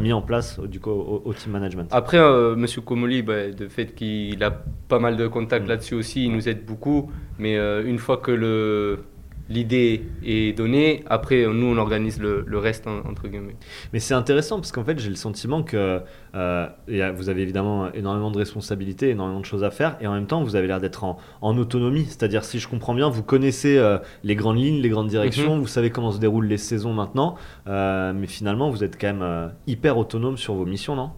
mis 0.00 0.12
en 0.12 0.22
place 0.22 0.58
du 0.60 0.80
coup, 0.80 0.90
au, 0.90 1.34
team 1.34 1.52
management. 1.52 1.88
Après, 1.90 2.18
Monsieur 2.56 2.80
Komoli, 2.80 3.22
bah, 3.22 3.50
de 3.50 3.68
fait 3.68 3.94
qu'il 3.94 4.42
a 4.42 4.50
pas 4.88 4.98
mal 4.98 5.18
de 5.18 5.26
contacts 5.26 5.66
mm. 5.66 5.68
là-dessus 5.68 5.94
aussi, 5.94 6.24
il 6.24 6.32
nous 6.32 6.48
aide 6.48 6.64
beaucoup. 6.64 7.10
Mais 7.38 7.56
une 7.56 7.98
fois 7.98 8.16
que 8.16 8.30
le 8.30 9.00
l'idée 9.48 10.02
est 10.24 10.56
donnée. 10.56 11.04
Après, 11.06 11.46
nous, 11.46 11.66
on 11.66 11.76
organise 11.76 12.20
le, 12.20 12.58
reste, 12.58 12.86
entre 12.86 13.28
guillemets. 13.28 13.56
Mais 13.92 14.00
c'est 14.00 14.14
intéressant 14.14 14.56
parce 14.56 14.72
qu'en 14.72 14.84
fait, 14.84 14.98
j'ai 14.98 15.10
le 15.10 15.16
sentiment 15.16 15.62
que 15.62 16.00
euh, 16.34 16.68
vous 17.14 17.28
avez 17.28 17.42
évidemment 17.42 17.92
énormément 17.92 18.30
de 18.30 18.38
responsabilités, 18.38 19.10
énormément 19.10 19.40
de 19.40 19.44
choses 19.44 19.64
à 19.64 19.70
faire, 19.70 19.96
et 20.00 20.06
en 20.06 20.14
même 20.14 20.26
temps, 20.26 20.42
vous 20.42 20.56
avez 20.56 20.66
l'air 20.66 20.80
d'être 20.80 21.04
en, 21.04 21.18
autonomie. 21.56 22.06
C'est-à-dire, 22.06 22.44
si 22.44 22.58
je 22.58 22.68
comprends 22.68 22.94
bien, 22.94 23.08
vous 23.08 23.22
connaissez 23.22 23.78
euh, 23.78 23.98
les 24.24 24.34
grandes 24.34 24.58
lignes, 24.58 24.80
les 24.80 24.88
grandes 24.88 25.08
directions, 25.08 25.54
mhm. 25.56 25.60
vous 25.60 25.66
savez 25.68 25.90
comment 25.90 26.12
se 26.12 26.18
déroulent 26.18 26.46
les 26.46 26.58
saisons 26.58 26.92
maintenant, 26.92 27.36
euh, 27.66 28.12
mais 28.14 28.26
finalement, 28.26 28.70
vous 28.70 28.84
êtes 28.84 29.00
quand 29.00 29.12
même 29.12 29.52
hyper 29.66 29.96
autonome 29.96 30.36
sur 30.36 30.54
vos 30.54 30.66
missions, 30.66 30.96
non? 30.96 31.10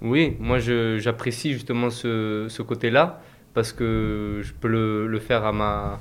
Oui, 0.00 0.36
moi, 0.40 0.58
j'apprécie 0.58 1.52
justement 1.52 1.90
ce, 1.90 2.62
côté-là 2.62 3.20
parce 3.54 3.72
que 3.72 4.40
je 4.42 4.52
peux 4.52 4.68
le 4.68 5.18
faire 5.20 5.44
à 5.44 5.52
ma 5.52 6.00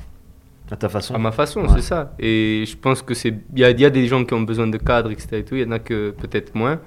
à 0.72 0.78
ta 0.78 0.88
façon 0.88 1.14
À 1.14 1.18
ma 1.18 1.32
façon, 1.34 1.68
c'est 1.68 1.82
ça. 1.82 2.16
Et 2.18 2.64
je 2.66 2.78
pense 2.78 3.02
que 3.02 3.14
c'est. 3.14 3.34
Il 3.54 3.60
y 3.60 3.66
a, 3.66 3.72
y 3.72 3.86
a, 3.86 3.90
des 3.90 4.08
gens 4.08 4.24
qui 4.24 4.34
ont 4.34 4.42
besoin 4.42 4.68
de 4.68 4.78
cadres, 4.78 5.12
etc. 5.12 5.28
Et 5.34 5.44
tout. 5.44 5.56
Il 5.56 5.64
y 5.64 5.66
en 5.66 5.72
a 5.72 5.80
que 5.80 6.12
peut-être 6.12 6.56
moins. 6.56 6.80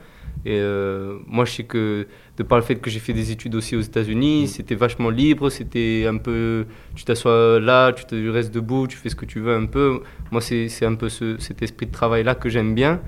Et 0.47 0.59
euh, 0.59 1.19
moi, 1.27 1.45
je 1.45 1.53
sais 1.53 1.65
que, 1.65 2.07
de 2.37 2.43
par 2.43 2.59
le 2.59 2.65
fait 2.65 2.77
que 2.77 2.91
j'ai 2.91 2.99
fait 2.99 3.13
des 3.13 3.31
études 3.31 3.55
aussi 3.55 3.77
aux 3.77 3.81
États-Unis, 3.81 4.45
mm. 4.45 4.47
c'était 4.47 4.75
vachement 4.75 5.11
libre. 5.11 5.51
C'était 5.51 6.07
un 6.09 6.17
peu. 6.17 6.65
Tu 6.95 7.05
t'assois 7.05 7.61
là, 7.61 7.93
tu, 7.93 8.07
te, 8.07 8.29
restes 8.29 8.55
debout, 8.55 8.87
tu 8.87 8.97
fais 8.97 9.11
ce 9.11 9.17
que 9.17 9.27
tu 9.27 9.41
veux 9.41 9.55
un 9.55 9.67
peu. 9.67 10.01
Moi, 10.31 10.41
c'est 10.41 10.87
un 10.87 10.95
peu 10.95 11.11
ce, 11.11 11.37
cet 11.39 11.63
esprit 11.63 11.87
de 11.87 11.93
travail-là 11.93 12.35
que 12.35 12.49
j'aime 12.49 12.75
bien. 12.75 13.01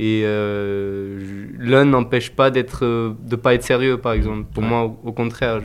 Et 0.00 0.22
euh, 0.24 1.48
l'un 1.58 1.84
n'empêche 1.84 2.30
pas 2.30 2.52
d'être, 2.52 2.86
de 3.20 3.36
pas 3.36 3.54
être 3.54 3.64
sérieux, 3.64 3.98
par 3.98 4.12
exemple. 4.12 4.46
Pour 4.54 4.62
moi, 4.62 4.84
au, 4.84 5.10
contraire, 5.10 5.60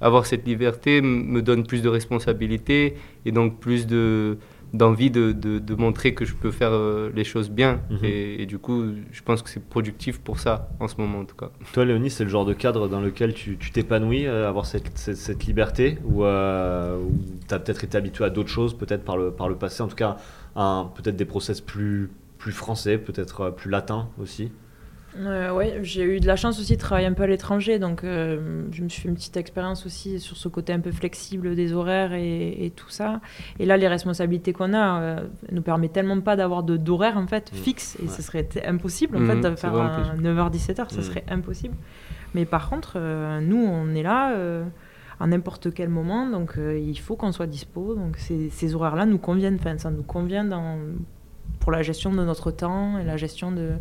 avoir 0.00 0.24
cette 0.24 0.46
liberté 0.46 1.02
me 1.02 1.42
donne 1.42 1.66
plus 1.66 1.82
de 1.82 1.90
responsabilité 1.90 2.94
et 3.26 3.32
donc 3.32 3.60
plus 3.60 3.86
de 3.86 4.38
d'envie 4.72 5.10
de, 5.10 5.32
de, 5.32 5.74
montrer 5.74 6.14
que 6.14 6.24
je 6.24 6.32
peux 6.32 6.52
faire 6.52 6.70
euh, 6.72 7.10
les 7.12 7.24
choses 7.24 7.50
bien. 7.50 7.80
Mhm. 7.90 7.98
Et, 8.04 8.46
du 8.46 8.58
coup, 8.58 8.84
je 9.10 9.20
pense 9.20 9.42
que 9.42 9.50
c'est 9.50 9.62
productif 9.62 10.20
pour 10.20 10.38
ça, 10.38 10.68
en 10.78 10.86
ce 10.86 10.94
moment 10.96 11.18
en 11.18 11.24
tout 11.24 11.34
cas. 11.34 11.50
Toi, 11.72 11.84
Léonie, 11.84 12.08
c'est 12.08 12.22
le 12.22 12.30
genre 12.30 12.44
de 12.44 12.52
cadre 12.52 12.86
dans 12.86 13.00
lequel 13.00 13.34
tu 13.34 13.56
t'épanouis, 13.58 14.28
euh, 14.28 14.48
avoir 14.48 14.66
cette, 14.66 14.96
cette, 14.96 15.44
liberté, 15.44 15.98
ou 16.04 16.20
tu 16.20 16.24
as 16.24 17.58
peut-être 17.58 17.82
été 17.82 17.98
habitué 17.98 18.24
à 18.24 18.30
d'autres 18.30 18.48
choses, 18.48 18.74
peut-être 18.74 19.04
par 19.04 19.16
le, 19.16 19.32
par 19.32 19.48
le 19.48 19.56
passé, 19.56 19.82
en 19.82 19.88
tout 19.88 19.96
cas, 19.96 20.18
peut-être 20.54 21.16
des 21.16 21.24
process 21.24 21.60
plus 21.60 22.10
plus 22.40 22.52
français, 22.52 22.98
peut-être 22.98 23.40
euh, 23.42 23.50
plus 23.52 23.70
latin 23.70 24.08
aussi 24.18 24.50
euh, 25.18 25.54
Oui, 25.54 25.66
j'ai 25.82 26.04
eu 26.04 26.20
de 26.20 26.26
la 26.26 26.36
chance 26.36 26.58
aussi 26.58 26.74
de 26.74 26.80
travailler 26.80 27.06
un 27.06 27.12
peu 27.12 27.24
à 27.24 27.26
l'étranger, 27.26 27.78
donc 27.78 28.02
euh, 28.02 28.64
je 28.72 28.82
me 28.82 28.88
suis 28.88 29.02
fait 29.02 29.08
une 29.08 29.14
petite 29.14 29.36
expérience 29.36 29.84
aussi 29.84 30.18
sur 30.18 30.38
ce 30.38 30.48
côté 30.48 30.72
un 30.72 30.80
peu 30.80 30.90
flexible 30.90 31.54
des 31.54 31.74
horaires 31.74 32.14
et, 32.14 32.72
tout 32.74 32.88
ça. 32.88 33.20
Et 33.58 33.66
là, 33.66 33.76
les 33.76 33.88
responsabilités 33.88 34.54
qu'on 34.54 34.72
a 34.72 35.00
euh, 35.00 35.20
nous 35.52 35.60
permettent 35.60 35.92
tellement 35.92 36.20
pas 36.22 36.34
d'avoir 36.34 36.62
d'horaire 36.62 37.18
en 37.18 37.26
fait 37.26 37.52
mmh. 37.52 37.56
fixe, 37.56 37.98
et 38.02 38.08
ce 38.08 38.22
serait 38.22 38.48
impossible 38.64 39.18
en 39.18 39.26
fait 39.26 39.36
mmh, 39.36 39.42
de 39.42 39.56
faire 39.56 39.74
un 39.74 40.16
9h-17h, 40.16 40.86
ce 40.88 40.98
mmh. 40.98 41.02
serait 41.02 41.24
impossible. 41.28 41.74
Mais 42.34 42.46
par 42.46 42.70
contre, 42.70 42.98
nous, 43.40 43.62
on 43.62 43.94
est 43.94 44.02
là 44.02 44.34
à 45.18 45.26
n'importe 45.26 45.74
quel 45.74 45.90
moment, 45.90 46.26
donc 46.26 46.54
il 46.56 46.98
faut 46.98 47.16
qu'on 47.16 47.32
soit 47.32 47.48
dispo. 47.48 47.94
Donc 47.94 48.16
ces, 48.16 48.48
ces 48.48 48.74
horaires-là 48.74 49.04
nous 49.04 49.18
conviennent, 49.18 49.58
enfin 49.60 49.76
ça 49.76 49.90
nous 49.90 50.04
convient 50.04 50.44
dans, 50.44 50.78
pour 51.70 51.76
la 51.76 51.84
gestion 51.84 52.12
de 52.12 52.24
notre 52.24 52.50
temps 52.50 52.98
et 52.98 53.04
la 53.04 53.16
gestion 53.16 53.52
de, 53.52 53.74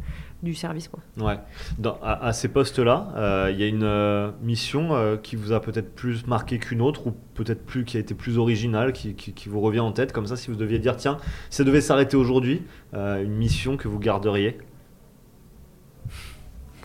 du 0.44 0.54
service. 0.54 0.88
Quoi. 0.90 1.00
Ouais. 1.18 1.40
Dans, 1.80 2.00
à, 2.04 2.34
ces 2.34 2.48
postes-là, 2.48 3.12
euh, 3.16 3.50
il 3.52 3.60
y 3.60 3.64
a 3.64 3.66
une 3.66 3.82
euh, 3.82 4.30
mission 4.44 4.94
euh, 4.94 5.18
qui 5.18 5.36
vous 5.36 5.54
a 5.54 5.60
peut-être 5.60 5.96
plus 5.96 6.28
marqué 6.28 6.60
qu'une 6.60 6.82
autre, 6.82 7.08
ou 7.08 7.16
peut-être 7.34 7.66
plus 7.66 7.86
qui 7.86 7.98
a 7.98 8.00
été 8.00 8.14
plus 8.14 8.38
originale, 8.38 8.94
qui, 8.94 9.16
qui, 9.16 9.50
vous 9.50 9.60
revient 9.60 9.80
en 9.80 9.92
tête, 9.92 10.14
comme 10.14 10.28
ça, 10.28 10.36
si 10.36 10.52
vous 10.52 10.56
deviez 10.56 10.78
dire, 10.78 10.98
tiens, 10.98 11.18
ça 11.50 11.64
devait 11.64 11.82
s'arrêter 11.82 12.16
aujourd'hui, 12.16 12.62
une 12.94 13.34
mission 13.34 13.76
que 13.76 13.88
vous 13.88 13.98
garderiez? 13.98 14.60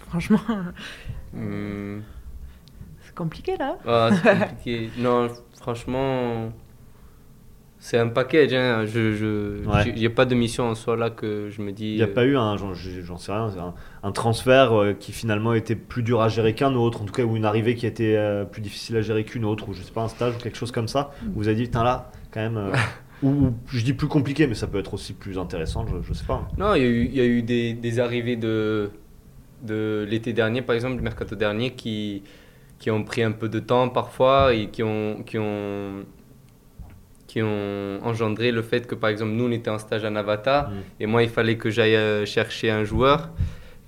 Franchement, 0.09 0.40
hmm. 1.35 1.99
c'est 3.03 3.14
compliqué 3.14 3.59
là. 3.59 3.77
Ah, 3.87 4.09
c'est 4.11 4.38
compliqué. 4.38 4.90
non, 4.97 5.29
franchement 5.61 6.51
c'est 7.85 7.99
un 7.99 8.09
package. 8.09 8.55
Hein. 8.55 8.87
Je, 8.87 9.12
je, 9.12 10.07
a 10.07 10.11
pas 10.11 10.25
de 10.25 10.35
mission 10.35 10.64
en 10.64 10.75
soi 10.75 10.97
là 10.97 11.11
que 11.11 11.51
je 11.51 11.61
me 11.61 11.70
dis. 11.70 11.90
Il 11.90 11.97
n'y 11.97 12.03
a 12.03 12.07
pas 12.07 12.25
eu 12.25 12.35
un, 12.35 12.57
j'en 12.57 13.18
sais 13.18 13.31
rien, 13.31 13.75
un, 14.03 14.11
transfert 14.11 14.73
euh, 14.73 14.94
qui 14.94 15.12
finalement 15.12 15.53
était 15.53 15.77
plus 15.77 16.03
dur 16.03 16.23
à 16.23 16.31
gérer 16.31 16.55
qu'un 16.55 16.75
autre, 16.77 17.03
en 17.03 17.05
tout 17.05 17.12
cas, 17.12 17.25
ou 17.25 17.37
une 17.37 17.44
arrivée 17.44 17.75
qui 17.75 17.85
était 17.85 18.16
euh, 18.16 18.47
plus 18.47 18.62
difficile 18.62 18.97
à 18.97 19.03
gérer 19.03 19.25
qu'une 19.25 19.44
autre, 19.44 19.68
ou 19.68 19.75
je 19.75 19.83
sais 19.83 19.92
pas, 19.92 20.01
un 20.01 20.09
stage 20.09 20.35
ou 20.35 20.38
quelque 20.38 20.57
chose 20.57 20.73
comme 20.73 20.88
ça. 20.88 21.11
Vous 21.35 21.47
avez 21.47 21.57
dit, 21.57 21.64
putain 21.64 21.85
là, 21.85 22.11
quand 22.31 22.40
même. 22.40 22.57
Euh, 22.57 22.73
ou, 23.23 23.53
je 23.66 23.85
dis 23.85 23.92
plus 23.92 24.09
compliqué, 24.09 24.47
mais 24.47 24.55
ça 24.55 24.66
peut 24.66 24.79
être 24.79 24.94
aussi 24.94 25.12
plus 25.12 25.38
intéressant, 25.38 25.85
je, 25.87 25.97
ne 25.97 26.14
sais 26.14 26.25
pas. 26.25 26.49
Non, 26.57 26.75
il 26.75 26.83
y 26.83 26.87
a 26.87 26.88
eu, 26.88 27.09
y 27.09 27.20
a 27.20 27.27
eu 27.27 27.42
des, 27.42 27.75
des, 27.75 28.01
arrivées 28.01 28.37
de, 28.37 28.92
de 29.62 30.07
l'été 30.09 30.33
dernier, 30.33 30.62
par 30.62 30.75
exemple, 30.75 30.97
le 30.97 31.03
mercato 31.03 31.37
dernier, 31.37 31.73
qui, 31.73 32.23
qui 32.79 32.90
ont 32.90 33.05
pris 33.05 33.23
un 33.23 33.33
peu 33.33 33.51
de 33.51 33.59
temps 33.59 33.90
parfois 33.90 34.55
et 34.55 34.68
qui 34.68 34.83
ont. 34.83 35.23
Qui 35.27 35.37
ont 35.37 36.07
qui 37.35 37.42
ont 37.42 37.99
engendré 38.05 38.53
le 38.53 38.62
fait 38.62 38.87
que, 38.87 38.94
par 38.94 39.11
exemple, 39.11 39.33
nous, 39.33 39.47
on 39.47 39.51
était 39.51 39.68
en 39.68 39.81
stage 39.81 40.05
à 40.05 40.11
Navata, 40.11 40.70
mm. 40.70 41.03
et 41.03 41.07
moi, 41.07 41.25
il 41.25 41.29
fallait 41.29 41.57
que 41.57 41.68
j'aille 41.68 41.97
euh, 41.97 42.25
chercher 42.25 42.70
un 42.70 42.85
joueur, 42.85 43.31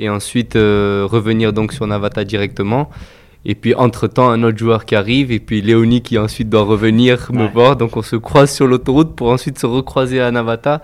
et 0.01 0.09
ensuite 0.09 0.57
euh, 0.57 1.07
revenir 1.09 1.53
donc 1.53 1.73
sur 1.73 1.87
Navata 1.87 2.25
directement. 2.25 2.91
Et 3.45 3.55
puis, 3.55 3.73
entre-temps, 3.77 4.29
un 4.29 4.43
autre 4.43 4.59
joueur 4.59 4.85
qui 4.85 4.97
arrive, 4.97 5.31
et 5.31 5.39
puis 5.39 5.63
Léonie 5.63 6.03
qui 6.03 6.19
ensuite 6.19 6.49
doit 6.49 6.65
revenir 6.65 7.31
me 7.33 7.47
voir. 7.47 7.77
Donc, 7.77 7.97
on 7.97 8.03
se 8.03 8.17
croise 8.17 8.53
sur 8.53 8.67
l'autoroute 8.67 9.15
pour 9.15 9.31
ensuite 9.31 9.61
se 9.61 9.67
recroiser 9.67 10.21
à 10.21 10.33
Navata. 10.33 10.83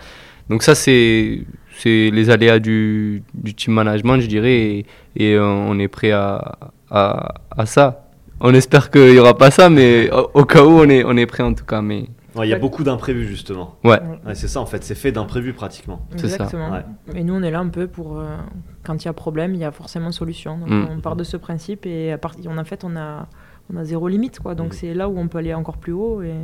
Donc, 0.49 0.63
ça, 0.63 0.77
c'est 0.77 1.41
les 1.85 2.31
aléas 2.31 2.61
du, 2.61 3.25
du, 3.35 3.55
team 3.55 3.75
management, 3.75 4.21
je 4.21 4.29
dirais, 4.29 4.55
et, 4.55 4.87
et 5.17 5.37
on 5.37 5.77
est 5.81 5.89
prêt 5.89 6.13
à, 6.13 6.59
à, 6.93 7.35
à 7.51 7.67
ça. 7.67 8.05
On 8.39 8.55
espère 8.55 8.89
qu'il 8.89 9.11
n'y 9.11 9.19
aura 9.19 9.37
pas 9.37 9.51
ça, 9.51 9.69
mais 9.69 10.09
au, 10.35 10.45
cas 10.45 10.63
où, 10.63 10.79
on 10.79 10.89
est, 10.89 11.03
on 11.03 11.17
est 11.17 11.27
prêt 11.27 11.43
en 11.43 11.55
tout 11.55 11.65
cas. 11.65 11.83
Mais... 11.83 12.05
Il 12.43 12.49
y 12.49 12.55
a 12.55 12.59
beaucoup 12.59 12.85
d'imprévus 12.85 13.27
justement. 13.27 13.77
Ouais. 13.85 13.99
c'est 14.35 14.49
ça 14.49 14.61
en 14.61 14.67
fait, 14.67 14.83
c'est 14.85 14.95
fait 14.95 15.13
d'imprévus 15.13 15.53
pratiquement. 15.53 16.07
Exactement. 16.13 16.71
Ça. 16.71 16.85
Et 17.15 17.25
nous 17.25 17.35
on 17.35 17.43
est 17.43 17.51
là 17.51 17.61
un 17.61 17.69
peu 17.69 17.87
pour 17.87 18.19
euh, 18.19 18.37
quand 18.83 19.03
il 19.03 19.07
y 19.07 19.09
a 19.09 19.13
problème, 19.13 19.55
il 19.55 19.61
y 19.61 19.65
a 19.65 19.73
forcément 19.73 20.13
solution. 20.13 20.59
Donc 20.59 20.71
mm. 20.71 20.89
on 20.91 21.01
part 21.01 21.17
de 21.17 21.25
ce 21.25 21.37
principe 21.37 21.87
et 21.87 22.13
à 22.13 22.19
partir, 22.19 22.51
en 22.51 22.65
fait 22.65 22.85
on 22.85 22.97
a 22.97 23.29
on 23.73 23.77
a 23.77 23.85
zéro 23.85 24.09
limite 24.09 24.41
quoi. 24.41 24.55
Donc 24.55 24.71
mm. 24.71 24.77
c'est 24.77 24.95
là 24.95 25.09
où 25.09 25.19
on 25.19 25.29
peut 25.29 25.39
aller 25.39 25.55
encore 25.55 25.79
plus 25.79 25.93
haut 25.93 26.23
et, 26.23 26.35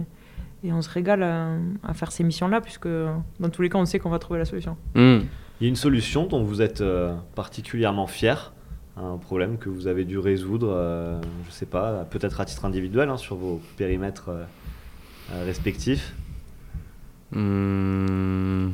et 0.65 0.73
on 0.73 0.83
se 0.83 0.91
régale 0.91 1.23
à, 1.23 1.95
faire 1.95 2.13
ces 2.13 2.25
missions 2.25 2.49
là 2.49 2.61
puisque 2.61 2.89
dans 2.89 3.49
tous 3.51 3.63
les 3.63 3.69
cas 3.69 3.79
on 3.79 3.85
sait 3.85 3.99
qu'on 3.99 4.11
va 4.11 4.19
trouver 4.19 4.39
la 4.39 4.45
solution. 4.45 4.77
Mm. 4.95 5.19
Il 5.61 5.65
y 5.65 5.67
a 5.67 5.69
une 5.69 5.77
solution 5.77 6.27
dont 6.27 6.43
vous 6.43 6.63
êtes 6.63 6.83
euh, 6.83 7.15
particulièrement 7.35 8.07
fier 8.07 8.53
un 9.03 9.17
problème 9.17 9.59
que 9.59 9.69
vous 9.69 9.87
avez 9.87 10.05
dû 10.05 10.19
résoudre, 10.19 10.69
euh, 10.71 11.21
je 11.47 11.53
sais 11.53 11.67
pas, 11.67 12.05
peut-être 12.11 12.41
à 12.41 12.45
titre 12.45 12.65
individuel 12.65 13.09
hein, 13.09 13.17
sur 13.17 13.37
vos 13.37 13.61
périmètres 13.77 14.31
euh, 14.31 14.45
respectifs 15.31 16.15
hmm. 17.33 18.71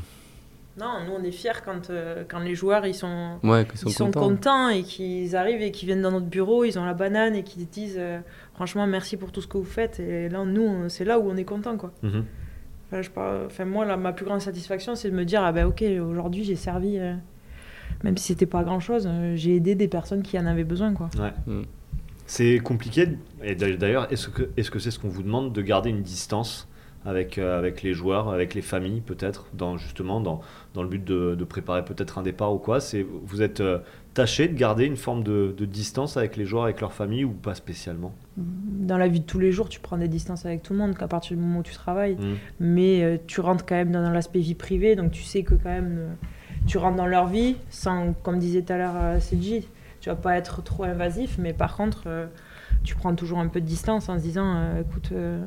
Non, 0.77 1.05
nous 1.07 1.13
on 1.13 1.23
est 1.23 1.31
fiers 1.31 1.63
quand, 1.65 1.91
euh, 1.91 2.25
quand 2.29 2.41
les 2.41 2.57
joueurs 2.57 2.85
ils 2.85 2.95
sont, 2.95 3.39
ils 3.45 3.93
sont, 3.93 4.11
contents. 4.11 4.69
et 4.69 4.83
qu'ils 4.83 5.37
arrivent 5.37 5.63
et 5.63 5.71
qu'ils 5.71 5.87
viennent 5.87 6.03
dans 6.03 6.11
notre 6.11 6.27
bureau, 6.27 6.65
ils 6.65 6.79
ont 6.81 6.85
la 6.85 6.95
banane 6.95 7.37
et 7.37 7.45
qu'ils 7.45 7.69
disent 7.69 7.97
euh, 7.97 8.19
franchement 8.55 8.85
merci 8.89 9.17
pour 9.17 9.31
tout 9.31 9.41
ce 9.41 9.47
que 9.47 9.57
vous 9.57 9.65
faites. 9.65 10.01
Et 10.01 10.29
là, 10.29 10.45
nous, 10.45 10.89
c'est 10.89 11.05
là 11.05 11.21
où 11.21 11.31
on 11.31 11.37
est 11.37 11.45
content. 11.45 11.77
Quoi. 11.77 11.93
Mhm. 12.03 12.25
enfin, 12.89 13.03
je 13.03 13.11
enfin, 13.47 13.65
moi, 13.65 13.85
là, 13.85 13.97
ma 13.97 14.13
plus 14.13 14.25
grande 14.25 14.41
satisfaction, 14.41 14.97
c'est 14.97 15.11
de 15.11 15.15
me 15.15 15.25
dire 15.25 15.45
ah 15.45 15.53
ben 15.53 15.65
ok, 15.65 15.85
aujourd'hui 16.03 16.43
j'ai 16.43 16.57
servi, 16.57 16.99
même 18.03 18.17
si 18.17 18.27
c'était 18.27 18.47
pas 18.47 18.65
grand 18.65 18.81
chose, 18.81 19.09
j'ai 19.37 19.55
aidé 19.55 19.77
des 19.77 19.89
personnes 19.89 20.25
qui 20.25 20.37
en 20.41 20.47
avaient 20.47 20.65
besoin. 20.65 20.93
Quoi. 20.93 21.09
Ouais. 21.21 21.33
Hmm. 21.47 21.63
C'est 22.27 22.59
compliqué. 22.59 23.09
Et 23.43 23.55
d'ailleurs, 23.55 24.11
est-ce 24.13 24.29
que 24.29 24.79
c'est 24.79 24.91
ce 24.91 24.99
qu'on 24.99 25.09
vous 25.09 25.23
demande 25.23 25.53
de 25.53 25.63
garder 25.63 25.91
une 25.91 26.03
distance 26.03 26.69
avec, 27.05 27.39
euh, 27.39 27.59
avec 27.59 27.83
les 27.83 27.93
joueurs, 27.93 28.31
avec 28.31 28.55
les 28.55 28.63
familles 28.63 29.01
peut-être, 29.01 29.47
dans, 29.53 29.77
justement 29.77 30.21
dans, 30.21 30.41
dans 30.73 30.83
le 30.83 30.89
but 30.89 31.05
de, 31.05 31.35
de 31.35 31.45
préparer 31.45 31.85
peut-être 31.85 32.19
un 32.19 32.23
départ 32.23 32.53
ou 32.53 32.59
quoi? 32.59 32.79
Vous 33.25 33.43
êtes 33.43 33.61
euh, 33.61 33.79
tâché 34.15 34.49
de 34.49 34.55
garder 34.55 34.85
une 34.87 34.97
forme 34.97 35.23
de, 35.23 35.55
de, 35.57 35.65
distance 35.65 36.17
avec 36.17 36.37
les 36.37 36.47
joueurs, 36.47 36.65
avec 36.65 36.81
leur 36.81 36.93
famille 36.93 37.25
ou 37.25 37.33
pas 37.33 37.55
spécialement? 37.55 38.15
Dans 38.37 38.97
la 38.97 39.09
vie 39.09 39.21
de 39.21 39.27
tous 39.27 39.39
les 39.39 39.53
jours, 39.53 39.69
tu 39.69 39.81
prends 39.81 39.99
des 39.99 40.09
distances 40.09 40.47
avec 40.47 40.63
tout 40.63 40.73
le 40.73 40.79
monde, 40.79 40.97
qu'à 40.97 41.09
partir 41.09 41.37
du 41.37 41.43
moment 41.43 41.61
où 41.61 41.63
tu 41.63 41.75
travailles. 41.75 42.15
Mmh. 42.15 42.35
Mais 42.61 43.03
euh, 43.03 43.17
tu 43.27 43.41
rentres 43.41 43.67
quand 43.67 43.77
même 43.77 43.93
dans, 43.93 44.11
l'aspect 44.11 44.41
vie 44.41 44.55
privée, 44.55 44.97
donc 44.97 45.11
tu 45.11 45.23
sais 45.23 45.43
que 45.43 45.55
quand 45.55 45.71
même 45.71 46.17
tu 46.67 46.79
rentres 46.79 46.97
dans 46.97 47.07
leur 47.07 47.27
vie 47.27 47.57
sans, 47.69 48.15
comme 48.23 48.39
disait 48.39 48.63
tout 48.63 48.73
à 48.73 48.79
l'heure 48.79 49.19
CJ, 49.19 49.65
tu 50.05 50.11
vas 50.11 50.17
pas 50.17 50.37
être 50.37 50.63
trop 50.63 50.85
invasif, 50.85 51.39
mais 51.39 51.55
par 51.55 51.79
contre, 51.79 52.03
euh, 52.09 52.27
tu 52.83 52.95
prends 52.95 53.15
toujours 53.15 53.39
un 53.39 53.49
peu 53.49 53.63
de 53.63 53.65
distance 53.65 54.11
en 54.11 54.19
se 54.19 54.23
disant, 54.23 54.55
euh, 54.55 54.83
écoute, 54.83 55.09
euh, 55.13 55.43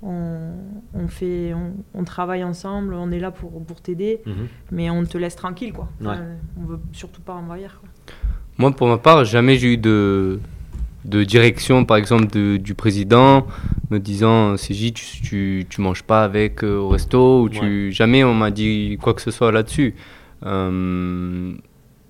on, 0.00 1.08
fait, 1.08 1.52
on, 1.92 2.04
travaille 2.04 2.44
ensemble, 2.44 2.94
on 2.94 3.10
est 3.10 3.18
là 3.18 3.32
pour, 3.32 3.64
pour 3.64 3.80
t'aider, 3.80 4.20
mhm. 4.24 4.46
mais 4.70 4.90
on 4.90 5.04
te 5.04 5.18
laisse 5.18 5.34
tranquille, 5.34 5.72
quoi. 5.72 5.88
on 6.00 6.66
veut 6.66 6.78
surtout 6.92 7.20
pas 7.20 7.32
envahir. 7.32 7.80
Quoi. 7.80 7.88
Moi, 8.58 8.70
pour 8.70 8.86
ma 8.86 8.98
part, 8.98 9.24
jamais 9.24 9.56
j'ai 9.56 9.72
eu 9.72 9.76
de, 9.76 10.38
de 11.04 11.24
direction, 11.24 11.84
par 11.84 11.96
exemple, 11.96 12.28
du 12.58 12.74
président, 12.76 13.44
me 13.90 13.98
disant 13.98 14.54
CJ, 14.54 14.92
tu, 14.92 15.20
tu, 15.20 15.66
tu, 15.68 15.80
manges 15.80 16.04
pas 16.04 16.22
avec 16.22 16.62
au 16.62 16.90
resto, 16.90 17.42
ou 17.42 17.48
tu, 17.48 17.90
jamais 17.90 18.22
on 18.22 18.34
m'a 18.34 18.52
dit 18.52 18.98
quoi 19.02 19.14
que 19.14 19.20
ce 19.20 19.32
soit 19.32 19.50
là-dessus. 19.50 19.96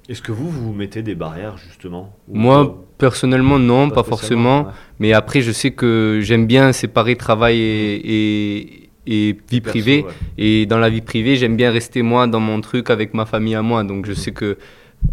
Est-ce 0.09 0.23
que 0.23 0.31
vous, 0.31 0.49
vous 0.51 0.73
mettez 0.73 1.03
des 1.03 1.17
barrières 1.17 1.57
justement 1.59 2.15
Moi, 2.29 2.85
personnellement, 2.97 3.59
non, 3.59 3.91
pas, 3.91 4.05
forcément. 4.05 4.69
Mais 5.01 5.13
après, 5.13 5.41
je 5.41 5.51
sais 5.51 5.73
que 5.73 6.21
j'aime 6.23 6.47
bien 6.47 6.73
séparer 6.73 7.17
travail 7.17 7.59
et, 7.61 8.89
et, 9.07 9.37
vie 9.51 9.61
privée. 9.61 10.05
Et 10.39 10.67
dans 10.67 10.79
la 10.79 10.91
vie 10.91 11.01
privée, 11.01 11.37
j'aime 11.37 11.57
bien 11.57 11.73
rester 11.73 12.03
moi 12.03 12.29
dans 12.29 12.41
mon 12.41 12.61
truc 12.61 12.91
avec 12.91 13.15
ma 13.15 13.27
famille 13.27 13.57
à 13.57 13.63
moi. 13.63 13.83
Donc 13.83 14.07
je 14.07 14.13
sais 14.13 14.31
que 14.31 14.59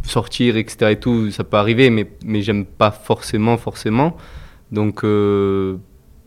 sortir, 0.04 0.58
etc. 0.58 0.92
et 0.92 1.00
tout, 1.00 1.32
ça 1.32 1.44
peut 1.44 1.58
arriver, 1.58 1.90
mais, 1.90 2.08
mais 2.24 2.42
j'aime 2.42 2.66
pas 2.66 2.92
forcément, 2.92 3.58
forcément. 3.58 4.16
Donc 4.72 5.04
euh, 5.04 5.78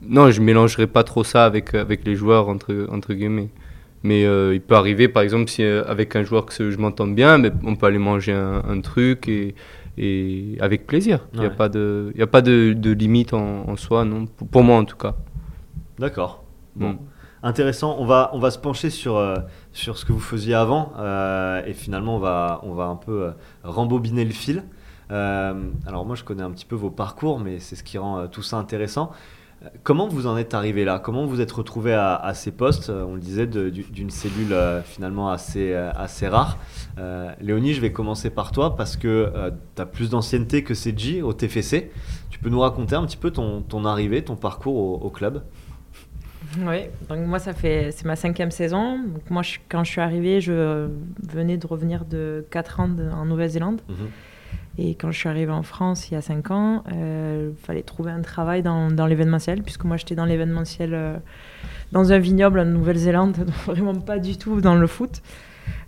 non, 0.02 0.30
je 0.30 0.40
mélangerai 0.40 0.86
pas 0.86 1.04
trop 1.04 1.24
ça 1.24 1.44
avec, 1.44 1.74
avec 1.74 2.04
les 2.04 2.16
joueurs, 2.16 2.48
entre, 2.48 2.88
entre 2.90 3.14
guillemets. 3.14 3.48
Mais 4.02 4.24
euh, 4.24 4.54
il 4.54 4.60
peut 4.60 4.76
arriver, 4.76 5.08
par 5.08 5.22
exemple, 5.22 5.50
si 5.50 5.62
euh, 5.62 5.84
avec 5.86 6.14
un 6.16 6.22
joueur 6.22 6.46
que 6.46 6.70
je 6.70 6.78
m'entends 6.78 7.06
bien, 7.06 7.38
mais 7.38 7.50
on 7.64 7.76
peut 7.76 7.86
aller 7.86 7.98
manger 7.98 8.32
un, 8.32 8.80
truc 8.80 9.28
et, 9.28 9.54
et, 9.98 10.56
avec 10.60 10.86
plaisir. 10.86 11.26
Il 11.34 11.40
n'y 11.40 11.46
a 11.46 11.50
pas 11.50 11.68
de, 11.68 12.12
y 12.14 12.22
a 12.22 12.26
pas 12.26 12.42
de, 12.42 12.72
de 12.72 12.90
limite 12.92 13.32
en, 13.32 13.76
soi, 13.76 14.04
non 14.04 14.26
pour, 14.26 14.62
moi 14.62 14.76
en 14.76 14.84
tout 14.84 14.96
cas. 14.96 15.16
D'accord. 15.98 16.44
Bon. 16.74 16.90
Mm. 16.90 16.98
Intéressant. 17.42 17.96
On 17.98 18.06
va, 18.06 18.30
on 18.32 18.38
va 18.38 18.50
se 18.50 18.58
pencher 18.58 18.90
sur, 18.90 19.16
euh, 19.16 19.36
sur 19.72 19.98
ce 19.98 20.04
que 20.04 20.12
vous 20.12 20.20
faisiez 20.20 20.54
avant 20.54 20.92
et 21.66 21.72
finalement 21.72 22.16
on 22.16 22.18
va, 22.18 22.60
on 22.64 22.74
va 22.74 22.84
un 22.84 22.96
peu 22.96 23.30
rembobiner 23.62 24.24
le 24.24 24.32
fil. 24.32 24.64
alors 25.10 26.04
moi 26.06 26.16
je 26.16 26.24
connais 26.24 26.42
un 26.42 26.50
petit 26.50 26.64
peu 26.64 26.76
vos 26.76 26.90
parcours, 26.90 27.38
mais 27.38 27.60
c'est 27.60 27.76
ce 27.76 27.84
qui 27.84 27.98
rend 27.98 28.26
tout 28.28 28.42
ça 28.42 28.56
intéressant. 28.56 29.12
Comment 29.82 30.08
vous 30.08 30.26
en 30.26 30.36
êtes 30.36 30.54
arrivé 30.54 30.84
là? 30.84 30.98
Comment 30.98 31.26
vous 31.26 31.40
êtes 31.40 31.52
retrouvé 31.52 31.94
à, 31.94 32.32
ces 32.34 32.50
postes? 32.50 32.90
On 32.90 33.14
le 33.14 33.20
disait, 33.20 33.46
d'une 33.46 34.10
cellule 34.10 34.52
euh, 34.52 34.82
finalement 34.82 35.30
assez, 35.30 35.72
euh, 35.72 35.90
assez 35.92 36.28
rare. 36.28 36.58
Euh, 36.98 37.32
Léonie, 37.40 37.74
je 37.74 37.80
vais 37.80 37.92
commencer 37.92 38.30
par 38.30 38.52
toi 38.52 38.76
parce 38.76 38.96
que 38.96 39.32
tu 39.74 39.82
as 39.82 39.86
plus 39.86 40.10
d'ancienneté 40.10 40.62
que 40.62 40.74
CG 40.74 41.22
au 41.22 41.32
TFC. 41.32 41.90
Tu 42.30 42.38
peux 42.38 42.50
nous 42.50 42.60
raconter 42.60 42.96
un 42.96 43.04
petit 43.06 43.16
peu 43.16 43.30
ton, 43.30 43.62
ton 43.62 43.84
arrivée, 43.84 44.22
ton 44.22 44.36
parcours 44.36 45.04
au, 45.04 45.10
club? 45.10 45.42
Oui, 46.60 46.82
donc 47.08 47.26
moi 47.26 47.38
ça 47.38 47.52
fait 47.52 47.90
c'est 47.92 48.04
ma 48.04 48.16
cinquième 48.16 48.50
saison. 48.50 48.98
Donc 48.98 49.30
moi 49.30 49.42
quand 49.68 49.84
je 49.84 49.90
suis 49.90 50.00
arrivée, 50.00 50.40
je 50.40 50.88
venais 51.22 51.56
de 51.56 51.66
revenir 51.66 52.04
de 52.04 52.46
4 52.50 52.80
ans 52.80 52.90
en 53.12 53.24
Nouvelle-Zélande. 53.24 53.80
Mhm. 53.88 54.08
Et 54.78 54.94
quand 54.94 55.10
je 55.10 55.18
suis 55.18 55.28
arrivée 55.28 55.52
en 55.52 55.62
France 55.62 56.10
il 56.10 56.14
y 56.14 56.16
a 56.16 56.20
5 56.20 56.50
ans, 56.50 56.84
il 56.90 57.54
fallait 57.62 57.82
trouver 57.82 58.10
un 58.10 58.20
travail 58.20 58.62
dans, 58.62 58.90
dans 58.90 59.06
l'événementiel, 59.06 59.62
puisque 59.62 59.84
moi 59.84 59.96
j'étais 59.96 60.14
dans 60.14 60.26
l'événementiel 60.26 61.20
dans 61.92 62.12
un 62.12 62.18
vignoble 62.18 62.60
en 62.60 62.64
Nouvelle-Zélande, 62.64 63.36
vraiment 63.66 63.94
pas 63.94 64.18
du 64.18 64.36
tout 64.36 64.60
dans 64.60 64.74
le 64.74 64.86
foot. 64.86 65.22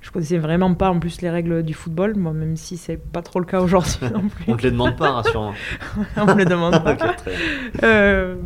Je 0.00 0.10
connaissais 0.10 0.38
vraiment 0.38 0.74
pas 0.74 0.90
en 0.90 0.98
plus 0.98 1.20
les 1.22 1.30
règles 1.30 1.62
du 1.62 1.74
football, 1.74 2.16
moi, 2.16 2.32
même 2.32 2.56
si 2.56 2.76
c'est 2.76 2.96
pas 2.96 3.22
trop 3.22 3.40
le 3.40 3.46
cas 3.46 3.60
aujourd'hui 3.60 4.08
non 4.12 4.28
plus. 4.28 4.44
On 4.46 4.56
te 4.56 4.62
les 4.62 4.70
demande 4.70 4.96
pas, 4.96 5.10
rassurant. 5.10 5.54
On 6.16 6.26
me 6.26 6.34
les 6.34 6.44
demande 6.44 6.82
pas. 6.82 6.96
Euh, 7.82 8.36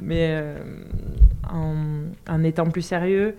mais 0.00 0.28
euh, 0.30 0.58
en, 1.48 2.42
étant 2.44 2.66
plus 2.66 2.82
sérieux, 2.82 3.36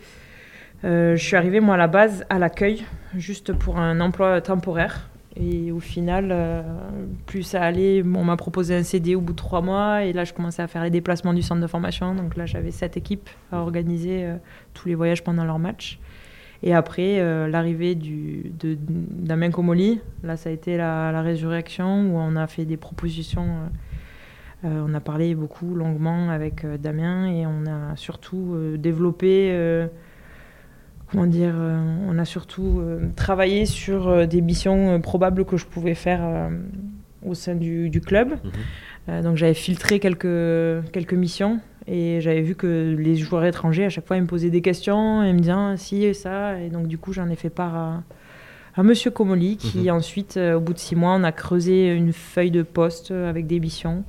euh, 0.84 1.16
je 1.16 1.24
suis 1.24 1.36
arrivée 1.36 1.60
moi 1.60 1.76
à 1.76 1.78
la 1.78 1.88
base 1.88 2.26
à 2.30 2.40
l'accueil, 2.40 2.86
juste 3.16 3.54
pour 3.54 3.78
un 3.78 4.00
emploi 4.00 4.42
temporaire. 4.42 5.10
Et 5.40 5.72
au 5.72 5.80
final, 5.80 6.66
plus 7.28 7.44
ça 7.44 7.62
allait, 7.62 8.02
on 8.04 8.24
m'a 8.24 8.38
proposé 8.38 8.76
un 8.76 8.84
CD 8.84 9.16
au 9.16 9.22
bout 9.22 9.34
de 9.34 9.38
trois 9.38 9.62
mois. 9.62 10.04
Et 10.04 10.12
là, 10.12 10.24
je 10.24 10.34
commençais 10.34 10.64
à 10.64 10.68
faire 10.68 10.84
les 10.84 10.90
déplacements 10.90 11.34
du 11.34 11.44
centre 11.44 11.62
de 11.62 11.68
formation. 11.68 12.16
Donc 12.16 12.36
là, 12.36 12.48
j'avais 12.48 12.72
sept 12.72 12.98
équipes 12.98 13.30
à 13.52 13.60
organiser 13.60 14.28
tous 14.74 14.88
les 14.88 14.96
voyages 14.96 15.24
pendant 15.24 15.46
leur 15.46 15.60
match. 15.60 16.00
Et 16.64 16.74
après, 16.74 17.20
euh, 17.20 17.48
l'arrivée 17.48 17.96
d'Amien 17.96 19.52
Comoli, 19.52 20.02
là, 20.24 20.38
ça 20.38 20.50
a 20.50 20.52
été 20.52 20.78
la, 20.78 21.22
résurrection 21.22 22.10
où 22.10 22.18
on 22.18 22.36
a 22.36 22.48
fait 22.48 22.66
des 22.66 22.78
propositions. 22.78 23.48
Euh, 24.64 24.68
euh, 24.68 24.86
on 24.88 24.94
a 24.96 25.00
parlé 25.00 25.36
beaucoup, 25.36 25.76
longuement 25.76 26.30
avec 26.30 26.66
Damien 26.66 27.28
et 27.28 27.46
on 27.46 27.66
a 27.68 27.96
surtout 27.96 28.58
développé. 28.78 29.52
Comment 31.12 31.26
dire 31.26 31.54
On 32.08 32.18
a 32.18 32.26
surtout 32.26 32.82
travaillé 33.16 33.66
sur 33.66 34.28
des 34.28 34.42
missions 34.42 35.00
probables 35.02 35.46
que 35.46 35.58
je 35.58 35.66
pouvais 35.66 35.96
faire 35.96 36.50
au 37.26 37.34
sein 37.34 37.56
du, 37.56 38.02
club. 38.06 38.36
Mhm. 39.08 39.22
donc 39.24 39.38
j'avais 39.38 39.54
filtré 39.54 40.00
quelques, 40.00 40.92
quelques 40.92 41.14
missions 41.14 41.60
et 41.88 42.20
j'avais 42.20 42.42
vu 42.42 42.56
que 42.56 42.96
les 43.00 43.16
joueurs 43.16 43.46
étrangers, 43.46 43.86
à 43.86 43.90
chaque 43.90 44.06
fois, 44.06 44.18
ils 44.18 44.22
me 44.22 44.28
posaient 44.28 44.50
des 44.50 44.62
questions 44.62 45.24
et 45.24 45.32
me 45.32 45.40
disaient 45.40 45.54
ah, 45.56 45.74
si 45.78 46.04
et 46.04 46.14
ça. 46.14 46.60
Et 46.60 46.70
donc, 46.70 46.88
du 46.88 46.98
coup, 46.98 47.14
j'en 47.14 47.30
ai 47.30 47.36
fait 47.36 47.50
part 47.50 47.76
à, 47.76 48.04
à 48.76 48.84
Monsieur 48.84 49.10
Comoli, 49.10 49.56
qui 49.56 49.84
mhm. 49.84 49.92
ensuite, 49.92 50.36
euh, 50.36 50.56
au 50.56 50.60
bout 50.60 50.74
de 50.74 50.80
six 50.80 50.98
mois, 50.98 51.16
on 51.16 51.24
a 51.24 51.32
creusé 51.32 51.94
une 51.94 52.12
feuille 52.12 52.52
de 52.52 52.62
poste 52.62 53.12
avec 53.12 53.48
des 53.48 53.62
missions 53.62 54.04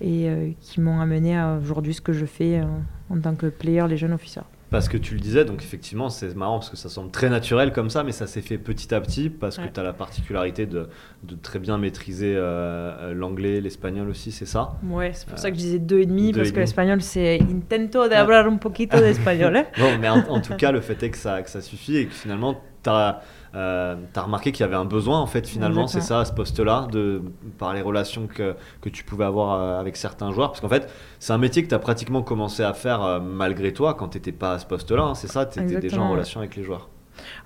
et 0.00 0.28
euh, 0.28 0.50
qui 0.60 0.80
m'ont 0.80 1.00
amené 1.00 1.36
à 1.36 1.58
aujourd'hui 1.60 1.92
ce 1.92 2.00
que 2.00 2.12
je 2.12 2.24
fais 2.24 2.60
euh, 2.60 2.64
en 3.10 3.18
tant 3.18 3.34
que 3.34 3.46
player, 3.46 3.84
les 3.88 3.96
jeunes 3.96 4.12
officiers. 4.12 4.42
Parce 4.70 4.88
que 4.88 4.98
tu 4.98 5.14
le 5.14 5.20
disais, 5.20 5.46
donc 5.46 5.62
effectivement, 5.62 6.10
c'est 6.10 6.34
marrant 6.36 6.58
parce 6.58 6.68
que 6.68 6.76
ça 6.76 6.90
semble 6.90 7.10
très 7.10 7.30
naturel 7.30 7.72
comme 7.72 7.88
ça, 7.88 8.04
mais 8.04 8.12
ça 8.12 8.26
s'est 8.26 8.42
fait 8.42 8.58
petit 8.58 8.94
à 8.94 9.00
petit 9.00 9.30
parce 9.30 9.56
que 9.56 9.66
tu 9.66 9.80
as 9.80 9.82
la 9.82 9.94
particularité 9.94 10.66
de, 10.66 10.88
de, 11.22 11.34
très 11.36 11.58
bien 11.58 11.78
maîtriser 11.78 12.34
euh, 12.36 13.14
l'anglais, 13.14 13.62
l'espagnol 13.62 14.10
aussi, 14.10 14.30
c'est 14.30 14.46
ça? 14.46 14.72
Ouais, 14.84 15.12
c'est 15.14 15.26
pour 15.26 15.38
ça 15.38 15.50
que 15.50 15.56
je 15.56 15.62
disais 15.62 15.78
deux 15.78 16.00
et 16.00 16.06
demi, 16.06 16.32
parce 16.32 16.52
que 16.52 16.60
l'espagnol, 16.60 17.00
c'est 17.00 17.40
intento 17.40 18.08
de 18.08 18.14
hablar 18.14 18.46
un 18.46 18.56
poquito 18.56 18.98
d'espagnol. 18.98 19.56
Hein. 19.56 19.64
bon, 19.78 19.98
mais 19.98 20.08
en, 20.08 20.40
tout 20.40 20.54
cas, 20.54 20.70
le 20.70 20.82
fait 20.82 21.02
est 21.02 21.10
que 21.10 21.18
ça, 21.18 21.40
que 21.40 21.48
ça 21.48 21.62
suffit 21.62 21.96
et 21.96 22.06
que 22.06 22.14
finalement, 22.14 22.60
tu 22.82 22.90
as 22.90 23.22
euh, 23.54 23.96
tu 24.12 24.18
as 24.18 24.22
remarqué 24.22 24.52
qu'il 24.52 24.64
y 24.64 24.68
avait 24.68 24.76
un 24.76 24.84
besoin 24.84 25.18
en 25.18 25.26
fait 25.26 25.46
finalement, 25.46 25.86
c'est 25.86 26.00
ça 26.00 26.20
à 26.20 26.24
ce 26.24 26.32
poste-là, 26.32 26.88
de 26.90 27.22
par 27.58 27.74
les 27.74 27.80
relations 27.80 28.26
que, 28.26 28.54
que, 28.80 28.88
tu 28.88 29.04
pouvais 29.04 29.24
avoir 29.24 29.60
euh, 29.60 29.80
avec 29.80 29.96
certains 29.96 30.30
joueurs, 30.32 30.50
parce 30.50 30.60
qu'en 30.60 30.68
fait 30.68 30.90
c'est 31.18 31.32
un 31.32 31.38
métier 31.38 31.62
que 31.62 31.68
tu 31.68 31.74
as 31.74 31.78
pratiquement 31.78 32.22
commencé 32.22 32.62
à 32.62 32.74
faire 32.74 33.02
euh, 33.02 33.20
malgré 33.20 33.72
toi 33.72 33.94
quand 33.94 34.08
tu 34.08 34.18
n'étais 34.18 34.32
pas 34.32 34.52
à 34.52 34.58
ce 34.58 34.66
poste-là, 34.66 35.02
hein, 35.02 35.14
c'est 35.14 35.28
ça, 35.28 35.46
tu 35.46 35.62
étais 35.62 35.80
déjà 35.80 36.00
en 36.00 36.10
relation 36.10 36.40
avec 36.40 36.56
les 36.56 36.62
joueurs. 36.62 36.88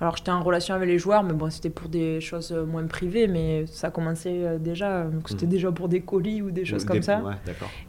Alors 0.01 0.17
j'étais 0.17 0.31
en 0.31 0.43
relation 0.43 0.75
avec 0.75 0.89
les 0.89 0.99
joueurs, 0.99 1.23
mais 1.23 1.33
bon, 1.33 1.51
c'était 1.51 1.71
pour 1.71 1.89
des 1.89 2.21
choses 2.21 2.53
moins 2.53 2.87
privées, 2.87 3.29
mais 3.29 3.65
ça 3.67 3.91
commençait 3.91 4.59
déjà, 4.59 5.05
donc 5.05 5.29
c'était 5.29 5.47
mhm. 5.47 5.53
déjà 5.53 5.73
pour 5.73 5.89
des 5.89 6.01
colis 6.01 6.43
ou 6.43 6.51
des 6.51 6.65
choses 6.65 6.85
comme 6.85 7.03
ça. 7.03 7.23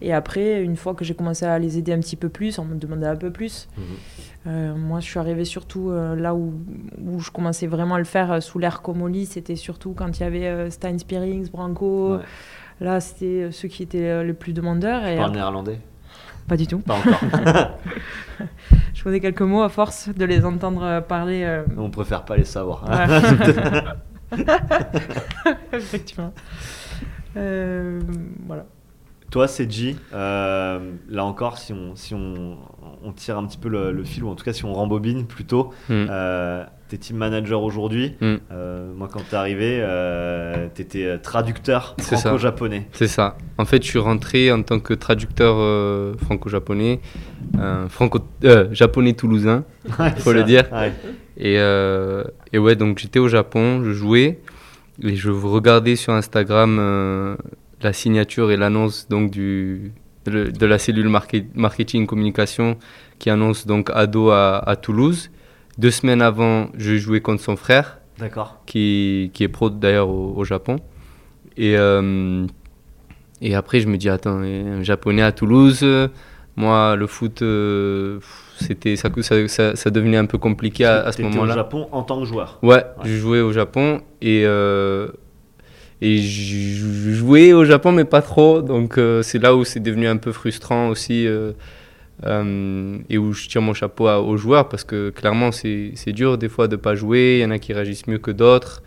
et 0.01 0.13
après, 0.13 0.61
une 0.61 0.75
fois 0.75 0.93
que 0.93 1.05
j'ai 1.05 1.15
commencé 1.15 1.45
à 1.45 1.59
les 1.59 1.77
aider 1.77 1.93
un 1.93 1.99
petit 1.99 2.15
peu 2.15 2.29
plus, 2.29 2.59
on 2.59 2.65
me 2.65 2.75
demandait 2.75 3.07
un 3.07 3.15
peu 3.15 3.31
plus. 3.31 3.67
Mhm. 3.77 3.83
Euh, 4.45 4.75
moi, 4.75 4.99
je 4.99 5.05
suis 5.05 5.19
arrivée 5.19 5.45
surtout 5.45 5.89
euh, 5.89 6.15
là 6.15 6.35
où, 6.35 6.53
où, 7.01 7.19
je 7.19 7.31
commençais 7.31 7.67
vraiment 7.67 7.95
à 7.95 7.99
le 7.99 8.03
faire 8.03 8.31
euh, 8.31 8.39
sous 8.41 8.59
l'air 8.59 8.81
Comoli. 8.81 9.25
C'était 9.25 9.55
surtout 9.55 9.93
quand 9.93 10.19
il 10.19 10.21
y 10.21 10.25
avait 10.25 10.69
Stein 10.69 10.97
Spearings, 10.97 11.49
Branco. 11.49 12.17
Là, 12.81 12.99
c'était 12.99 13.49
ceux 13.51 13.67
qui 13.67 13.83
étaient 13.83 14.23
les 14.23 14.33
plus 14.33 14.53
demandeurs. 14.53 15.01
Tu 15.07 15.15
parles 15.15 15.31
néerlandais? 15.31 15.79
Pas 16.47 16.57
du 16.57 16.67
tout. 16.67 16.79
Pas 16.79 16.95
encore. 16.95 17.21
je 18.93 19.03
connais 19.03 19.19
quelques 19.19 19.41
mots 19.41 19.63
à 19.63 19.69
force 19.69 20.09
de 20.09 20.25
les 20.25 20.45
entendre 20.45 21.01
parler. 21.01 21.63
On 21.77 21.89
préfère 21.89 22.25
pas 22.25 22.37
les 22.37 22.45
savoir. 22.45 22.85
Effectivement. 25.73 26.33
voilà. 27.35 28.65
Toi, 29.33 29.47
Seji, 29.47 29.97
euh, 30.13 30.91
là 31.09 31.25
encore, 31.25 31.57
si 31.57 31.73
on, 31.73 31.95
si 31.95 32.13
on, 32.13 32.55
on, 33.03 33.11
tire 33.13 33.35
un 33.35 33.47
petit 33.47 33.57
peu 33.57 33.67
le, 33.67 34.03
fil, 34.03 34.23
ou 34.23 34.29
en 34.29 34.35
tout 34.35 34.45
cas 34.45 34.53
si 34.53 34.63
on 34.63 34.71
rembobine 34.73 35.25
plutôt, 35.25 35.73
mm. 35.89 36.05
Euh, 36.93 36.97
team 36.97 37.17
manager 37.17 37.63
aujourd'hui. 37.63 38.13
Mm. 38.21 38.35
Euh, 38.51 38.93
moi, 38.95 39.09
quand 39.11 39.21
tu 39.27 39.35
es 39.35 39.37
arrivé, 39.37 39.79
euh, 39.81 40.67
tu 40.73 40.81
étais 40.81 41.17
traducteur 41.19 41.95
franco-japonais. 41.99 42.87
C'est 42.93 43.07
ça. 43.07 43.37
En 43.57 43.65
fait, 43.65 43.83
je 43.83 43.87
suis 43.87 43.99
rentré 43.99 44.51
en 44.51 44.61
tant 44.63 44.79
que 44.79 44.93
traducteur 44.93 45.55
franco-japonais, 46.17 46.99
franco-japonais 47.89 49.13
toulousain, 49.13 49.63
il 49.99 50.21
faut 50.21 50.33
le 50.33 50.43
dire. 50.43 50.65
Et, 51.37 51.55
et, 51.55 52.57
ouais, 52.59 52.75
donc 52.75 52.99
j'étais 52.99 53.19
au 53.19 53.27
Japon, 53.27 53.83
je 53.83 53.91
jouais, 53.91 54.39
et 55.01 55.15
je 55.15 55.29
regardais 55.29 55.95
sur 55.95 56.13
Instagram 56.13 57.37
la 57.81 57.93
signature 57.93 58.51
et 58.51 58.57
l'annonce 58.57 59.07
donc 59.09 59.29
du 59.29 59.91
de, 60.25 60.65
la 60.65 60.79
cellule 60.79 61.09
marketing 61.55 62.07
communication 62.07 62.77
qui 63.19 63.29
annonce 63.29 63.65
donc 63.65 63.89
Ado 63.93 64.29
à, 64.31 64.75
Toulouse. 64.81 65.29
Deux 65.77 65.91
semaines 65.91 66.21
avant, 66.21 66.67
je 66.77 66.97
jouais 66.97 67.21
contre 67.21 67.41
son 67.41 67.55
frère, 67.55 67.99
qui, 68.65 69.31
qui 69.33 69.43
est 69.43 69.47
pro 69.47 69.69
d'ailleurs 69.69 70.09
au, 70.09 70.43
Japon. 70.43 70.77
Et, 71.57 71.75
euh, 71.77 72.45
et 73.41 73.55
après, 73.55 73.79
je 73.79 73.87
me 73.87 73.97
dis, 73.97 74.09
attends, 74.09 74.39
un 74.39 74.83
japonais 74.83 75.23
à 75.23 75.31
Toulouse, 75.31 75.85
moi, 76.55 76.95
le 76.95 77.07
foot, 77.07 77.41
euh, 77.41 78.19
c'était 78.59 78.95
ça, 78.95 79.09
ça, 79.47 79.75
ça, 79.75 79.89
devenait 79.89 80.17
un 80.17 80.25
peu 80.25 80.37
compliqué 80.37 80.85
à, 80.85 81.11
ce 81.11 81.23
moment-là. 81.23 81.53
au 81.53 81.55
Japon 81.55 81.87
en 81.91 82.03
tant 82.03 82.19
que 82.19 82.25
joueur 82.25 82.59
Ouais, 82.61 82.83
je 83.03 83.15
jouais 83.15 83.41
au 83.41 83.51
Japon 83.51 84.01
et, 84.21 84.43
euh, 84.45 85.07
et 86.01 86.19
je 86.19 87.11
jouais 87.11 87.53
au 87.53 87.65
Japon, 87.65 87.91
mais 87.91 88.05
pas 88.05 88.21
trop. 88.21 88.61
Donc 88.61 88.99
c'est 89.23 89.39
là 89.39 89.55
où 89.55 89.63
c'est 89.63 89.79
devenu 89.79 90.07
un 90.07 90.17
peu 90.17 90.31
frustrant 90.31 90.89
aussi. 90.89 91.27
Euh, 92.25 92.43
euh, 92.43 92.97
et 93.09 93.17
où 93.17 93.33
je 93.33 93.47
tire 93.47 93.61
mon 93.61 93.73
chapeau 93.73 94.07
aux 94.07 94.37
joueurs 94.37 94.69
parce 94.69 94.83
que 94.83 95.09
clairement 95.09 95.51
c'est 95.51 96.13
dur 96.13 96.37
des 96.37 96.49
fois 96.49 96.67
de 96.67 96.75
pas 96.75 96.95
jouer. 96.95 97.37
Il 97.39 97.41
y 97.41 97.45
en 97.45 97.51
a 97.51 97.59
qui 97.59 97.73
réagissent 97.73 98.07
mieux 98.07 98.17
que 98.17 98.31
d'autres. 98.31 98.83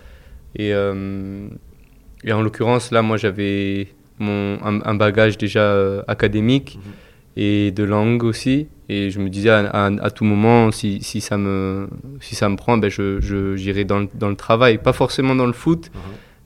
Et, 0.58 0.70
et, 0.70 2.32
en 2.32 2.42
l'occurrence, 2.42 2.90
là, 2.90 3.02
moi 3.02 3.18
j'avais 3.18 3.88
un, 4.20 4.80
un, 4.84 4.94
bagage 4.94 5.36
déjà 5.36 6.02
académique 6.08 6.78
mhm. 6.78 6.92
et 7.36 7.70
de 7.72 7.84
langue 7.84 8.24
aussi. 8.24 8.68
Et 8.88 9.10
je 9.10 9.18
me 9.20 9.28
disais 9.28 9.50
à, 9.50 9.84
à, 9.84 10.10
tout 10.10 10.24
moment, 10.24 10.70
si, 10.70 11.02
si, 11.02 11.20
ça 11.20 11.36
me, 11.36 11.88
si 12.20 12.34
ça 12.34 12.48
me 12.48 12.56
prend, 12.56 12.78
ben 12.78 12.88
je, 12.88 13.56
j'irai 13.56 13.84
dans, 13.84 14.00
le, 14.00 14.08
dans 14.14 14.30
le 14.30 14.36
travail. 14.36 14.78
Pas 14.78 14.92
forcément 14.94 15.34
dans 15.34 15.46
le 15.46 15.52
foot. 15.52 15.90
Mhm 15.94 16.00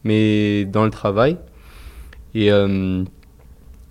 mais 0.04 0.64
dans 0.64 0.84
le 0.84 0.90
travail. 0.90 1.36
Et, 2.34 2.50
euh, 2.50 3.04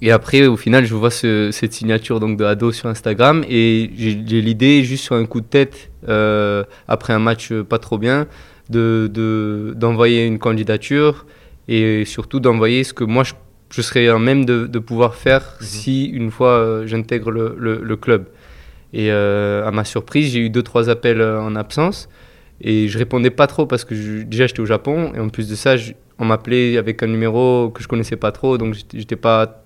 et 0.01 0.11
après, 0.11 0.47
au 0.47 0.55
final, 0.55 0.85
je 0.85 0.95
vois 0.95 1.11
cette 1.11 1.73
signature 1.73 2.19
donc, 2.19 2.37
de 2.37 2.45
Ado 2.45 2.71
sur 2.71 2.87
Instagram 2.87 3.43
et 3.49 3.91
j'ai 3.97 4.41
l'idée, 4.41 4.83
juste 4.83 5.03
sur 5.03 5.15
un 5.15 5.25
coup 5.25 5.41
de 5.41 5.45
tête, 5.45 5.91
euh, 6.07 6.63
après 6.87 7.11
un 7.11 7.19
match 7.19 7.51
pas 7.53 7.79
trop 7.79 7.97
bien, 7.97 8.25
d'envoyer 8.69 9.09
de, 9.09 9.73
d'envoyer 9.75 10.25
une 10.25 10.39
candidature 10.39 11.25
et 11.67 12.05
surtout 12.05 12.39
d'envoyer 12.39 12.83
ce 12.83 12.93
que 12.93 13.03
moi 13.03 13.23
je, 13.23 13.33
je 13.71 13.81
serais 13.81 14.09
en 14.09 14.19
même 14.19 14.45
de, 14.45 14.67
de 14.67 14.79
pouvoir 14.79 15.15
faire 15.15 15.57
mhm. 15.59 15.65
si 15.65 16.05
une 16.05 16.31
fois 16.31 16.51
euh, 16.51 16.87
j'intègre 16.87 17.29
le, 17.31 17.55
le, 17.57 17.95
club. 17.97 18.27
Et 18.93 19.11
à 19.11 19.69
ma 19.71 19.83
surprise, 19.83 20.31
j'ai 20.31 20.39
eu 20.39 20.49
deux 20.49 20.63
trois 20.63 20.89
appels 20.89 21.21
en 21.21 21.55
absence. 21.55 22.09
Et 22.61 22.87
je 22.87 22.97
répondais 22.97 23.29
pas 23.29 23.47
trop 23.47 23.65
parce 23.65 23.85
que 23.85 24.23
déjà 24.23 24.47
j'étais 24.47 24.59
au 24.61 24.65
Japon 24.65 25.11
et 25.15 25.19
en 25.19 25.29
plus 25.29 25.47
de 25.47 25.55
ça, 25.55 25.75
on 26.17 26.25
m'appelait 26.25 26.77
avec 26.77 27.03
un 27.03 27.07
numéro 27.07 27.69
que 27.69 27.81
je 27.81 27.87
connaissais 27.87 28.17
pas 28.17 28.31
trop, 28.31 28.57
donc 28.57 28.75
j'étais 28.93 29.15
pas, 29.15 29.63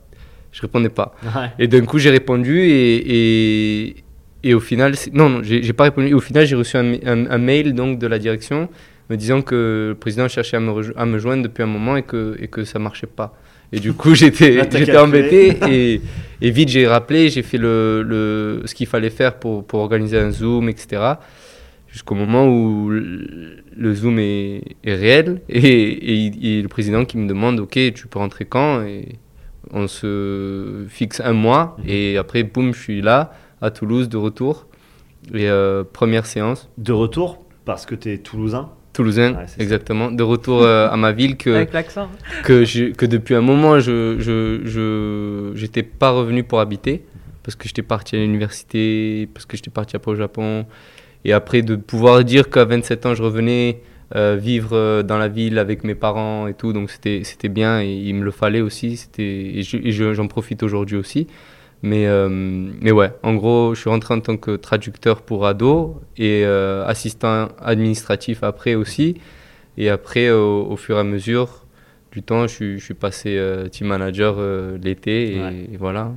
je 0.53 0.61
répondais 0.61 0.89
pas. 0.89 1.13
Et 1.59 1.67
d'un 1.67 1.83
coup 1.83 1.99
j'ai 1.99 2.11
répondu 2.11 2.61
et, 2.61 3.87
et, 3.87 3.95
et, 4.43 4.53
au 4.53 4.59
final, 4.61 4.93
non, 5.11 5.29
non 5.29 5.41
j'ai 5.43 5.73
pas 5.73 5.85
répondu. 5.85 6.07
Et 6.07 6.13
au 6.13 6.21
final 6.21 6.45
j'ai 6.45 6.55
reçu 6.55 6.77
un, 6.77 6.93
un, 7.03 7.37
mail 7.37 7.73
donc 7.73 7.99
de 7.99 8.07
la 8.07 8.19
direction 8.19 8.69
me 9.09 9.17
disant 9.17 9.41
que 9.41 9.89
le 9.89 9.95
président 9.95 10.29
cherchait 10.29 10.55
à 10.55 10.61
me, 10.61 10.97
à 10.97 11.05
me 11.05 11.19
joindre 11.19 11.43
depuis 11.43 11.63
un 11.63 11.67
moment 11.67 11.97
et 11.97 12.03
que, 12.03 12.37
et 12.39 12.47
que 12.47 12.63
ça 12.63 12.79
marchait 12.79 13.07
pas. 13.07 13.35
Et 13.73 13.79
du 13.79 13.93
coup, 13.93 14.15
j'étais, 14.21 14.61
embêté 14.97 15.57
et, 15.69 16.01
et, 16.41 16.51
vite 16.51 16.69
j'ai 16.69 16.87
rappelé, 16.87 17.29
j'ai 17.29 17.41
fait 17.41 17.57
le, 17.57 18.03
le 18.03 18.61
ce 18.65 18.75
qu'il 18.75 18.87
fallait 18.87 19.09
faire 19.09 19.39
pour, 19.39 19.65
pour 19.65 19.79
organiser 19.81 20.17
un 20.19 20.31
Zoom, 20.31 20.69
etc 20.69 21.15
jusqu'au 21.93 22.15
moment 22.15 22.47
où 22.47 22.89
le 22.89 23.93
Zoom 23.93 24.17
est, 24.17 24.63
réel 24.83 25.41
et, 25.47 26.57
et, 26.57 26.61
le 26.63 26.67
président 26.67 27.05
qui 27.05 27.19
me 27.19 27.27
demande 27.27 27.59
ok 27.59 27.77
tu 27.93 28.07
peux 28.07 28.17
rentrer 28.17 28.45
quand? 28.45 28.81
Et 28.81 29.19
on 29.73 29.87
se 29.87 30.85
fixe 30.87 31.19
un 31.19 31.33
mois 31.33 31.75
mhm. 31.79 31.85
et 31.87 32.17
après 32.17 32.43
boum 32.43 32.73
je 32.73 32.79
suis 32.79 33.01
là 33.01 33.33
à 33.61 33.71
Toulouse 33.71 34.09
de 34.09 34.17
retour 34.17 34.67
et 35.33 35.49
euh, 35.49 35.83
première 35.83 36.25
séance 36.25 36.69
de 36.77 36.93
retour 36.93 37.43
parce 37.65 37.85
que 37.85 37.95
tu 37.95 38.11
es 38.11 38.17
toulousain 38.19 38.69
Toulousain, 38.93 39.35
exactement. 39.57 40.11
De 40.11 40.21
retour 40.21 40.61
euh, 40.61 40.87
à 40.87 40.95
ma 40.97 41.11
ville 41.13 41.35
que, 41.35 41.49
Avec 41.49 41.73
l'accent. 41.73 42.09
que, 42.43 42.91
que 42.91 43.07
depuis 43.07 43.33
un 43.33 43.41
moment, 43.41 43.79
je 43.79 44.17
je 44.19 45.51
j'étais 45.55 45.81
pas 45.81 46.11
revenu 46.11 46.43
pour 46.43 46.59
habiter 46.59 47.03
parce 47.43 47.55
que 47.55 47.67
j'étais 47.67 47.81
parti 47.81 48.15
à 48.15 48.19
l'université, 48.19 49.27
parce 49.33 49.45
que 49.45 49.57
j'étais 49.57 49.69
parti 49.71 49.95
après 49.95 50.11
au 50.11 50.15
Japon. 50.15 50.65
Et 51.25 51.33
après, 51.33 51.61
de 51.61 51.75
pouvoir 51.75 52.23
dire 52.23 52.49
qu'à 52.49 52.65
27 52.65 53.05
ans, 53.05 53.15
je 53.15 53.23
revenais 53.23 53.81
euh, 54.15 54.35
vivre 54.35 54.73
euh, 54.73 55.01
dans 55.01 55.17
la 55.17 55.27
ville 55.27 55.57
avec 55.57 55.83
mes 55.83 55.95
parents 55.95 56.45
et 56.45 56.53
tout, 56.53 56.71
donc 56.71 56.91
c'était 56.91 57.49
bien 57.49 57.81
et 57.81 57.91
il 57.91 58.13
me 58.13 58.23
le 58.23 58.29
fallait 58.29 58.61
aussi. 58.61 59.07
Et 59.17 59.63
j'en 59.63 60.27
profite 60.27 60.61
aujourd'hui 60.61 60.97
aussi. 60.97 61.25
Mais, 61.81 62.05
euh, 62.05 62.29
mais 62.29 62.91
ouais, 62.91 63.11
en 63.23 63.33
gros, 63.33 63.73
je 63.73 63.81
suis 63.81 63.89
rentré 63.89 64.13
en 64.13 64.19
tant 64.19 64.37
que 64.37 64.55
traducteur 64.55 65.23
pour 65.23 65.47
ado 65.47 65.99
et 66.17 66.45
assistant 66.45 67.49
administratif 67.59 68.43
après 68.43 68.75
aussi. 68.75 69.17
Et 69.77 69.89
après, 69.89 70.29
au, 70.29 70.75
fur 70.77 70.97
et 70.97 70.99
à 70.99 71.03
mesure 71.03 71.65
du 72.11 72.21
temps, 72.21 72.43
je, 72.43 72.53
suis, 72.53 72.79
je 72.79 72.85
suis 72.85 72.93
passé 72.93 73.41
team 73.71 73.87
manager 73.87 74.37
l'été 74.81 75.37
et, 75.37 75.77
voilà. 75.77 76.11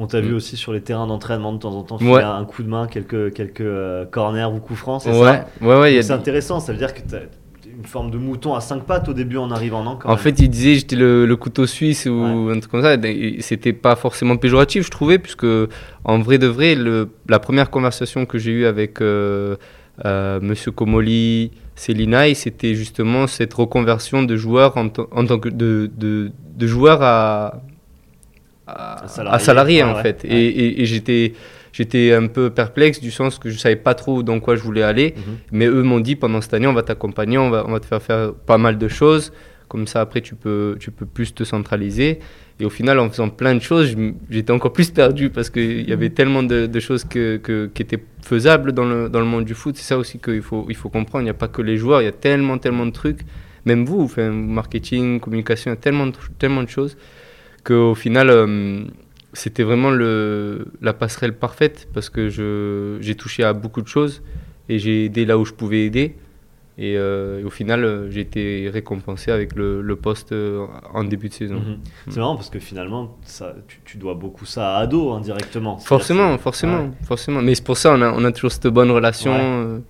On 0.00 0.06
t'a 0.06 0.20
vu 0.20 0.32
mm. 0.32 0.36
aussi 0.36 0.56
sur 0.56 0.72
les 0.72 0.80
terrains 0.80 1.08
d'entraînement 1.08 1.52
de 1.52 1.58
temps 1.58 1.74
en 1.74 1.82
temps 1.82 1.98
faire 1.98 2.30
un 2.30 2.44
coup 2.44 2.62
de 2.62 2.68
main, 2.68 2.86
quelques, 2.86 3.34
quelques 3.34 3.60
euh, 3.60 4.06
corners 4.06 4.46
ou 4.54 4.60
coups 4.60 4.78
francs, 4.78 5.02
c'est 5.02 5.10
ouais. 5.10 5.16
ça 5.26 5.46
Ouais, 5.60 5.78
ouais. 5.78 6.02
C'est 6.02 6.12
intéressant, 6.12 6.60
ça 6.60 6.72
veut 6.72 6.78
dire 6.78 6.94
que 6.94 7.00
tu 7.00 7.16
une 7.78 7.86
forme 7.86 8.10
de 8.10 8.18
mouton 8.18 8.54
à 8.54 8.60
cinq 8.60 8.82
pattes 8.84 9.08
au 9.08 9.12
début 9.12 9.36
en 9.36 9.52
arrivant, 9.52 9.84
non 9.84 9.98
En 10.04 10.16
fait, 10.16 10.40
il 10.40 10.48
disait 10.48 10.74
j'étais 10.74 10.96
le, 10.96 11.32
couteau 11.36 11.66
suisse 11.66 12.06
ou 12.06 12.48
un 12.50 12.58
truc 12.58 12.72
comme 12.72 12.82
ça. 12.82 12.96
C'était 13.40 13.72
pas 13.72 13.94
forcément 13.94 14.36
péjoratif, 14.36 14.84
je 14.84 14.90
trouvais, 14.90 15.18
puisque 15.18 15.46
en 16.04 16.18
vrai 16.18 16.38
de 16.38 16.48
vrai, 16.48 16.74
le, 16.74 17.08
la 17.28 17.38
première 17.38 17.70
conversation 17.70 18.26
que 18.26 18.36
j'ai 18.36 18.50
eue 18.50 18.66
avec 18.66 19.00
euh, 19.00 19.56
euh, 20.04 20.40
Monsieur 20.42 20.72
Célinaï, 21.76 22.34
c'était 22.34 22.74
justement 22.74 23.28
cette 23.28 23.54
reconversion 23.54 24.24
de 24.24 24.36
joueur 24.36 24.76
en, 24.76 24.88
en 25.12 25.24
tant 25.24 25.38
que 25.38 25.48
de, 25.48 25.88
de, 25.96 26.32
de 26.56 26.66
joueur 26.66 27.00
à 27.02 27.62
à, 28.68 29.38
salarié, 29.38 29.82
en 29.82 29.96
fait. 29.96 30.24
Et, 30.24 30.84
j'étais 30.84 31.32
j'étais 31.72 32.12
un 32.12 32.26
peu 32.26 32.50
perplexe 32.50 33.00
du 33.00 33.10
sens 33.10 33.38
que 33.38 33.50
je 33.50 33.58
savais 33.58 33.76
pas 33.76 33.94
trop 33.94 34.22
dans 34.22 34.40
quoi 34.40 34.56
je 34.56 34.62
voulais 34.62 34.82
aller. 34.82 35.14
Mhm. 35.16 35.22
Mais 35.52 35.66
eux 35.66 35.82
m'ont 35.82 36.00
dit 36.00 36.16
pendant 36.16 36.40
cette 36.40 36.54
année, 36.54 36.66
on 36.66 36.72
va 36.72 36.82
t'accompagner, 36.82 37.38
on 37.38 37.50
va, 37.50 37.64
on 37.66 37.72
va 37.72 37.80
te 37.80 37.86
faire 37.86 38.02
faire 38.02 38.32
pas 38.34 38.58
mal 38.58 38.78
de 38.78 38.88
choses. 38.88 39.32
Comme 39.68 39.86
ça, 39.86 40.00
après, 40.00 40.22
tu 40.22 40.34
peux, 40.34 40.76
tu 40.80 40.90
peux 40.90 41.04
plus 41.04 41.34
te 41.34 41.44
centraliser. 41.44 42.20
Et 42.58 42.64
au 42.64 42.70
final, 42.70 42.98
en 42.98 43.10
faisant 43.10 43.28
plein 43.28 43.54
de 43.54 43.60
choses, 43.60 43.94
j'étais 44.30 44.50
encore 44.50 44.72
plus 44.72 44.90
perdu 44.90 45.28
parce 45.28 45.50
qu'il 45.50 45.88
y 45.88 45.92
avait 45.92 46.08
mhm. 46.08 46.14
tellement 46.14 46.42
de, 46.42 46.80
choses 46.80 47.04
que, 47.04 47.36
que, 47.36 47.70
qui 47.72 47.82
étaient 47.82 48.02
faisables 48.22 48.72
dans 48.72 48.84
le, 48.84 49.08
dans 49.08 49.20
le 49.20 49.26
monde 49.26 49.44
du 49.44 49.54
foot. 49.54 49.76
C'est 49.76 49.84
ça 49.84 49.98
aussi 49.98 50.18
qu'il 50.18 50.42
faut, 50.42 50.66
il 50.68 50.76
faut 50.76 50.88
comprendre. 50.88 51.22
Il 51.22 51.26
n'y 51.26 51.30
a 51.30 51.34
pas 51.34 51.48
que 51.48 51.62
les 51.62 51.76
joueurs, 51.76 52.00
il 52.02 52.06
y 52.06 52.08
a 52.08 52.12
tellement, 52.12 52.58
tellement 52.58 52.86
de 52.86 52.92
trucs. 52.92 53.20
Même 53.66 53.84
vous, 53.84 54.00
enfin, 54.00 54.30
marketing, 54.30 55.20
communication, 55.20 55.70
il 55.70 55.74
y 55.74 55.78
a 55.78 55.80
tellement, 55.80 56.08
tellement 56.38 56.62
de 56.62 56.68
choses 56.68 56.96
qu'au 57.68 57.94
final, 57.94 58.30
euh, 58.30 58.84
c'était 59.34 59.62
vraiment 59.62 59.90
le, 59.90 60.66
la 60.80 60.94
passerelle 60.94 61.36
parfaite 61.36 61.88
parce 61.92 62.08
que 62.08 62.28
j'ai 63.00 63.14
touché 63.14 63.44
à 63.44 63.52
beaucoup 63.52 63.82
de 63.82 63.88
choses 63.88 64.22
et 64.68 64.78
j'ai 64.78 65.04
aidé 65.04 65.26
là 65.26 65.38
où 65.38 65.44
je 65.44 65.52
pouvais 65.52 65.84
aider. 65.84 66.16
Et, 66.80 66.94
euh, 66.96 67.44
au 67.44 67.50
final, 67.50 67.84
euh, 67.84 68.08
j'ai 68.10 68.20
été 68.20 68.70
récompensé 68.72 69.32
avec 69.32 69.56
le, 69.56 69.82
le 69.82 69.96
poste 69.96 70.32
en 70.94 71.04
début 71.04 71.28
de 71.28 71.34
saison. 71.34 71.56
Mhm. 71.56 71.78
C'est 72.08 72.20
marrant 72.20 72.36
parce 72.36 72.50
que 72.50 72.60
finalement, 72.60 73.18
ça, 73.22 73.54
tu, 73.84 73.98
dois 73.98 74.14
beaucoup 74.14 74.46
ça 74.46 74.76
à 74.76 74.80
Ado 74.82 75.12
indirectement. 75.12 75.76
Hein, 75.76 75.84
forcément, 75.84 76.38
forcément, 76.38 76.90
forcément. 77.02 77.42
Mais 77.42 77.54
c'est 77.54 77.64
pour 77.64 77.76
ça 77.76 77.92
on 77.92 78.00
a, 78.00 78.12
on 78.12 78.24
a 78.24 78.32
toujours 78.32 78.52
cette 78.52 78.68
bonne 78.68 78.90
relation. 78.90 79.82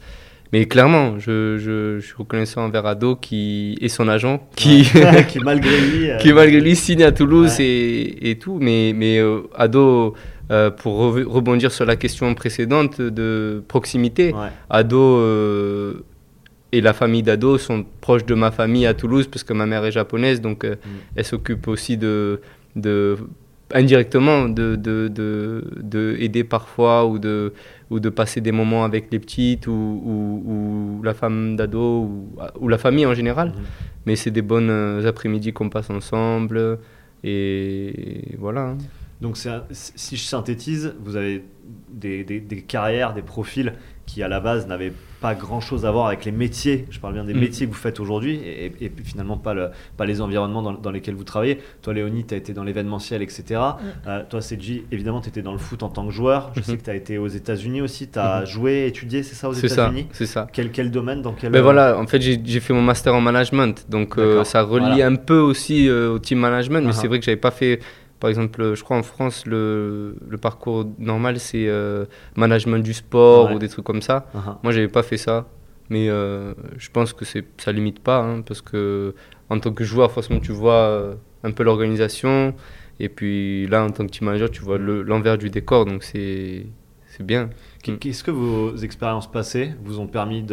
Mais 0.52 0.64
clairement, 0.66 1.18
je, 1.18 1.58
je, 1.58 1.98
je, 2.00 2.06
suis 2.06 2.14
reconnaissant 2.16 2.64
envers 2.64 2.86
Ado 2.86 3.16
qui, 3.16 3.76
et 3.80 3.88
son 3.88 4.08
agent 4.08 4.48
qui, 4.56 4.90
qui 5.28 5.40
malgré 5.40 5.80
lui, 5.80 6.10
euh, 6.10 6.16
qui 6.16 6.32
malgré 6.32 6.60
lui 6.60 6.74
signe 6.74 7.02
à 7.02 7.12
Toulouse 7.12 7.60
et, 7.60 8.30
et, 8.30 8.38
tout. 8.38 8.58
Mais, 8.60 8.92
mais 8.94 9.18
euh, 9.18 9.42
Ado, 9.54 10.14
euh, 10.50 10.70
pour 10.70 10.96
rebondir 10.96 11.70
sur 11.70 11.84
la 11.84 11.96
question 11.96 12.34
précédente 12.34 13.00
de 13.00 13.62
proximité, 13.68 14.34
Ado 14.70 15.22
et 16.70 16.82
la 16.82 16.92
famille 16.92 17.22
d'Ado 17.22 17.56
sont 17.56 17.84
proches 18.00 18.26
de 18.26 18.34
ma 18.34 18.50
famille 18.50 18.86
à 18.86 18.94
Toulouse 18.94 19.26
parce 19.26 19.42
que 19.42 19.54
ma 19.54 19.64
mère 19.66 19.84
est 19.84 19.92
japonaise, 19.92 20.40
donc 20.40 20.64
mm. 20.64 20.76
elle 21.16 21.24
s'occupe 21.24 21.66
aussi 21.66 21.96
de, 21.96 22.40
de 22.76 23.16
indirectement 23.74 24.48
de, 24.48 24.76
de, 24.76 25.08
de, 25.08 25.64
de, 25.80 26.16
aider 26.18 26.44
parfois 26.44 27.06
ou 27.06 27.18
de, 27.18 27.52
ou 27.90 28.00
de 28.00 28.08
passer 28.08 28.40
des 28.40 28.52
moments 28.52 28.84
avec 28.84 29.10
les 29.10 29.18
petites 29.18 29.66
ou, 29.66 29.72
ou, 29.72 31.02
la 31.02 31.14
femme 31.14 31.56
d'ado 31.56 32.02
ou, 32.02 32.28
ou, 32.60 32.68
la 32.68 32.78
famille 32.78 33.06
en 33.06 33.14
général. 33.14 33.48
Mhm. 33.48 33.54
Mais 34.06 34.16
c'est 34.16 34.30
des 34.30 34.42
bonnes 34.42 34.70
euh, 34.70 35.06
après-midi 35.06 35.52
qu'on 35.52 35.68
passe 35.68 35.90
ensemble 35.90 36.78
et 37.24 38.34
voilà. 38.38 38.68
Hein. 38.68 38.78
Donc 39.20 39.36
si 39.36 40.16
je 40.16 40.22
synthétise, 40.22 40.94
vous 41.00 41.16
avez 41.16 41.44
des, 41.90 42.24
des, 42.24 42.40
des 42.40 42.62
carrières, 42.62 43.14
des 43.14 43.22
profils 43.22 43.72
qui 44.08 44.22
à 44.22 44.28
la 44.28 44.40
base 44.40 44.66
n'avaient 44.66 44.92
pas 45.20 45.34
grand 45.34 45.60
chose 45.60 45.84
à 45.84 45.90
voir 45.90 46.06
avec 46.06 46.24
les 46.24 46.32
métiers, 46.32 46.86
je 46.90 46.98
parle 46.98 47.12
bien 47.12 47.24
des 47.24 47.34
mm. 47.34 47.40
métiers 47.40 47.66
que 47.66 47.72
vous 47.72 47.78
faites 47.78 48.00
aujourd'hui, 48.00 48.36
et, 48.36 48.72
et, 48.80 48.92
finalement 49.04 49.36
pas, 49.36 49.52
le, 49.52 49.68
pas 49.96 50.06
les 50.06 50.20
environnements 50.20 50.62
dans, 50.62 50.72
dans, 50.72 50.90
lesquels 50.90 51.14
vous 51.14 51.24
travaillez. 51.24 51.58
Toi, 51.82 51.92
Léonie, 51.92 52.24
tu 52.24 52.34
as 52.34 52.36
été 52.38 52.54
dans 52.54 52.64
l'événementiel, 52.64 53.20
etc. 53.20 53.42
Mm. 53.50 53.84
Euh, 54.06 54.22
toi, 54.28 54.40
Seji, 54.40 54.84
évidemment, 54.90 55.20
tu 55.20 55.28
étais 55.28 55.42
dans 55.42 55.52
le 55.52 55.58
foot 55.58 55.82
en 55.82 55.90
tant 55.90 56.06
que 56.06 56.12
joueur. 56.12 56.52
Je 56.54 56.60
mm-hmm. 56.60 56.64
sais 56.64 56.76
que 56.78 56.84
tu 56.84 56.90
as 56.90 56.94
été 56.94 57.18
aux 57.18 57.28
États-Unis 57.28 57.82
aussi, 57.82 58.08
tu 58.08 58.18
as 58.18 58.42
mm-hmm. 58.42 58.46
joué, 58.46 58.86
étudié, 58.86 59.22
c'est 59.22 59.34
ça, 59.34 59.50
aux 59.50 59.52
États-Unis 59.52 60.06
C'est 60.12 60.26
ça. 60.26 60.46
Quel, 60.52 60.70
quel 60.70 60.90
domaine 60.90 61.20
dans 61.20 61.32
quel, 61.32 61.52
ben 61.52 61.60
voilà, 61.60 61.98
en 61.98 62.06
fait, 62.06 62.22
j'ai 62.22 62.60
fait 62.60 62.72
mon 62.72 62.82
master 62.82 63.14
en 63.14 63.20
management, 63.20 63.86
donc 63.90 64.16
euh, 64.16 64.42
ça 64.44 64.62
relie 64.62 65.02
un 65.02 65.16
peu 65.16 65.38
aussi 65.38 65.88
euh, 65.88 66.14
au 66.14 66.18
team 66.18 66.38
management, 66.38 66.80
mais 66.84 66.92
uh-huh. 66.92 67.00
c'est 67.00 67.08
vrai 67.08 67.18
que 67.18 67.24
j'avais 67.24 67.36
pas 67.36 67.50
fait 67.50 67.80
par 68.20 68.30
exemple, 68.30 68.74
je 68.74 68.82
crois 68.82 68.96
en 68.96 69.02
France, 69.02 69.46
le, 69.46 70.16
le 70.28 70.38
parcours 70.38 70.86
normal, 70.98 71.38
c'est 71.38 71.68
euh, 71.68 72.04
management 72.36 72.82
du 72.82 72.92
sport 72.92 73.52
ou 73.52 73.58
des 73.58 73.68
trucs 73.68 73.84
comme 73.84 74.02
ça. 74.02 74.26
Uh-huh. 74.34 74.56
Moi, 74.62 74.72
j'avais 74.72 74.88
pas 74.88 75.02
fait 75.02 75.16
ça. 75.16 75.46
Mais 75.90 76.10
euh, 76.10 76.52
je 76.76 76.90
pense 76.90 77.12
que 77.14 77.24
ça 77.24 77.72
limite 77.72 78.00
pas, 78.00 78.18
hein, 78.18 78.42
parce 78.42 78.60
que 78.60 79.14
en 79.48 79.58
tant 79.58 79.72
que 79.72 79.84
joueur, 79.84 80.12
forcément, 80.12 80.40
tu 80.40 80.52
vois 80.52 80.74
euh, 80.74 81.14
un 81.44 81.50
peu 81.52 81.62
l'organisation. 81.62 82.54
Et 83.00 83.08
puis 83.08 83.66
là, 83.68 83.84
en 83.84 83.90
tant 83.90 84.04
que 84.04 84.10
team 84.10 84.26
manager, 84.26 84.50
tu 84.50 84.60
vois 84.62 84.78
l'envers 84.78 85.38
du 85.38 85.48
décor. 85.48 85.86
Donc, 85.86 86.02
c'est 86.02 86.66
bien. 87.20 87.50
Qu'est-ce 87.82 88.22
que 88.22 88.30
vos 88.30 88.76
expériences 88.76 89.30
passées 89.30 89.72
vous 89.82 89.98
ont 89.98 90.06
permis 90.06 90.44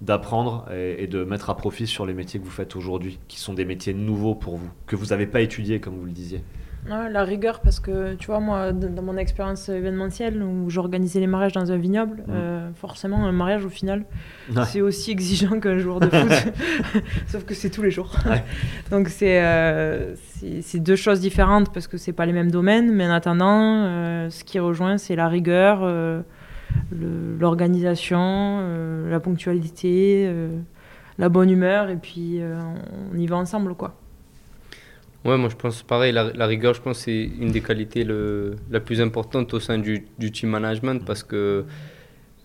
d'apprendre 0.00 0.66
et, 0.72 1.02
et, 1.02 1.06
de 1.08 1.24
mettre 1.24 1.50
à 1.50 1.56
profit 1.56 1.86
sur 1.86 2.06
les 2.06 2.14
métiers 2.14 2.38
que 2.38 2.44
vous 2.44 2.50
faites 2.50 2.76
aujourd'hui, 2.76 3.18
qui 3.26 3.40
sont 3.40 3.54
des 3.54 3.64
métiers 3.64 3.94
nouveaux 3.94 4.36
pour 4.36 4.56
vous, 4.56 4.70
que 4.86 4.94
vous 4.94 5.06
n'avez 5.06 5.26
pas 5.26 5.40
étudiés, 5.40 5.80
comme 5.80 5.96
vous 5.96 6.04
le 6.04 6.12
disiez? 6.12 6.42
La 6.88 7.24
rigueur, 7.24 7.60
parce 7.60 7.80
que 7.80 8.14
tu 8.14 8.26
vois, 8.26 8.40
moi, 8.40 8.72
dans 8.72 9.02
mon 9.02 9.16
expérience 9.16 9.68
événementielle 9.68 10.42
où 10.42 10.70
j'organisais 10.70 11.20
les 11.20 11.26
mariages 11.26 11.52
dans 11.52 11.70
un 11.72 11.76
vignoble, 11.76 12.18
mm. 12.26 12.30
euh, 12.30 12.70
forcément, 12.74 13.26
un 13.26 13.32
mariage 13.32 13.64
au 13.64 13.68
final, 13.68 14.04
c'est 14.66 14.80
aussi 14.80 15.10
exigeant 15.10 15.60
qu'un 15.60 15.78
joueur 15.78 16.00
de 16.00 16.08
foot, 16.08 16.52
sauf 17.26 17.44
que 17.44 17.54
c'est 17.54 17.70
tous 17.70 17.82
les 17.82 17.90
jours. 17.90 18.14
Donc 18.90 19.10
euh, 19.22 20.14
c'est 20.62 20.80
deux 20.80 20.96
choses 20.96 21.20
différentes 21.20 21.72
parce 21.72 21.86
que 21.86 21.96
c'est 21.96 22.12
pas 22.12 22.26
les 22.26 22.32
mêmes 22.32 22.50
domaines, 22.50 22.92
mais 22.92 23.06
en 23.06 23.12
attendant, 23.12 23.84
euh, 23.84 24.30
ce 24.30 24.44
qui 24.44 24.58
rejoint, 24.58 24.98
c'est 24.98 25.16
la 25.16 25.28
rigueur, 25.28 25.86
l'organisation, 27.40 28.62
la 29.08 29.20
ponctualité, 29.20 30.30
la 31.18 31.28
bonne 31.28 31.50
humeur, 31.50 31.88
et 31.90 31.96
puis 31.96 32.40
on 33.12 33.18
y 33.18 33.26
va 33.26 33.36
ensemble, 33.36 33.74
quoi. 33.74 33.96
Ouais, 35.26 35.36
moi 35.36 35.48
je 35.48 35.56
pense 35.56 35.82
pareil, 35.82 36.12
la, 36.12 36.46
rigueur, 36.46 36.72
je 36.72 36.80
pense 36.80 37.00
c'est 37.00 37.24
une 37.40 37.50
des 37.50 37.60
qualités 37.60 38.04
le, 38.04 38.54
la 38.70 38.78
plus 38.78 39.00
importante 39.00 39.52
au 39.54 39.60
sein 39.60 39.76
du, 39.76 40.06
du 40.18 40.30
team 40.30 40.50
management 40.50 41.04
parce 41.04 41.24
que 41.24 41.64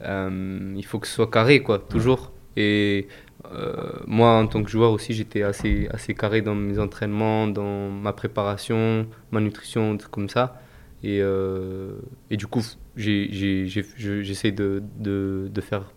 euh, 0.01 0.73
il 0.75 0.85
faut 0.85 0.99
que 0.99 1.07
ce 1.07 1.13
soit 1.13 1.29
carré, 1.29 1.61
quoi, 1.61 1.79
toujours. 1.79 2.31
Et 2.57 3.07
euh, 3.53 3.91
moi, 4.07 4.31
en 4.31 4.47
tant 4.47 4.63
que 4.63 4.69
joueur 4.69 4.91
aussi, 4.91 5.13
j'étais 5.13 5.43
assez, 5.43 5.87
assez 5.91 6.13
carré 6.13 6.41
dans 6.41 6.55
mes 6.55 6.79
entraînements, 6.79 7.47
dans 7.47 7.89
ma 7.89 8.13
préparation, 8.13 9.07
ma 9.31 9.39
nutrition, 9.41 9.97
comme 10.09 10.29
ça. 10.29 10.61
Et, 11.03 11.19
euh, 11.21 11.93
et 12.29 12.37
du 12.37 12.47
coup, 12.47 12.63
j'essaie 12.95 14.51
de, 14.51 14.83
de, 14.99 15.49
de 15.53 15.61
faire 15.61 15.91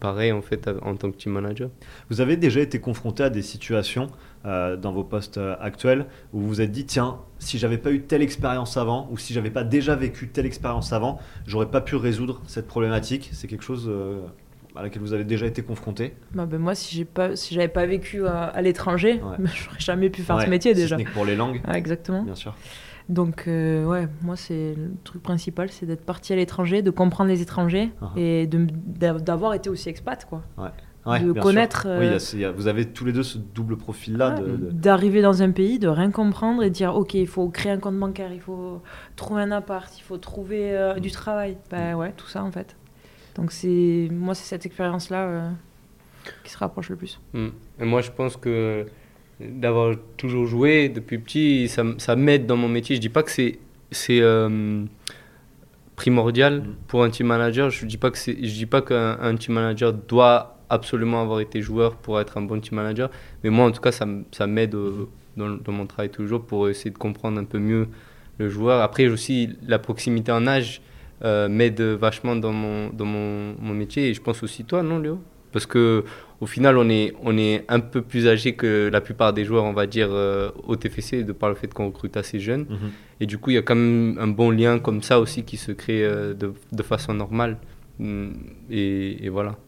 pareil 0.00 0.32
en 0.32 0.42
fait 0.42 0.68
en 0.82 0.96
tant 0.96 1.10
que 1.10 1.16
team 1.16 1.32
manager. 1.32 1.70
Vous 2.08 2.20
avez 2.20 2.36
déjà 2.36 2.60
été 2.60 2.80
confronté 2.80 3.22
à 3.22 3.30
des 3.30 3.42
situations 3.42 4.08
euh, 4.46 4.74
dans 4.74 4.90
vos 4.90 5.04
postes 5.04 5.36
euh, 5.36 5.54
actuels 5.60 6.06
où 6.32 6.40
vous 6.40 6.48
vous 6.48 6.60
êtes 6.62 6.72
dit 6.72 6.86
tiens 6.86 7.18
si 7.38 7.58
j'avais 7.58 7.76
pas 7.76 7.90
eu 7.90 8.00
telle 8.00 8.22
expérience 8.22 8.78
avant 8.78 9.06
ou 9.10 9.18
si 9.18 9.34
j'avais 9.34 9.50
pas 9.50 9.64
déjà 9.64 9.94
vécu 9.96 10.28
telle 10.28 10.46
expérience 10.46 10.94
avant 10.94 11.18
j'aurais 11.46 11.70
pas 11.70 11.82
pu 11.82 11.94
résoudre 11.96 12.40
cette 12.46 12.66
problématique 12.66 13.28
c'est 13.34 13.48
quelque 13.48 13.64
chose 13.64 13.84
euh, 13.86 14.22
à 14.74 14.82
laquelle 14.82 15.02
vous 15.02 15.12
avez 15.12 15.24
déjà 15.24 15.44
été 15.44 15.60
confronté 15.60 16.14
bah, 16.32 16.46
ben 16.46 16.56
Moi, 16.56 16.74
si, 16.74 16.96
j'ai 16.96 17.04
pas, 17.04 17.36
si 17.36 17.54
j'avais 17.54 17.68
pas 17.68 17.84
vécu 17.84 18.26
à, 18.26 18.62
l'étranger, 18.62 19.20
j'aurais 19.38 19.80
jamais 19.80 20.08
pu 20.08 20.22
faire 20.22 20.40
ce 20.40 20.46
métier 20.46 20.74
déjà. 20.74 20.96
Ce 20.96 21.02
que 21.02 21.10
pour 21.10 21.24
les 21.24 21.34
langues. 21.34 21.60
exactement. 21.74 22.22
Bien 22.22 22.36
sûr. 22.36 22.54
Donc, 23.08 23.42
ouais, 23.46 24.06
moi, 24.22 24.36
c'est 24.36 24.74
le 24.76 24.92
truc 25.02 25.24
principal, 25.24 25.70
c'est 25.70 25.86
d'être 25.86 26.04
parti 26.04 26.32
à 26.32 26.36
l'étranger, 26.36 26.82
de 26.82 26.90
comprendre 26.92 27.30
les 27.30 27.42
étrangers 27.42 27.90
uh-huh. 28.00 28.18
et 28.18 28.46
de, 28.46 28.68
d'avoir 29.18 29.54
été 29.54 29.68
aussi 29.68 29.88
expat, 29.88 30.24
quoi. 30.24 30.42
Ouais. 30.56 30.70
De 31.06 31.32
connaître. 31.40 31.86
Oui, 31.98 32.42
euh, 32.42 32.52
vous 32.52 32.66
avez 32.66 32.86
tous 32.86 33.04
les 33.04 33.12
deux 33.12 33.22
ce 33.22 33.38
double 33.38 33.76
profil-là. 33.76 34.36
D'arriver 34.70 35.22
dans 35.22 35.42
un 35.42 35.50
pays, 35.50 35.78
de 35.78 35.88
rien 35.88 36.10
comprendre 36.10 36.62
et 36.62 36.68
de 36.68 36.74
dire 36.74 36.94
ok, 36.94 37.14
il 37.14 37.26
faut 37.26 37.48
créer 37.48 37.72
un 37.72 37.78
compte 37.78 37.98
bancaire, 37.98 38.32
il 38.32 38.40
faut 38.40 38.82
trouver 39.16 39.42
un 39.42 39.50
appart, 39.52 39.92
il 39.98 40.02
faut 40.02 40.18
trouver 40.18 40.76
euh, 40.76 40.98
du 41.00 41.10
travail. 41.10 41.56
Ben 41.70 41.94
ouais, 41.94 42.12
tout 42.16 42.28
ça 42.28 42.42
en 42.42 42.52
fait. 42.52 42.76
Donc 43.36 43.52
c'est 43.52 44.08
moi, 44.10 44.34
c'est 44.34 44.46
cette 44.46 44.66
expérience-là 44.66 45.50
qui 46.44 46.50
se 46.50 46.58
rapproche 46.58 46.90
le 46.90 46.96
plus. 46.96 47.20
Hmm. 47.32 47.48
Et 47.80 47.84
moi, 47.84 48.02
je 48.02 48.10
pense 48.10 48.36
que 48.36 48.86
d'avoir 49.40 49.94
toujours 50.16 50.46
joué 50.46 50.88
depuis 50.90 51.18
petit, 51.18 51.68
ça, 51.68 51.82
ça 51.98 52.14
m'aide 52.16 52.46
dans 52.46 52.56
mon 52.56 52.68
métier. 52.68 52.96
Je 52.96 53.00
dis 53.00 53.08
pas 53.08 53.22
que 53.22 53.30
c'est 53.30 53.58
c'est 53.90 54.20
euh, 54.20 54.84
primordial 55.96 56.60
mm. 56.60 56.76
pour 56.86 57.04
un 57.04 57.10
team 57.10 57.26
manager. 57.26 57.70
Je 57.70 57.86
dis 57.86 57.96
pas 57.96 58.10
que 58.10 58.18
je 58.18 58.32
dis 58.32 58.66
pas 58.66 58.82
qu'un 58.82 59.36
team 59.36 59.54
manager 59.54 59.92
doit 59.92 60.59
absolument 60.70 61.20
avoir 61.22 61.40
été 61.40 61.60
joueur 61.60 61.96
pour 61.96 62.20
être 62.20 62.38
un 62.38 62.42
bon 62.42 62.60
team 62.60 62.76
manager. 62.76 63.10
Mais 63.44 63.50
moi, 63.50 63.66
en 63.66 63.70
tout 63.70 63.80
cas, 63.80 63.92
ça, 63.92 64.06
ça 64.32 64.46
m'aide 64.46 64.74
dans, 65.36 65.50
dans, 65.50 65.72
mon 65.72 65.86
travail 65.86 66.10
toujours 66.10 66.42
pour 66.42 66.68
essayer 66.68 66.90
de 66.90 66.98
comprendre 66.98 67.38
un 67.38 67.44
peu 67.44 67.58
mieux 67.58 67.88
le 68.38 68.48
joueur. 68.48 68.80
Après, 68.80 69.08
aussi 69.08 69.50
la 69.66 69.78
proximité 69.78 70.32
en 70.32 70.46
âge 70.46 70.80
euh, 71.22 71.48
m'aide 71.48 71.80
vachement 71.80 72.36
dans 72.36 72.52
mon 72.52 72.88
dans 72.90 73.04
mon, 73.04 73.54
mon 73.60 73.74
métier. 73.74 74.08
Et 74.08 74.14
je 74.14 74.22
pense 74.22 74.42
aussi 74.42 74.64
toi, 74.64 74.82
non, 74.82 74.98
Léo? 74.98 75.20
Parce 75.52 75.66
que 75.66 76.04
au 76.40 76.46
final, 76.46 76.78
on 76.78 76.88
est, 76.88 77.12
on 77.22 77.36
est 77.36 77.64
un 77.68 77.80
peu 77.80 78.00
plus 78.00 78.26
âgé 78.26 78.54
que 78.54 78.88
la 78.90 79.00
plupart 79.02 79.34
des 79.34 79.44
joueurs, 79.44 79.64
on 79.64 79.74
va 79.74 79.86
dire, 79.86 80.08
euh, 80.10 80.50
au 80.66 80.76
TFC, 80.76 81.22
de 81.22 81.32
par 81.32 81.50
le 81.50 81.54
fait 81.54 81.72
qu'on 81.72 81.86
recrute 81.86 82.16
assez 82.16 82.40
jeune. 82.40 82.62
Mhm. 82.62 82.90
Et 83.20 83.26
du 83.26 83.36
coup, 83.36 83.50
il 83.50 83.54
y 83.54 83.58
a 83.58 83.62
quand 83.62 83.74
même 83.74 84.16
un 84.18 84.28
bon 84.28 84.50
lien 84.50 84.78
comme 84.78 85.02
ça 85.02 85.20
aussi 85.20 85.42
qui 85.44 85.58
se 85.58 85.72
crée 85.72 86.02
euh, 86.02 86.32
de, 86.32 86.54
de, 86.72 86.82
façon 86.82 87.12
normale. 87.12 87.58
Mm, 87.98 88.30
et, 88.70 89.26
et 89.26 89.28
voilà. 89.28 89.58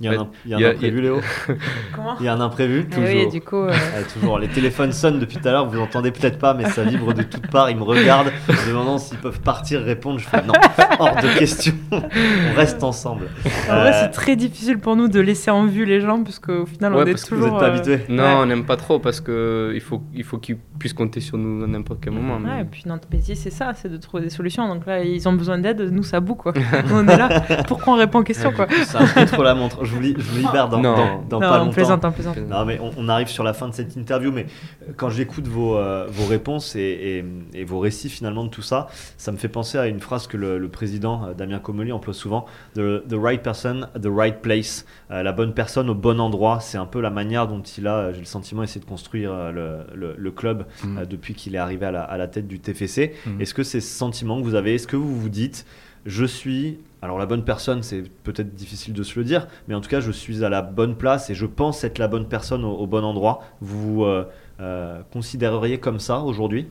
Il 0.00 0.06
y 0.06 0.08
a 0.08 0.20
un, 0.20 0.28
il 0.44 0.50
y 0.50 0.54
a 0.54 0.58
un 0.58 0.70
imprévu, 0.72 1.00
Léo 1.00 1.20
Comment 1.94 2.16
Il 2.18 2.26
y 2.26 2.28
a 2.28 2.34
un 2.34 2.40
imprévu 2.40 2.86
toujours. 2.86 3.04
Oui, 3.04 3.28
du 3.28 3.40
coup. 3.40 3.62
Euh, 3.62 3.72
toujours. 4.12 4.40
Les 4.40 4.48
téléphones 4.48 4.90
sonnent 4.92 5.20
depuis 5.20 5.36
tout 5.36 5.46
à 5.46 5.52
l'heure, 5.52 5.66
vous 5.66 5.76
l'entendez 5.76 6.10
peut-être 6.10 6.38
pas, 6.38 6.52
mais 6.52 6.64
ça 6.64 6.82
vibre 6.82 7.14
de 7.14 7.22
toutes 7.22 7.46
parts. 7.46 7.70
Ils 7.70 7.76
me 7.76 7.84
regardent, 7.84 8.32
me 8.48 8.68
demandant 8.68 8.98
s'ils 8.98 9.18
peuvent 9.18 9.40
partir, 9.40 9.82
répondre. 9.82 10.18
Je 10.18 10.26
fais 10.26 10.42
non, 10.42 10.52
hors 10.98 11.14
de 11.14 11.38
question. 11.38 11.74
On 11.92 12.56
reste 12.56 12.82
ensemble. 12.82 13.28
En 13.70 13.76
vrai, 13.76 13.92
c'est 13.92 14.10
très 14.10 14.34
difficile 14.34 14.78
pour 14.78 14.96
nous 14.96 15.06
de 15.06 15.20
laisser 15.20 15.52
en 15.52 15.66
vue 15.66 15.84
les 15.84 16.00
gens, 16.00 16.24
parce 16.24 16.40
qu'au 16.40 16.66
final, 16.66 16.92
on 16.92 17.06
est 17.06 17.14
toujours. 17.14 17.38
vous 17.38 17.44
n'êtes 17.44 17.60
pas 17.60 17.68
euh, 17.68 17.74
habitués. 17.74 18.00
Non, 18.08 18.38
on 18.40 18.46
n'aime 18.46 18.64
pas 18.64 18.76
trop, 18.76 18.98
parce 18.98 19.20
qu'il 19.20 19.80
faut, 19.80 20.02
il 20.12 20.24
faut 20.24 20.38
qu'ils 20.38 20.58
puissent 20.78 20.92
compter 20.92 21.20
sur 21.20 21.38
nous 21.38 21.62
à 21.62 21.68
n'importe 21.68 22.00
quel 22.02 22.14
moment. 22.14 22.38
Ouais, 22.38 22.62
et 22.62 22.64
puis 22.64 22.82
notre 22.86 23.08
métier, 23.12 23.36
c'est 23.36 23.50
ça, 23.50 23.72
c'est 23.74 23.88
de 23.88 23.96
trouver 23.96 24.24
des 24.24 24.30
solutions. 24.30 24.66
Donc 24.66 24.86
là, 24.86 25.04
ils 25.04 25.28
ont 25.28 25.34
besoin 25.34 25.58
d'aide, 25.58 25.82
nous, 25.92 26.02
ça 26.02 26.18
boue, 26.18 26.34
quoi. 26.34 26.52
on 26.92 27.06
est 27.06 27.16
là, 27.16 27.44
pourquoi 27.68 27.92
on 27.92 27.96
répond 27.96 28.18
aux 28.18 28.24
questions, 28.24 28.50
quoi. 28.50 28.66
C'est 28.84 28.96
un 28.96 29.06
peu 29.06 29.26
trop 29.26 29.44
la 29.44 29.54
montre. 29.54 29.83
Je 29.84 29.94
vous, 29.94 30.02
je 30.02 30.22
vous 30.22 30.36
libère 30.38 30.68
dans, 30.68 30.80
non. 30.80 31.22
dans, 31.28 31.40
pas 31.40 31.58
longtemps. 31.58 31.72
Plaisante, 31.72 32.14
plaisante. 32.14 32.36
Non, 32.38 32.64
mais 32.64 32.80
on, 32.96 33.08
arrive 33.08 33.28
sur 33.28 33.44
la 33.44 33.52
fin 33.52 33.68
de 33.68 33.74
cette 33.74 33.96
interview, 33.96 34.32
mais 34.32 34.46
euh, 34.82 34.92
quand 34.96 35.10
j'écoute 35.10 35.46
vos, 35.46 35.76
euh, 35.76 36.06
vos 36.08 36.26
réponses 36.26 36.76
et, 36.76 37.24
et, 37.52 37.64
vos 37.64 37.78
récits 37.78 38.08
finalement 38.08 38.44
de 38.44 38.48
tout 38.48 38.62
ça, 38.62 38.88
ça 39.16 39.32
me 39.32 39.36
fait 39.36 39.48
penser 39.48 39.78
à 39.78 39.86
une 39.86 40.00
phrase 40.00 40.26
que 40.26 40.36
le, 40.36 40.68
président 40.68 41.26
euh, 41.26 41.34
Damien 41.34 41.58
Comoli 41.58 41.92
emploie 41.92 42.14
souvent 42.14 42.46
the, 42.74 43.06
the, 43.08 43.14
right 43.14 43.42
person 43.42 43.82
at 43.94 44.00
the 44.00 44.10
right 44.10 44.40
place, 44.40 44.86
la 45.10 45.32
bonne 45.32 45.54
personne 45.54 45.88
au 45.90 45.94
bon 45.94 46.20
endroit. 46.20 46.58
C'est 46.60 46.78
un 46.78 46.86
peu 46.86 47.00
la 47.00 47.10
manière 47.10 47.46
dont 47.46 47.62
il 47.62 47.86
a, 47.86 48.12
j'ai 48.12 48.20
le 48.20 48.24
sentiment, 48.24 48.62
essayé 48.62 48.80
de 48.80 48.88
construire 48.88 49.52
le, 49.52 49.86
le, 49.94 50.30
club 50.30 50.66
mm. 50.82 51.04
depuis 51.06 51.34
qu'il 51.34 51.54
est 51.54 51.58
arrivé 51.58 51.86
à 51.86 51.92
la, 51.92 52.02
à 52.02 52.16
la, 52.16 52.26
tête 52.26 52.48
du 52.48 52.58
TFC. 52.58 53.14
Mm. 53.26 53.40
Est-ce 53.40 53.54
que 53.54 53.62
c'est 53.62 53.80
ce 53.80 53.96
sentiment 53.96 54.38
que 54.40 54.44
vous 54.44 54.54
avez? 54.54 54.74
Est-ce 54.74 54.86
que 54.86 54.96
vous 54.96 55.18
vous 55.18 55.28
dites 55.28 55.64
je 56.06 56.24
suis, 56.24 56.78
alors 57.02 57.18
la 57.18 57.26
bonne 57.26 57.44
personne, 57.44 57.82
c'est 57.82 58.02
peut-être 58.22 58.54
difficile 58.54 58.92
de 58.94 59.02
se 59.02 59.18
le 59.18 59.24
dire, 59.24 59.46
mais 59.68 59.74
en 59.74 59.80
tout 59.80 59.88
cas, 59.88 60.00
je 60.00 60.10
suis 60.10 60.44
à 60.44 60.48
la 60.48 60.62
bonne 60.62 60.96
place 60.96 61.30
et 61.30 61.34
je 61.34 61.46
pense 61.46 61.84
être 61.84 61.98
la 61.98 62.08
bonne 62.08 62.28
personne 62.28 62.64
au, 62.64 62.86
bon 62.86 63.04
endroit. 63.04 63.42
Vous 63.60 63.96
vous 63.96 64.04
euh, 64.04 64.24
euh, 64.60 65.00
considéreriez 65.12 65.78
comme 65.78 66.00
ça 66.00 66.20
aujourd'hui? 66.20 66.66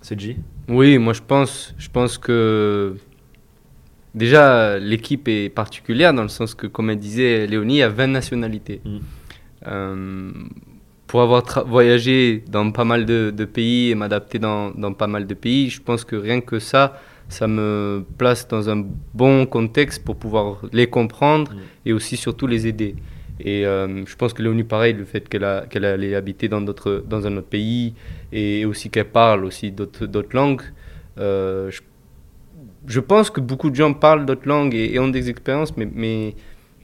C'est 0.00 0.18
J 0.18 0.36
Oui, 0.68 0.98
moi 0.98 1.12
je 1.12 1.22
pense, 1.22 1.74
je 1.78 1.88
pense 1.88 2.18
que 2.18 2.96
déjà 4.14 4.78
l'équipe 4.78 5.28
est 5.28 5.48
particulière 5.48 6.12
dans 6.12 6.22
le 6.22 6.28
sens 6.28 6.54
que, 6.54 6.66
comme 6.66 6.90
elle 6.90 6.98
disait 6.98 7.46
Léonie, 7.46 7.74
il 7.74 7.78
y 7.78 7.82
a 7.82 7.88
20 7.88 8.08
nationalités. 8.08 8.80
Mm. 8.84 8.98
Euh, 9.68 10.32
pour 11.12 11.20
avoir 11.20 11.42
voyagé 11.66 12.42
dans 12.48 12.70
pas 12.70 12.86
mal 12.86 13.04
de, 13.04 13.44
pays 13.44 13.90
et 13.90 13.94
m'adapter 13.94 14.38
dans, 14.38 14.70
dans, 14.70 14.94
pas 14.94 15.06
mal 15.06 15.26
de 15.26 15.34
pays, 15.34 15.68
je 15.68 15.82
pense 15.82 16.06
que 16.06 16.16
rien 16.16 16.40
que 16.40 16.58
ça, 16.58 16.98
ça 17.28 17.46
me 17.46 18.02
place 18.16 18.48
dans 18.48 18.70
un 18.70 18.82
bon 19.12 19.44
contexte 19.44 20.02
pour 20.06 20.16
pouvoir 20.16 20.62
les 20.72 20.86
comprendre 20.86 21.52
mm. 21.52 21.58
et 21.84 21.92
aussi 21.92 22.16
surtout 22.16 22.46
les 22.46 22.66
aider. 22.66 22.96
Et 23.40 23.66
euh, 23.66 24.06
je 24.06 24.16
pense 24.16 24.32
que 24.32 24.40
Léonie, 24.40 24.64
pareil, 24.64 24.94
le 24.94 25.04
fait 25.04 25.28
qu'elle 25.28 25.66
qu'elle 25.68 25.84
allait 25.84 26.14
habiter 26.14 26.48
dans, 26.48 26.62
dans 26.62 27.26
un 27.26 27.36
autre 27.36 27.48
pays 27.48 27.92
et 28.32 28.64
aussi 28.64 28.88
qu'elle 28.88 29.10
parle 29.10 29.44
aussi 29.44 29.70
d'autres 29.70 30.34
langues, 30.34 30.62
euh, 31.18 31.70
je, 32.86 33.00
pense 33.00 33.28
que 33.28 33.42
beaucoup 33.42 33.68
de 33.68 33.76
gens 33.76 33.92
parlent 33.92 34.24
d'autres 34.24 34.48
langues 34.48 34.74
et, 34.74 34.98
ont 34.98 35.08
des 35.08 35.28
expériences, 35.28 35.76
mais, 35.76 35.90
mais 35.94 36.34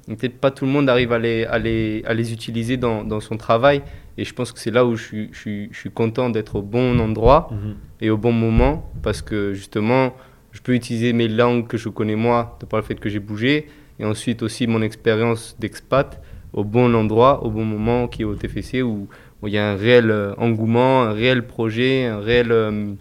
peut-être 0.06 0.38
pas 0.38 0.50
tout 0.50 0.66
le 0.66 0.70
monde 0.70 0.90
arrive 0.90 1.14
à 1.14 1.18
les, 1.18 1.46
à 1.46 1.58
les, 1.58 2.02
à 2.06 2.12
les 2.12 2.34
utiliser 2.34 2.76
dans, 2.76 3.04
dans, 3.04 3.20
son 3.20 3.38
travail. 3.38 3.80
Et 4.18 4.24
je 4.24 4.34
pense 4.34 4.50
que 4.50 4.58
c'est 4.58 4.72
là 4.72 4.84
où 4.84 4.96
je 4.96 5.04
suis, 5.04 5.30
je 5.32 5.78
suis, 5.78 5.90
content 5.90 6.28
d'être 6.28 6.56
au 6.56 6.62
bon 6.62 6.98
endroit 6.98 7.48
mhm. 7.52 7.76
et 8.00 8.10
au 8.10 8.16
bon 8.16 8.32
moment, 8.32 8.90
parce 9.00 9.22
que 9.22 9.54
justement, 9.54 10.12
je 10.50 10.60
peux 10.60 10.74
utiliser 10.74 11.12
mes 11.12 11.28
langues 11.28 11.68
que 11.68 11.76
je 11.76 11.88
connais 11.88 12.16
moi, 12.16 12.58
de 12.60 12.66
par 12.66 12.80
le 12.80 12.84
fait 12.84 12.96
que 12.96 13.08
j'ai 13.08 13.20
bougé, 13.20 13.68
et 14.00 14.04
ensuite 14.04 14.42
aussi 14.42 14.66
mon 14.66 14.82
expérience 14.82 15.56
d'expat 15.60 16.20
au 16.52 16.64
bon 16.64 16.94
endroit, 16.96 17.44
au 17.44 17.50
bon 17.50 17.64
moment, 17.64 18.08
qui 18.08 18.22
est 18.22 18.24
au 18.24 18.34
TFC, 18.34 18.82
où, 18.82 19.08
il 19.46 19.52
y 19.52 19.58
a 19.58 19.70
un 19.70 19.76
réel 19.76 20.10
euh, 20.10 20.34
engouement, 20.36 21.04
un 21.04 21.12
réel 21.12 21.46
projet, 21.46 22.06
un 22.06 22.18
réel, 22.18 22.50
euh, 22.50 22.92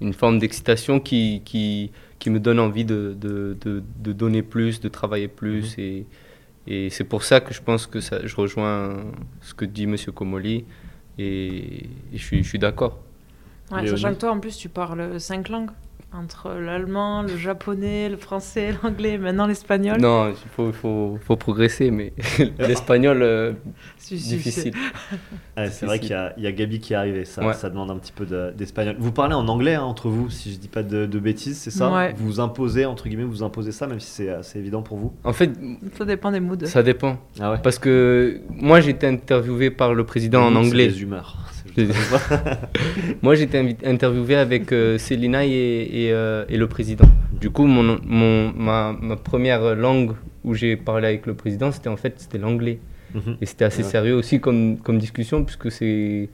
une 0.00 0.14
forme 0.14 0.38
d'excitation 0.38 0.98
qui, 0.98 1.42
qui, 1.44 1.90
qui, 2.18 2.30
me 2.30 2.40
donne 2.40 2.58
envie 2.58 2.86
de, 2.86 3.14
de, 3.20 3.54
de, 3.62 4.12
donner 4.14 4.40
plus, 4.40 4.80
de 4.80 4.88
travailler 4.88 5.28
plus. 5.28 5.76
Mhm. 5.76 5.84
Et, 5.84 6.06
et 6.66 6.90
c'est 6.90 7.04
pour 7.04 7.22
ça 7.22 7.40
que 7.40 7.54
je 7.54 7.62
pense 7.62 7.86
que 7.86 8.00
ça, 8.00 8.26
je 8.26 8.34
rejoins 8.36 8.96
ce 9.40 9.54
que 9.54 9.64
dit 9.64 9.84
M. 9.84 9.96
Komoli 10.14 10.64
et, 11.18 11.88
je 12.12 12.18
suis, 12.18 12.42
je 12.42 12.48
suis 12.48 12.58
d'accord. 12.58 12.98
Ouais, 13.70 13.86
sachant 13.86 14.14
que 14.14 14.20
toi, 14.20 14.32
en 14.32 14.40
plus, 14.40 14.56
tu 14.56 14.68
parles 14.68 15.18
cinq 15.20 15.48
langues 15.48 15.70
entre 16.12 16.50
l'allemand, 16.52 17.22
le 17.22 17.36
japonais, 17.36 18.08
le 18.08 18.16
français, 18.16 18.74
l'anglais, 18.82 19.18
maintenant 19.18 19.46
l'espagnol. 19.46 20.00
Non, 20.00 20.30
il 20.30 20.36
faut, 20.54 20.72
faut, 20.72 21.18
faut, 21.22 21.36
progresser, 21.36 21.90
mais 21.90 22.12
l'espagnol, 22.58 23.22
euh, 23.22 23.52
difficile. 24.10 24.72
c'est 25.70 25.86
vrai 25.86 25.98
qu'il 25.98 26.16
y, 26.38 26.42
y, 26.42 26.46
a 26.46 26.52
Gabi 26.52 26.80
qui 26.80 26.92
est 26.92 26.96
arrivé, 26.96 27.24
ça, 27.24 27.52
ça 27.52 27.70
demande 27.70 27.90
un 27.90 27.98
petit 27.98 28.12
peu 28.12 28.26
d'espagnol. 28.54 28.96
vous 28.98 29.12
parlez 29.12 29.34
en 29.34 29.46
anglais 29.48 29.74
hein, 29.74 29.82
entre 29.82 30.08
vous, 30.08 30.30
si 30.30 30.52
je 30.52 30.58
dis 30.58 30.68
pas 30.68 30.82
de, 30.82 31.06
bêtises, 31.18 31.58
c'est 31.58 31.70
ça 31.70 32.10
Vous 32.16 32.26
vous 32.26 32.40
imposez, 32.40 32.86
entre 32.86 33.08
guillemets, 33.08 33.24
vous 33.24 33.42
imposez 33.42 33.72
ça, 33.72 33.86
même 33.86 34.00
si 34.00 34.10
c'est 34.10 34.28
assez 34.30 34.58
évident 34.58 34.82
pour 34.82 34.98
vous 34.98 35.12
En 35.24 35.32
fait, 35.32 35.50
ça 35.98 36.04
dépend 36.04 36.30
des 36.30 36.40
moods. 36.40 36.66
Ça 36.66 36.82
dépend. 36.82 37.18
Ah 37.40 37.52
ouais. 37.52 37.58
Parce 37.62 37.78
que 37.78 38.40
moi, 38.50 38.80
j'ai 38.80 38.90
été 38.90 39.06
interviewé 39.06 39.70
par 39.70 39.94
le 39.94 40.04
président 40.04 40.42
en 40.42 40.54
anglais. 40.54 40.88
des 40.88 41.02
humeurs. 41.02 41.36
Moi, 43.22 43.34
j'étais 43.34 43.76
interviewé 43.84 44.36
avec 44.36 44.72
euh, 44.72 44.98
Célina 44.98 45.44
et, 45.44 46.08
euh, 46.10 46.44
et, 46.48 46.56
le 46.56 46.66
président. 46.68 47.04
Du 47.40 47.50
coup, 47.50 47.66
mon, 47.66 47.98
mon 48.04 48.52
ma, 48.52 48.96
ma, 49.00 49.16
première 49.16 49.74
langue 49.74 50.12
où 50.44 50.54
j'ai 50.54 50.76
parlé 50.76 51.08
avec 51.08 51.26
le 51.26 51.34
président, 51.34 51.72
c'était 51.72 51.88
en 51.88 51.96
fait 51.96 52.14
c'était 52.18 52.38
l'anglais. 52.38 52.78
Mhm. 53.14 53.36
Et 53.40 53.46
c'était 53.46 53.64
assez 53.64 53.82
sérieux 53.82 54.14
aussi 54.14 54.40
comme, 54.40 54.78
comme 54.78 54.98
discussion, 54.98 55.44
puisque 55.44 55.70
c'est 55.70 56.28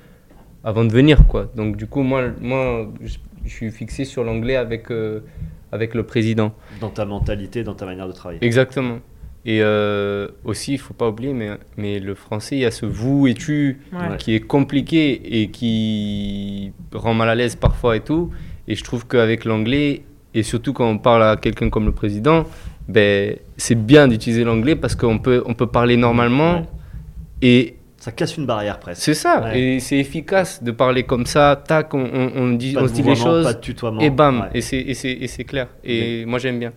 avant 0.64 0.84
de 0.84 0.92
venir, 0.92 1.26
quoi. 1.26 1.50
Donc, 1.54 1.76
du 1.76 1.86
coup, 1.86 2.02
moi, 2.02 2.24
moi 2.40 2.88
je, 3.02 3.16
suis 3.46 3.70
fixé 3.70 4.04
sur 4.04 4.24
l'anglais 4.24 4.56
avec, 4.56 4.90
euh, 4.90 5.20
avec 5.72 5.94
le 5.94 6.04
président. 6.04 6.54
Dans 6.80 6.90
ta 6.90 7.04
mentalité, 7.04 7.64
dans 7.64 7.74
ta 7.74 7.86
manière 7.86 8.06
de 8.06 8.12
travailler. 8.12 8.38
Exactement. 8.42 8.98
Et 9.44 9.60
euh, 9.60 10.28
aussi, 10.44 10.74
il 10.74 10.78
faut 10.78 10.94
pas 10.94 11.08
oublier, 11.08 11.32
mais, 11.32 11.50
mais 11.76 11.98
le 11.98 12.14
français, 12.14 12.56
il 12.56 12.60
y 12.60 12.64
a 12.64 12.70
ce 12.70 12.86
vous 12.86 13.26
et 13.26 13.34
tu 13.34 13.80
qui 14.18 14.34
est 14.34 14.40
compliqué 14.40 15.40
et 15.42 15.50
qui 15.50 16.72
rend 16.92 17.14
mal 17.14 17.28
à 17.28 17.34
l'aise 17.34 17.56
parfois 17.56 17.96
et 17.96 18.00
tout. 18.00 18.30
Et 18.68 18.76
je 18.76 18.84
trouve 18.84 19.06
qu'avec 19.06 19.44
l'anglais, 19.44 20.02
et 20.34 20.42
surtout 20.44 20.72
quand 20.72 20.88
on 20.88 20.98
parle 20.98 21.24
à 21.24 21.36
quelqu'un 21.36 21.70
comme 21.70 21.86
le 21.86 21.92
président, 21.92 22.44
ben, 22.88 23.36
c'est 23.56 23.74
bien 23.74 24.06
d'utiliser 24.06 24.44
l'anglais 24.44 24.76
parce 24.76 24.94
qu'on 24.94 25.18
peut, 25.18 25.42
on 25.46 25.54
peut 25.54 25.66
parler 25.66 25.96
normalement 25.96 26.66
et 27.40 27.76
ça 27.98 28.10
casse 28.10 28.36
une 28.36 28.46
barrière 28.46 28.80
presque. 28.80 29.00
C'est 29.00 29.14
ça, 29.14 29.54
et 29.56 29.78
c'est 29.78 29.96
efficace 29.96 30.62
de 30.62 30.72
parler 30.72 31.04
comme 31.04 31.24
ça, 31.24 31.62
tac, 31.64 31.94
on, 31.94 32.04
on, 32.34 32.50
dit, 32.50 32.74
on 32.76 32.88
se 32.88 32.92
dit 32.92 33.02
les 33.02 33.14
choses, 33.14 33.44
pas 33.44 33.54
de 33.54 33.60
tutoiement. 33.60 34.00
et 34.00 34.10
bam, 34.10 34.48
et 34.52 34.60
c'est 34.60 35.44
clair. 35.44 35.68
Et 35.84 36.24
moi 36.26 36.38
j'aime 36.38 36.58
bien. 36.58 36.72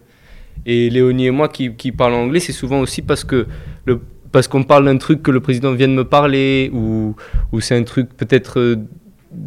Et 0.66 0.90
Léonie 0.90 1.28
et 1.28 1.32
moi 1.32 1.48
qui, 1.48 1.74
qui 1.76 1.92
parlons 1.92 2.24
anglais, 2.24 2.40
c'est 2.40 2.54
souvent 2.54 2.80
aussi 2.80 3.02
parce 3.02 3.24
que 3.24 3.48
le, 3.86 4.02
parce 4.32 4.50
qu'on 4.50 4.64
parle 4.64 4.84
d'un 4.84 4.98
truc 4.98 5.24
que 5.24 5.32
le 5.32 5.40
président 5.40 5.72
vient 5.74 5.88
de 5.88 5.94
me 5.94 6.04
parler 6.04 6.70
ou, 6.74 7.16
ou 7.54 7.62
c'est 7.62 7.78
un 7.78 7.84
truc 7.84 8.10
peut-être 8.18 8.60
euh, 8.60 8.76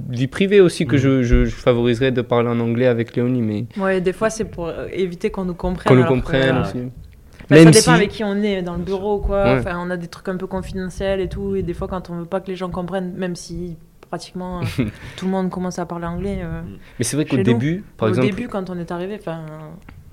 vie 0.09 0.29
privée 0.29 0.63
aussi 0.63 0.87
que 0.87 0.97
mhm. 0.97 1.23
je, 1.23 1.45
je, 1.45 1.55
favoriserais 1.55 2.11
de 2.11 2.23
parler 2.23 2.49
en 2.49 2.59
anglais 2.61 2.87
avec 2.87 3.15
Léonie. 3.15 3.43
Mais... 3.43 3.67
Ouais, 3.77 4.01
des 4.01 4.15
fois 4.15 4.31
c'est 4.31 4.47
pour 4.47 4.69
euh, 4.69 4.87
éviter 4.93 5.31
qu'on 5.31 5.45
nous 5.45 5.55
comprenne. 5.55 5.95
Qu'on 5.95 6.03
nous 6.03 6.09
comprenne 6.09 6.59
aussi. 6.59 6.79
Bah, 7.51 7.63
ça 7.65 7.71
dépend 7.71 7.93
avec 7.93 8.11
qui 8.11 8.25
on 8.25 8.37
est 8.37 8.63
dans 8.63 8.77
le 8.77 8.83
bureau, 8.83 9.19
quoi. 9.21 9.59
Enfin, 9.59 9.79
on 9.79 9.91
a 9.91 9.97
des 9.97 10.09
trucs 10.09 10.29
un 10.29 10.37
peu 10.37 10.47
confidentiels 10.47 11.21
et 11.21 11.29
tout. 11.29 11.57
Et 11.57 11.63
des 11.63 11.73
fois, 11.73 11.89
quand 11.89 12.11
on 12.11 12.21
veut 12.21 12.27
pas 12.27 12.41
que 12.41 12.49
les 12.49 12.57
gens 12.57 12.69
comprennent, 12.69 13.15
même 13.15 13.37
si 13.37 13.77
pratiquement 14.09 14.61
euh, 14.61 14.65
tout 15.17 15.25
le 15.25 15.31
monde 15.31 15.49
commence 15.51 15.79
à 15.79 15.85
parler 15.85 16.07
anglais. 16.07 16.41
Mais 16.99 17.05
c'est 17.05 17.17
vrai 17.17 17.27
qu'au 17.27 17.43
début, 17.43 17.85
par 17.97 18.09
exemple. 18.09 18.27
Au 18.27 18.31
début, 18.31 18.49
quand 18.49 18.71
on 18.71 18.79
est 18.79 18.91
arrivé, 18.91 19.17
enfin, 19.19 19.45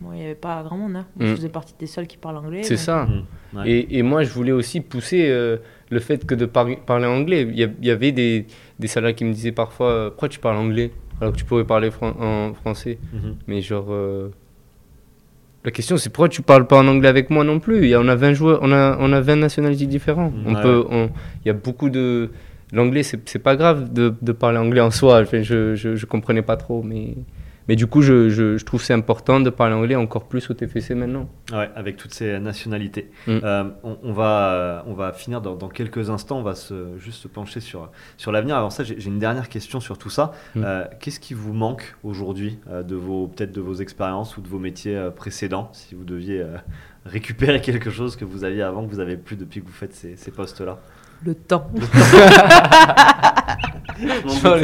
il 0.01 0.19
n'y 0.19 0.25
avait 0.25 0.35
pas 0.35 0.61
grand 0.63 0.77
monde. 0.77 0.95
Hein. 0.97 1.05
Je 1.19 1.25
mm. 1.25 1.35
faisais 1.35 1.49
partie 1.49 1.73
des 1.79 1.87
seuls 1.87 2.07
qui 2.07 2.17
parlent 2.17 2.37
anglais. 2.37 2.63
C'est 2.63 2.77
ça. 2.77 3.07
Mm. 3.53 3.63
Et, 3.65 3.97
et, 3.97 4.03
moi, 4.03 4.23
je 4.23 4.31
voulais 4.31 4.51
aussi 4.51 4.81
pousser 4.81 5.27
euh, 5.29 5.57
le 5.89 5.99
fait 5.99 6.25
que 6.25 6.35
de 6.35 6.45
parler 6.45 6.77
anglais. 7.05 7.47
Il 7.49 7.85
y, 7.85 7.91
avait 7.91 8.11
des, 8.11 8.45
des 8.79 8.87
salariés 8.87 9.15
qui 9.15 9.25
me 9.25 9.33
disaient 9.33 9.51
parfois 9.53 9.89
euh, 9.89 10.09
Pourquoi 10.09 10.29
tu 10.29 10.39
parles 10.39 10.57
anglais 10.57 10.91
alors 11.21 11.31
que 11.31 11.37
tu 11.37 11.45
pourrais 11.45 11.63
parler 11.63 11.89
en 12.01 12.53
français 12.53 12.97
mm-hmm. 13.13 13.33
Mais 13.47 13.61
genre. 13.61 13.87
Euh, 13.89 14.29
la 15.63 15.71
question, 15.71 15.97
c'est 15.97 16.09
pourquoi 16.09 16.29
tu 16.29 16.43
parles 16.43 16.67
pas 16.67 16.77
en 16.77 16.87
anglais 16.87 17.07
avec 17.07 17.31
moi 17.31 17.43
non 17.43 17.59
plus? 17.59 17.83
Il 17.83 17.89
y 17.89 17.95
a, 17.95 17.99
on, 17.99 18.07
a 18.07 18.15
20 18.15 18.33
joueurs, 18.33 18.59
on, 18.61 18.71
a, 18.71 18.97
on 18.99 19.11
a 19.13 19.21
20 19.21 19.37
nationalités 19.37 19.87
différentes. 19.87 20.33
On 20.45 20.53
peut, 20.53 20.85
il 20.91 21.47
y 21.47 21.49
a 21.49 21.53
beaucoup 21.53 21.89
de. 21.89 22.29
L'anglais, 22.73 23.03
c'est 23.03 23.39
pas 23.39 23.55
grave 23.55 23.93
de, 23.93 24.13
de, 24.21 24.31
parler 24.31 24.57
anglais 24.57 24.81
en 24.81 24.91
soi. 24.91 25.23
je, 25.23 25.75
je, 25.75 25.95
je 25.95 26.05
comprenais 26.05 26.41
pas 26.41 26.57
trop, 26.57 26.83
mais. 26.83 27.15
Mais 27.67 27.75
du 27.75 27.87
coup, 27.87 28.01
je, 28.01 28.29
je, 28.29 28.57
je 28.57 28.65
trouve 28.65 28.83
c'est 28.83 28.93
important 28.93 29.39
de 29.39 29.49
parler 29.49 29.73
anglais 29.73 29.95
encore 29.95 30.27
plus 30.27 30.49
au 30.49 30.53
TFC 30.53 30.93
maintenant. 30.93 31.29
Ouais, 31.51 31.69
avec 31.75 31.97
toutes 31.97 32.13
ces 32.13 32.39
nationalités. 32.39 33.09
Mm. 33.27 33.39
Euh, 33.43 33.63
on, 33.83 33.97
on, 34.03 34.13
va, 34.13 34.83
on 34.87 34.93
va 34.93 35.13
finir 35.13 35.41
dans, 35.41 35.55
dans, 35.55 35.69
quelques 35.69 36.09
instants. 36.09 36.39
On 36.39 36.43
va 36.43 36.55
se, 36.55 36.97
juste 36.97 37.21
se 37.21 37.27
pencher 37.27 37.59
sur, 37.59 37.89
sur 38.17 38.31
l'avenir. 38.31 38.55
Avant 38.55 38.69
ça, 38.69 38.83
j'ai 38.83 39.05
une 39.05 39.19
dernière 39.19 39.49
question 39.49 39.79
sur 39.79 39.97
tout 39.97 40.09
ça. 40.09 40.33
Mm. 40.55 40.63
Euh, 40.63 40.85
Qu'est-ce 40.99 41.19
qui 41.19 41.33
vous 41.33 41.53
manque 41.53 41.95
aujourd'hui 42.03 42.59
euh, 42.69 42.83
de 42.83 42.95
vos 42.95 43.27
peut-être 43.27 43.51
de 43.51 43.61
vos 43.61 43.75
expériences 43.75 44.37
ou 44.37 44.41
de 44.41 44.47
vos 44.47 44.59
métiers 44.59 44.95
euh, 44.95 45.11
précédents, 45.11 45.69
si 45.73 45.95
vous 45.95 46.03
deviez 46.03 46.41
euh, 46.41 46.57
récupérer 47.05 47.61
quelque 47.61 47.89
chose 47.89 48.15
que 48.15 48.25
vous 48.25 48.43
aviez 48.43 48.61
avant 48.61 48.85
que 48.85 48.91
vous 48.91 48.99
avez 48.99 49.17
plus 49.17 49.35
depuis 49.35 49.61
que 49.61 49.67
vous 49.67 49.73
faites 49.73 49.93
ces, 49.93 50.15
ces 50.15 50.31
postes-là? 50.31 50.79
Le 51.23 51.35
temps. 51.35 51.69
Le 51.73 51.81
temps. 54.41 54.55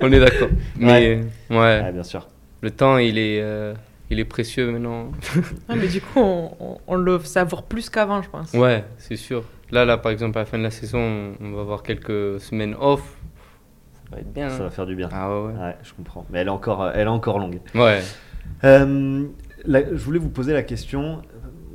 on 0.00 0.12
est 0.12 0.20
d'accord. 0.20 0.48
Mais 0.76 1.20
ouais. 1.50 1.92
bien 1.92 2.02
sûr. 2.02 2.28
Le 2.62 2.70
temps, 2.70 2.96
il 2.98 3.18
est, 3.18 3.42
euh, 3.42 3.74
il 4.10 4.18
est 4.18 4.24
précieux 4.24 4.70
maintenant. 4.70 5.10
mais 5.68 5.86
du 5.86 6.00
coup, 6.00 6.20
on, 6.20 6.78
on, 6.86 6.96
le 6.96 7.18
savoure 7.20 7.64
plus 7.64 7.90
qu'avant, 7.90 8.22
je 8.22 8.30
pense. 8.30 8.54
Ouais, 8.54 8.84
c'est 8.98 9.16
sûr. 9.16 9.44
Là, 9.70 9.84
là, 9.84 9.98
par 9.98 10.10
exemple, 10.12 10.38
à 10.38 10.42
la 10.42 10.46
fin 10.46 10.58
de 10.58 10.62
la 10.62 10.70
saison, 10.70 11.34
on 11.40 11.52
va 11.52 11.60
avoir 11.60 11.82
quelques 11.82 12.40
semaines 12.40 12.74
off. 12.80 13.02
Ça 13.94 14.16
va 14.16 14.20
être 14.20 14.32
bien. 14.32 14.50
Ça 14.50 14.62
va 14.62 14.70
faire 14.70 14.86
du 14.86 14.96
bien. 14.96 15.10
Ah 15.12 15.28
ouais. 15.30 15.52
ouais 15.52 15.76
je 15.82 15.92
comprends. 15.92 16.24
Mais 16.30 16.38
elle 16.40 16.46
est 16.46 16.50
encore, 16.50 16.90
elle 16.94 17.06
est 17.06 17.10
encore 17.10 17.38
longue. 17.38 17.60
Ouais. 17.74 18.00
Euh, 18.64 19.26
je 19.66 20.04
voulais 20.04 20.18
vous 20.18 20.28
poser 20.28 20.52
la 20.52 20.62
question 20.62 21.22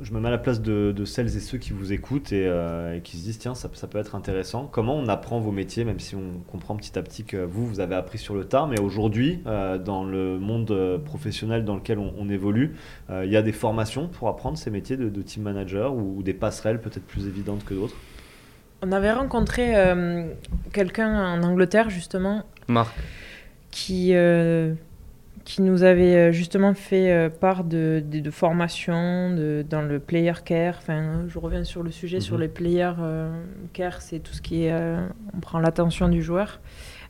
je 0.02 0.12
me 0.12 0.20
mets 0.20 0.28
à 0.28 0.30
la 0.30 0.38
place 0.38 0.60
de, 0.60 1.04
celles 1.04 1.36
et 1.36 1.40
ceux 1.40 1.58
qui 1.58 1.72
vous 1.72 1.92
écoutent 1.92 2.32
euh, 2.32 2.96
et, 2.96 3.00
qui 3.00 3.16
se 3.16 3.24
disent 3.24 3.38
tiens, 3.38 3.54
ça, 3.54 3.68
peut 3.68 3.98
être 3.98 4.14
intéressant. 4.14 4.68
Comment 4.70 4.96
on 4.96 5.08
apprend 5.08 5.40
vos 5.40 5.52
métiers, 5.52 5.84
même 5.84 6.00
si 6.00 6.14
on 6.14 6.40
comprend 6.50 6.76
petit 6.76 6.98
à 6.98 7.02
petit 7.02 7.24
que 7.24 7.36
vous, 7.36 7.66
vous 7.66 7.80
avez 7.80 7.94
appris 7.94 8.18
sur 8.18 8.34
le 8.34 8.44
tard, 8.44 8.66
mais 8.66 8.80
aujourd'hui, 8.80 9.42
euh, 9.46 9.78
dans 9.78 10.04
le 10.04 10.38
monde 10.38 10.70
euh, 10.70 10.98
professionnel 10.98 11.64
dans 11.64 11.76
lequel 11.76 11.98
on, 11.98 12.28
évolue, 12.30 12.76
il 13.10 13.30
y 13.30 13.36
a 13.36 13.42
des 13.42 13.52
formations 13.52 14.06
pour 14.06 14.28
apprendre 14.28 14.56
ces 14.56 14.70
métiers 14.70 14.96
de, 14.96 15.22
team 15.22 15.42
manager 15.42 15.94
ou, 15.94 16.22
des 16.22 16.32
passerelles 16.32 16.80
peut-être 16.80 17.04
plus 17.04 17.26
évidentes 17.26 17.64
que 17.64 17.74
d'autres? 17.74 17.96
On 18.82 18.92
avait 18.92 19.12
rencontré 19.12 19.74
quelqu'un 20.72 21.34
en 21.34 21.42
Angleterre, 21.42 21.90
justement. 21.90 22.44
Marc. 22.68 22.94
Qui 23.72 24.14
qui 25.50 25.62
nous 25.62 25.82
avait 25.82 26.14
euh, 26.14 26.32
justement 26.32 26.74
fait 26.74 27.10
euh, 27.10 27.28
part 27.28 27.64
de, 27.64 28.00
de, 28.06 28.30
formations 28.30 29.30
dans 29.68 29.82
le 29.82 29.98
player 29.98 30.34
care. 30.44 30.76
Enfin, 30.78 31.24
je 31.26 31.38
reviens 31.40 31.64
sur 31.64 31.82
le 31.82 31.90
sujet, 31.90 32.20
sur 32.20 32.36
mhm. 32.36 32.42
les 32.42 32.48
player 32.48 32.92
euh, 33.00 33.28
care, 33.72 34.00
c'est 34.00 34.20
tout 34.20 34.32
ce 34.32 34.40
qui 34.40 34.66
est. 34.66 34.72
on 35.34 35.40
prend 35.40 35.58
l'attention 35.58 36.08
du 36.08 36.22
joueur. 36.22 36.60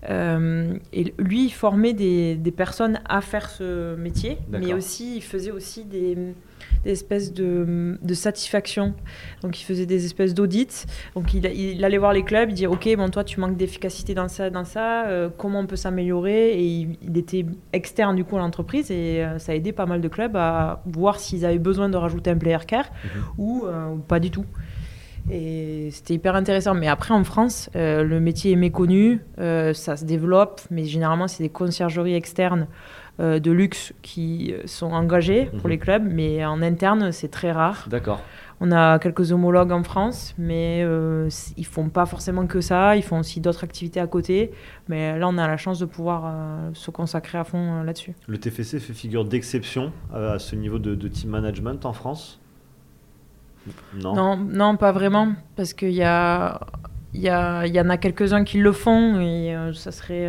et 0.08 1.14
lui, 1.18 1.44
il 1.44 1.52
formait 1.52 1.92
des, 1.92 2.36
des, 2.36 2.50
personnes 2.50 3.00
à 3.06 3.20
faire 3.20 3.50
ce 3.50 3.94
métier, 3.96 4.38
mais 4.48 4.72
aussi, 4.72 5.16
il 5.16 5.22
faisait 5.22 5.50
aussi 5.50 5.84
des 5.84 6.16
des 6.84 6.92
espèces 6.92 7.32
de, 7.32 7.98
de 8.00 8.14
satisfaction. 8.14 8.94
Donc 9.42 9.60
il 9.60 9.64
faisait 9.64 9.86
des 9.86 10.04
espèces 10.04 10.34
d'audits. 10.34 10.86
Donc 11.14 11.34
il, 11.34 11.44
il, 11.46 11.84
allait 11.84 11.98
voir 11.98 12.12
les 12.12 12.22
clubs, 12.22 12.50
il 12.50 12.54
disait 12.54 12.66
ok 12.66 12.88
bon 12.96 13.08
toi 13.08 13.24
tu 13.24 13.40
manques 13.40 13.56
d'efficacité 13.56 14.14
dans 14.14 14.28
ça, 14.28 14.50
dans 14.50 14.64
ça, 14.64 15.06
euh, 15.06 15.28
comment 15.36 15.60
on 15.60 15.66
peut 15.66 15.76
s'améliorer? 15.76 16.50
Et 16.52 16.66
il, 17.02 17.18
était 17.18 17.44
externe 17.72 18.16
du 18.16 18.24
coup 18.24 18.36
à 18.36 18.40
l'entreprise 18.40 18.90
et 18.90 19.22
euh, 19.22 19.38
ça 19.38 19.52
a 19.52 19.54
aidé 19.54 19.72
pas 19.72 19.84
mal 19.84 20.00
de 20.00 20.08
clubs 20.08 20.36
à 20.36 20.82
voir 20.86 21.20
s'ils 21.20 21.44
avaient 21.44 21.58
besoin 21.58 21.88
de 21.88 21.96
rajouter 21.96 22.30
un 22.30 22.38
player 22.38 22.58
care 22.66 22.86
mhm. 22.86 23.22
ou, 23.36 23.64
euh, 23.66 23.88
ou 23.90 23.98
pas 23.98 24.20
du 24.20 24.30
tout. 24.30 24.46
Et 25.30 25.90
c'était 25.92 26.14
hyper 26.14 26.34
intéressant. 26.34 26.74
Mais 26.74 26.88
après, 26.88 27.12
en 27.12 27.24
France, 27.24 27.68
le 27.74 28.18
métier 28.20 28.52
est 28.52 28.56
méconnu, 28.56 29.20
ça 29.36 29.96
se 29.96 30.04
développe, 30.04 30.62
mais 30.70 30.86
généralement, 30.86 31.28
c'est 31.28 31.42
des 31.42 31.50
conciergeries 31.50 32.14
externes 32.14 32.66
de 33.20 33.50
luxe 33.50 33.92
qui 34.02 34.54
sont 34.64 34.92
engagés 34.92 35.46
pour 35.46 35.66
mhm. 35.66 35.70
les 35.70 35.78
clubs, 35.78 36.02
mais 36.04 36.44
en 36.44 36.62
interne, 36.62 37.12
c'est 37.12 37.28
très 37.28 37.52
rare. 37.52 37.86
D'accord. 37.88 38.20
On 38.62 38.72
a 38.72 38.98
quelques 38.98 39.32
homologues 39.32 39.72
en 39.72 39.82
France, 39.82 40.34
mais 40.36 40.82
euh, 40.84 41.30
ils 41.56 41.64
font 41.64 41.88
pas 41.88 42.04
forcément 42.04 42.46
que 42.46 42.60
ça. 42.60 42.94
Ils 42.94 43.02
font 43.02 43.20
aussi 43.20 43.40
d'autres 43.40 43.64
activités 43.64 44.00
à 44.00 44.06
côté. 44.06 44.52
Mais 44.88 45.18
là, 45.18 45.28
on 45.28 45.38
a 45.38 45.48
la 45.48 45.56
chance 45.56 45.78
de 45.78 45.86
pouvoir 45.86 46.24
euh, 46.26 46.70
se 46.74 46.90
consacrer 46.90 47.38
à 47.38 47.44
fond 47.44 47.82
là-dessus. 47.82 48.14
Le 48.26 48.36
TFC 48.36 48.78
fait 48.78 48.92
figure 48.92 49.24
d'exception 49.24 49.92
à 50.12 50.38
ce 50.38 50.56
niveau 50.56 50.78
de, 50.78 51.08
team 51.08 51.30
management 51.30 51.86
en 51.86 51.94
France? 51.94 52.38
Non. 53.94 54.14
non. 54.14 54.36
non, 54.36 54.76
pas 54.76 54.92
vraiment, 54.92 55.32
parce 55.56 55.72
qu'il 55.72 55.92
y 55.92 56.02
a, 56.02 56.60
il 57.14 57.22
y, 57.22 57.30
a, 57.30 57.66
y 57.66 57.80
en 57.80 57.88
a 57.88 57.96
quelques-uns 57.96 58.44
qui 58.44 58.58
le 58.58 58.72
font 58.72 59.20
et 59.20 59.54
ça 59.72 59.90
serait 59.90 60.28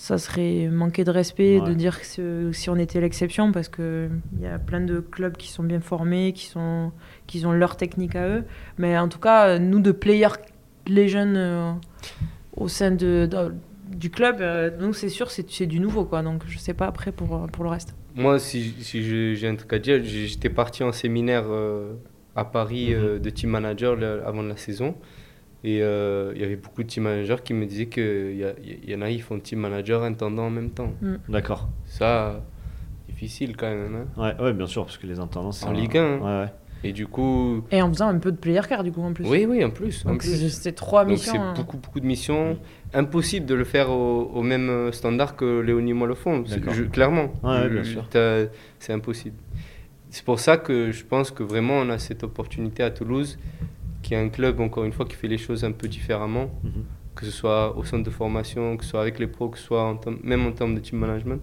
ça 0.00 0.16
serait 0.16 0.68
manquer 0.68 1.04
de 1.04 1.10
respect 1.10 1.60
de 1.60 1.74
dire 1.74 2.00
que 2.00 2.52
si 2.52 2.70
on 2.70 2.76
était 2.76 3.02
l'exception 3.02 3.52
parce 3.52 3.68
qu'il 3.68 4.08
y 4.40 4.46
a 4.46 4.58
plein 4.58 4.80
de 4.80 4.98
clubs 4.98 5.36
qui 5.36 5.48
sont 5.48 5.62
bien 5.62 5.80
formés, 5.80 6.32
qui, 6.32 6.46
sont, 6.46 6.90
qui 7.26 7.44
ont 7.44 7.52
leur 7.52 7.76
technique 7.76 8.16
à 8.16 8.26
eux. 8.26 8.44
Mais 8.78 8.96
en 8.96 9.08
tout 9.08 9.18
cas, 9.18 9.58
nous, 9.58 9.78
de 9.78 9.92
players, 9.92 10.38
les 10.86 11.06
jeunes 11.06 11.36
euh, 11.36 11.72
au 12.56 12.66
sein 12.66 12.92
de, 12.92 13.28
du 13.90 14.08
club, 14.08 14.40
euh, 14.40 14.70
nous, 14.80 14.94
c'est 14.94 15.10
sûr, 15.10 15.30
c'est 15.30 15.66
du 15.66 15.80
nouveau. 15.80 16.06
Quoi. 16.06 16.22
Donc, 16.22 16.44
je 16.46 16.54
ne 16.54 16.60
sais 16.60 16.72
pas 16.72 16.86
après 16.86 17.12
pour, 17.12 17.46
pour 17.52 17.62
le 17.62 17.68
reste. 17.68 17.94
Moi, 18.14 18.38
si, 18.38 18.74
si 18.80 19.36
j'ai 19.36 19.48
un 19.48 19.56
truc 19.56 19.70
à 19.74 19.78
dire, 19.78 20.02
j'étais 20.02 20.48
parti 20.48 20.82
en 20.82 20.92
séminaire 20.92 21.44
euh, 21.48 21.92
à 22.34 22.46
Paris 22.46 22.94
mhm. 22.94 23.18
de 23.18 23.28
team 23.28 23.50
manager 23.50 23.98
avant 24.26 24.40
la 24.40 24.56
saison. 24.56 24.94
Et 25.62 25.82
euh, 25.82 26.32
il 26.34 26.40
y 26.40 26.44
avait 26.44 26.56
beaucoup 26.56 26.82
de 26.82 26.88
team 26.88 27.04
managers 27.04 27.36
qui 27.44 27.52
me 27.52 27.66
disaient 27.66 27.86
qu'il 27.86 28.54
y, 28.64 28.90
y, 28.90 28.94
en 28.94 29.02
a, 29.02 29.10
ils 29.10 29.20
font 29.20 29.38
team 29.38 29.60
manager 29.60 30.02
intendant 30.02 30.46
en 30.46 30.50
même 30.50 30.70
temps. 30.70 30.92
Mm. 31.02 31.16
D'accord. 31.28 31.68
Ça, 31.84 32.42
difficile 33.08 33.56
quand 33.56 33.68
même. 33.68 34.06
Hein. 34.16 34.22
Ouais, 34.38 34.42
ouais, 34.42 34.52
bien 34.54 34.66
sûr, 34.66 34.84
parce 34.84 34.96
que 34.96 35.06
les 35.06 35.18
intendants, 35.18 35.52
c'est. 35.52 35.66
En 35.66 35.72
Ligue 35.72 35.98
1. 35.98 36.02
Hein. 36.02 36.18
Ouais, 36.18 36.44
ouais. 36.44 36.52
Et 36.82 36.92
du 36.92 37.06
coup. 37.06 37.62
Et 37.70 37.82
en 37.82 37.92
faisant 37.92 38.08
un 38.08 38.18
peu 38.18 38.32
de 38.32 38.38
player 38.38 38.62
car 38.66 38.82
du 38.82 38.90
coup 38.90 39.02
en 39.02 39.12
plus. 39.12 39.28
Oui, 39.28 39.44
oui, 39.46 39.62
en 39.62 39.68
plus. 39.68 40.06
En 40.06 40.16
plus. 40.16 40.48
C'est 40.48 40.72
trois 40.72 41.04
missions. 41.04 41.32
C'est 41.32 41.38
hein. 41.38 41.52
beaucoup, 41.54 41.76
beaucoup 41.76 42.00
de 42.00 42.06
missions. 42.06 42.58
Impossible 42.94 43.44
de 43.44 43.54
le 43.54 43.64
faire 43.64 43.90
au, 43.90 44.42
même 44.42 44.90
standard 44.92 45.36
que 45.36 45.60
Léonie 45.60 45.90
et 45.90 45.94
moi 45.94 46.08
le 46.08 46.14
font. 46.14 46.42
clairement. 46.90 47.34
Ouais, 47.42 47.68
bien 47.68 47.84
sûr. 47.84 48.08
C'est 48.78 48.92
impossible. 48.94 49.36
C'est 50.08 50.24
pour 50.24 50.40
ça 50.40 50.56
que 50.56 50.90
je 50.90 51.04
pense 51.04 51.30
que 51.30 51.44
vraiment 51.44 51.74
on 51.74 51.88
a 51.88 51.98
cette 51.98 52.24
opportunité 52.24 52.82
à 52.82 52.90
Toulouse 52.90 53.38
qui 54.02 54.14
est 54.14 54.16
un 54.16 54.28
club, 54.28 54.60
encore 54.60 54.84
une 54.84 54.92
fois, 54.92 55.06
qui 55.06 55.14
fait 55.14 55.28
les 55.28 55.38
choses 55.38 55.64
un 55.64 55.72
peu 55.72 55.88
différemment, 55.88 56.50
mhm. 56.64 56.84
que 57.14 57.24
ce 57.26 57.30
soit 57.30 57.76
au 57.76 57.84
centre 57.84 58.04
de 58.04 58.10
formation, 58.10 58.76
que 58.76 58.84
ce 58.84 58.90
soit 58.90 59.02
avec 59.02 59.18
les 59.18 59.26
pros, 59.26 59.48
que 59.48 59.58
ce 59.58 59.64
soit 59.64 59.82
en 59.82 60.00
même 60.22 60.46
en 60.46 60.52
termes 60.52 60.74
de 60.74 60.80
team 60.80 60.98
management. 60.98 61.40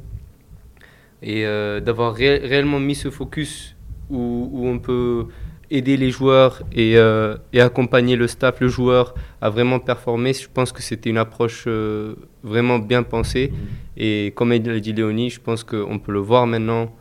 Et 1.22 1.46
euh, 1.46 1.80
d'avoir 1.80 2.14
réellement 2.14 2.80
mis 2.80 2.96
ce 2.96 3.10
focus 3.10 3.76
où, 4.10 4.50
où, 4.54 4.68
on 4.68 4.78
peut 4.78 5.26
aider 5.72 5.98
les 5.98 6.12
joueurs 6.12 6.62
et, 6.72 6.98
euh, 6.98 7.36
et, 7.54 7.60
accompagner 7.60 8.16
le 8.16 8.28
staff, 8.28 8.62
le 8.62 8.68
joueur 8.68 9.16
à 9.42 9.50
vraiment 9.50 9.80
performer, 9.80 10.34
je 10.34 10.48
pense 10.54 10.72
que 10.72 10.82
c'était 10.82 11.10
une 11.10 11.18
approche 11.18 11.66
euh, 11.68 12.16
vraiment 12.44 12.78
bien 12.78 13.02
pensée. 13.04 13.52
Mhm. 13.52 13.58
Et 13.98 14.32
comme 14.36 14.52
a 14.52 14.60
dit 14.60 14.94
Léonie, 14.94 15.30
je 15.32 15.40
pense 15.42 15.64
qu'on 15.64 16.00
peut 16.00 16.12
le 16.12 16.20
voir 16.20 16.46
maintenant. 16.48 16.94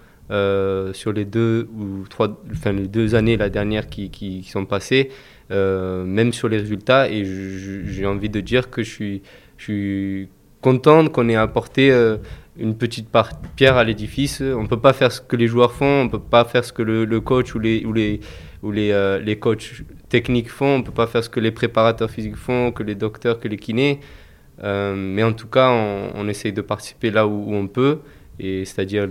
sur 0.92 1.12
les 1.12 1.24
deux 1.24 1.68
ou 1.78 2.09
trois, 2.09 2.28
enfin 2.50 2.72
les 2.72 2.88
deux 2.88 3.14
années 3.14 3.36
la 3.36 3.48
dernière 3.48 3.86
qui, 3.86 4.11
qui, 4.11 4.40
qui 4.40 4.50
sont 4.50 4.66
passées, 4.66 5.11
même 5.51 6.32
sur 6.32 6.49
les 6.49 6.59
résultats. 6.59 7.09
Et 7.11 7.24
j'ai 7.24 8.07
envie 8.07 8.30
de 8.30 8.40
dire 8.40 8.70
que 8.70 8.82
je 8.82 8.90
suis, 8.90 9.22
je 9.57 10.26
content 10.61 11.07
qu'on 11.07 11.28
ait 11.28 11.36
apporté 11.36 11.90
euh, 11.92 12.16
une 12.59 12.76
petite 12.76 13.09
pierre 13.55 13.76
à 13.76 13.84
l'édifice. 13.84 14.40
On 14.40 14.62
ne 14.62 14.68
peut 14.68 14.80
pas 14.80 14.92
faire 14.92 15.12
ce 15.12 15.20
que 15.20 15.36
les 15.36 15.47
joueurs 15.47 15.72
font, 15.72 16.01
on 16.03 16.05
ne 16.05 16.11
peut 16.11 16.18
pas 16.18 16.44
faire 16.44 16.64
ce 16.64 16.72
que 16.72 16.82
le, 16.82 17.20
coach 17.20 17.55
ou 17.55 17.61
euh, 17.62 19.18
les 19.20 19.38
coachs 19.38 19.82
techniques 20.09 20.51
font, 20.51 20.74
on 20.76 20.78
ne 20.78 20.82
peut 20.82 20.92
pas 20.92 21.07
faire 21.07 21.22
ce 21.22 21.28
que 21.28 21.40
les 21.40 21.53
préparateurs 21.53 22.11
physiques 22.11 22.36
font, 22.36 22.72
que 22.72 22.82
les 22.82 22.94
docteurs, 22.94 23.38
que 23.38 23.49
les 23.49 23.59
kinés. 23.59 24.01
Euh, 24.64 24.94
mais 24.97 25.22
en 25.22 25.32
tout 25.32 25.49
cas, 25.49 25.70
on, 25.70 26.28
essaye 26.28 26.53
de 26.53 26.62
participer 26.62 27.11
là 27.11 27.26
où, 27.26 27.55
on 27.55 27.68
peut, 27.68 28.01
c'est-à-dire 28.40 29.05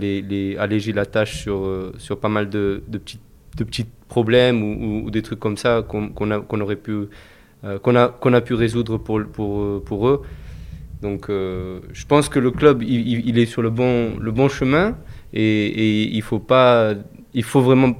alléger 0.58 0.92
la 0.92 1.06
tâche 1.06 1.40
sur, 1.42 1.64
euh, 1.64 1.92
pas 2.20 2.28
mal 2.28 2.50
de, 2.50 2.82
petits, 2.90 3.20
de 3.56 3.64
petits 3.64 3.86
problèmes 4.08 4.62
ou, 4.62 5.10
des 5.10 5.22
trucs 5.22 5.40
comme 5.40 5.56
ça 5.56 5.82
qu'on 5.86 6.08
qu'on 6.10 6.60
aurait 6.60 6.76
pu, 6.76 7.08
qu'on 7.82 7.96
a, 7.96 8.08
qu'on 8.08 8.32
a 8.32 8.40
pu 8.40 8.54
résoudre 8.54 8.98
pour, 8.98 9.20
pour, 9.32 9.82
pour 9.82 10.08
eux. 10.08 10.22
Donc 11.02 11.28
euh, 11.28 11.80
je 11.92 12.06
pense 12.06 12.28
que 12.28 12.38
le 12.38 12.50
club, 12.50 12.82
il, 12.82 13.38
est 13.38 13.46
sur 13.46 13.62
le 13.62 13.70
bon, 13.70 14.16
le 14.18 14.32
bon 14.32 14.48
chemin 14.48 14.96
et, 15.32 15.66
et 15.66 16.16
il 16.16 16.22
faut 16.22 16.38
pas, 16.38 16.94
il 17.34 17.42
faut 17.42 17.60
vraiment 17.60 17.94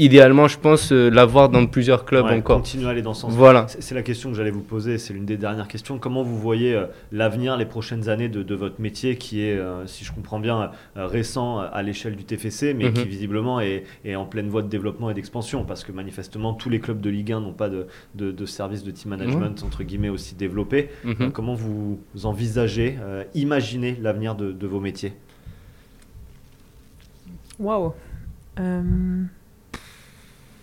idéalement, 0.00 0.48
je 0.48 0.58
pense, 0.58 0.92
euh, 0.92 1.10
l'avoir 1.10 1.50
dans 1.50 1.66
plusieurs 1.66 2.04
clubs 2.04 2.24
encore. 2.24 2.56
Continuer 2.56 2.86
à 2.86 2.90
aller 2.90 3.02
dans 3.02 3.14
ce 3.14 3.22
sens. 3.22 3.32
Voilà. 3.32 3.66
C'est 3.68 3.94
la 3.94 4.02
question 4.02 4.30
que 4.30 4.36
j'allais 4.36 4.50
vous 4.50 4.62
poser, 4.62 4.98
c'est 4.98 5.12
l'une 5.12 5.26
des 5.26 5.36
dernières 5.36 5.68
questions. 5.68 5.98
Comment 5.98 6.22
vous 6.22 6.38
voyez 6.38 6.74
euh, 6.74 6.86
l'avenir, 7.12 7.56
les 7.56 7.66
prochaines 7.66 8.08
années 8.08 8.28
de, 8.28 8.54
votre 8.54 8.80
métier 8.80 9.16
qui 9.16 9.42
est, 9.42 9.56
euh, 9.56 9.86
si 9.86 10.04
je 10.04 10.12
comprends 10.12 10.40
bien, 10.40 10.70
récent 10.96 11.58
à 11.58 11.82
l'échelle 11.82 12.16
du 12.16 12.24
TFC, 12.24 12.74
mais 12.74 12.92
qui 12.92 13.02
mhm. 13.02 13.06
visiblement 13.06 13.60
est, 13.60 13.84
en 14.14 14.24
pleine 14.24 14.48
voie 14.48 14.62
de 14.62 14.68
développement 14.68 15.10
et 15.10 15.14
d'expansion? 15.14 15.64
Parce 15.64 15.84
que 15.84 15.92
manifestement, 15.92 16.54
tous 16.54 16.70
les 16.70 16.80
clubs 16.80 17.00
de 17.00 17.10
Ligue 17.10 17.32
1 17.32 17.40
n'ont 17.40 17.52
pas 17.52 17.68
de, 17.68 17.86
de, 18.14 18.46
service 18.46 18.82
de 18.82 18.90
team 18.90 19.10
management, 19.10 19.62
entre 19.62 19.82
guillemets, 19.82 20.08
aussi 20.08 20.34
développé. 20.34 20.88
Mhm. 21.04 21.30
comment 21.32 21.54
vous 21.54 22.00
envisagez, 22.24 22.96
imaginez 23.34 23.96
l'avenir 24.00 24.34
de, 24.34 24.66
vos 24.66 24.80
métiers? 24.80 25.12
Waouh 27.58 27.92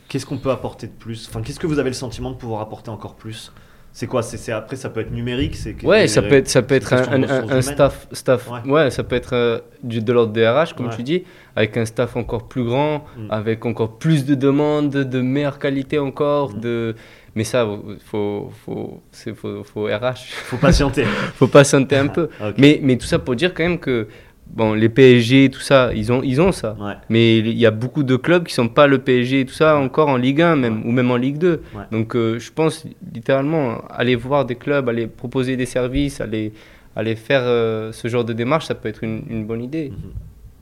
Qu'est-ce 0.07 0.25
qu'on 0.25 0.37
peut 0.37 0.51
apporter 0.51 0.87
de 0.87 0.93
plus? 0.93 1.27
Enfin, 1.27 1.41
qu'est-ce 1.41 1.59
que 1.59 1.67
vous 1.67 1.79
avez 1.79 1.89
le 1.89 1.95
sentiment 1.95 2.31
de 2.31 2.37
pouvoir 2.37 2.61
apporter 2.61 2.89
encore 2.89 3.15
plus? 3.15 3.51
C'est 3.93 4.05
quoi? 4.05 4.21
C'est, 4.21 4.51
après 4.51 4.75
ça 4.75 4.89
peut 4.89 4.99
être 4.99 5.11
numérique 5.11 5.55
c'est 5.55 5.83
ouais 5.83 6.07
ça 6.07 6.21
peut 6.21 6.35
être 6.35 6.47
ça 6.47 6.61
peut 6.61 6.75
être 6.75 6.93
un, 6.93 7.61
staff 7.63 8.07
staff 8.11 8.47
ouais. 8.67 8.91
ça 8.91 9.03
peut 9.03 9.15
être 9.15 9.33
euh, 9.33 9.59
du, 9.81 10.01
de 10.01 10.13
l'ordre 10.13 10.39
RH 10.39 10.75
comme 10.75 10.91
tu 10.95 11.01
dis 11.01 11.23
avec 11.55 11.77
un 11.77 11.85
staff 11.85 12.15
encore 12.15 12.47
plus 12.47 12.63
grand 12.63 13.05
mm. 13.17 13.31
avec 13.31 13.65
encore 13.65 13.97
plus 13.97 14.23
de 14.23 14.35
demandes 14.35 14.91
de 14.91 15.21
meilleure 15.21 15.57
qualité 15.57 15.97
encore 15.97 16.53
mm. 16.53 16.59
de 16.59 16.95
mais 17.37 17.43
ça 17.43 17.67
faut 18.05 18.51
faut 18.65 19.01
c'est 19.11 19.35
faut, 19.35 19.63
faut 19.63 19.85
RH 19.85 20.25
faut 20.49 20.57
patienter. 20.57 21.05
Faut 21.35 21.47
patienter 21.47 21.95
un 21.95 22.07
peu. 22.17 22.29
Mais 22.57 22.79
mais 22.81 22.97
tout 22.97 23.05
ça 23.05 23.19
pour 23.19 23.35
dire 23.35 23.53
quand 23.53 23.63
même 23.63 23.77
que 23.77 24.07
bon, 24.53 24.73
les 24.73 24.89
PSG, 24.89 25.49
tout 25.49 25.59
ça, 25.59 25.93
ils 25.93 26.11
ont, 26.11 26.21
ils 26.23 26.41
ont 26.41 26.51
ça. 26.51 26.75
Mais 27.09 27.37
il 27.39 27.57
y 27.57 27.65
a 27.65 27.71
beaucoup 27.71 28.03
de 28.03 28.15
clubs 28.15 28.43
qui 28.43 28.53
sont 28.53 28.67
pas 28.67 28.87
le 28.87 28.99
PSG, 28.99 29.45
tout 29.45 29.53
ça, 29.53 29.77
encore 29.77 30.09
en 30.09 30.17
Ligue 30.17 30.41
1 30.41 30.55
même, 30.55 30.85
ou 30.85 30.91
même 30.91 31.11
en 31.11 31.15
Ligue 31.15 31.37
2. 31.37 31.61
Donc 31.91 32.15
euh, 32.15 32.39
je 32.39 32.51
pense 32.51 32.85
littéralement, 33.13 33.81
aller 33.89 34.15
voir 34.15 34.45
des 34.45 34.55
clubs, 34.55 34.87
aller 34.89 35.07
proposer 35.07 35.55
des 35.57 35.65
services, 35.65 36.21
aller, 36.21 36.53
aller 36.95 37.15
faire 37.15 37.43
euh, 37.43 37.91
ce 37.91 38.07
genre 38.07 38.25
de 38.25 38.33
démarche, 38.33 38.65
ça 38.65 38.75
peut 38.75 38.89
être 38.89 39.03
une, 39.03 39.45
bonne 39.45 39.63
idée. 39.63 39.91
Mhm. 39.91 40.11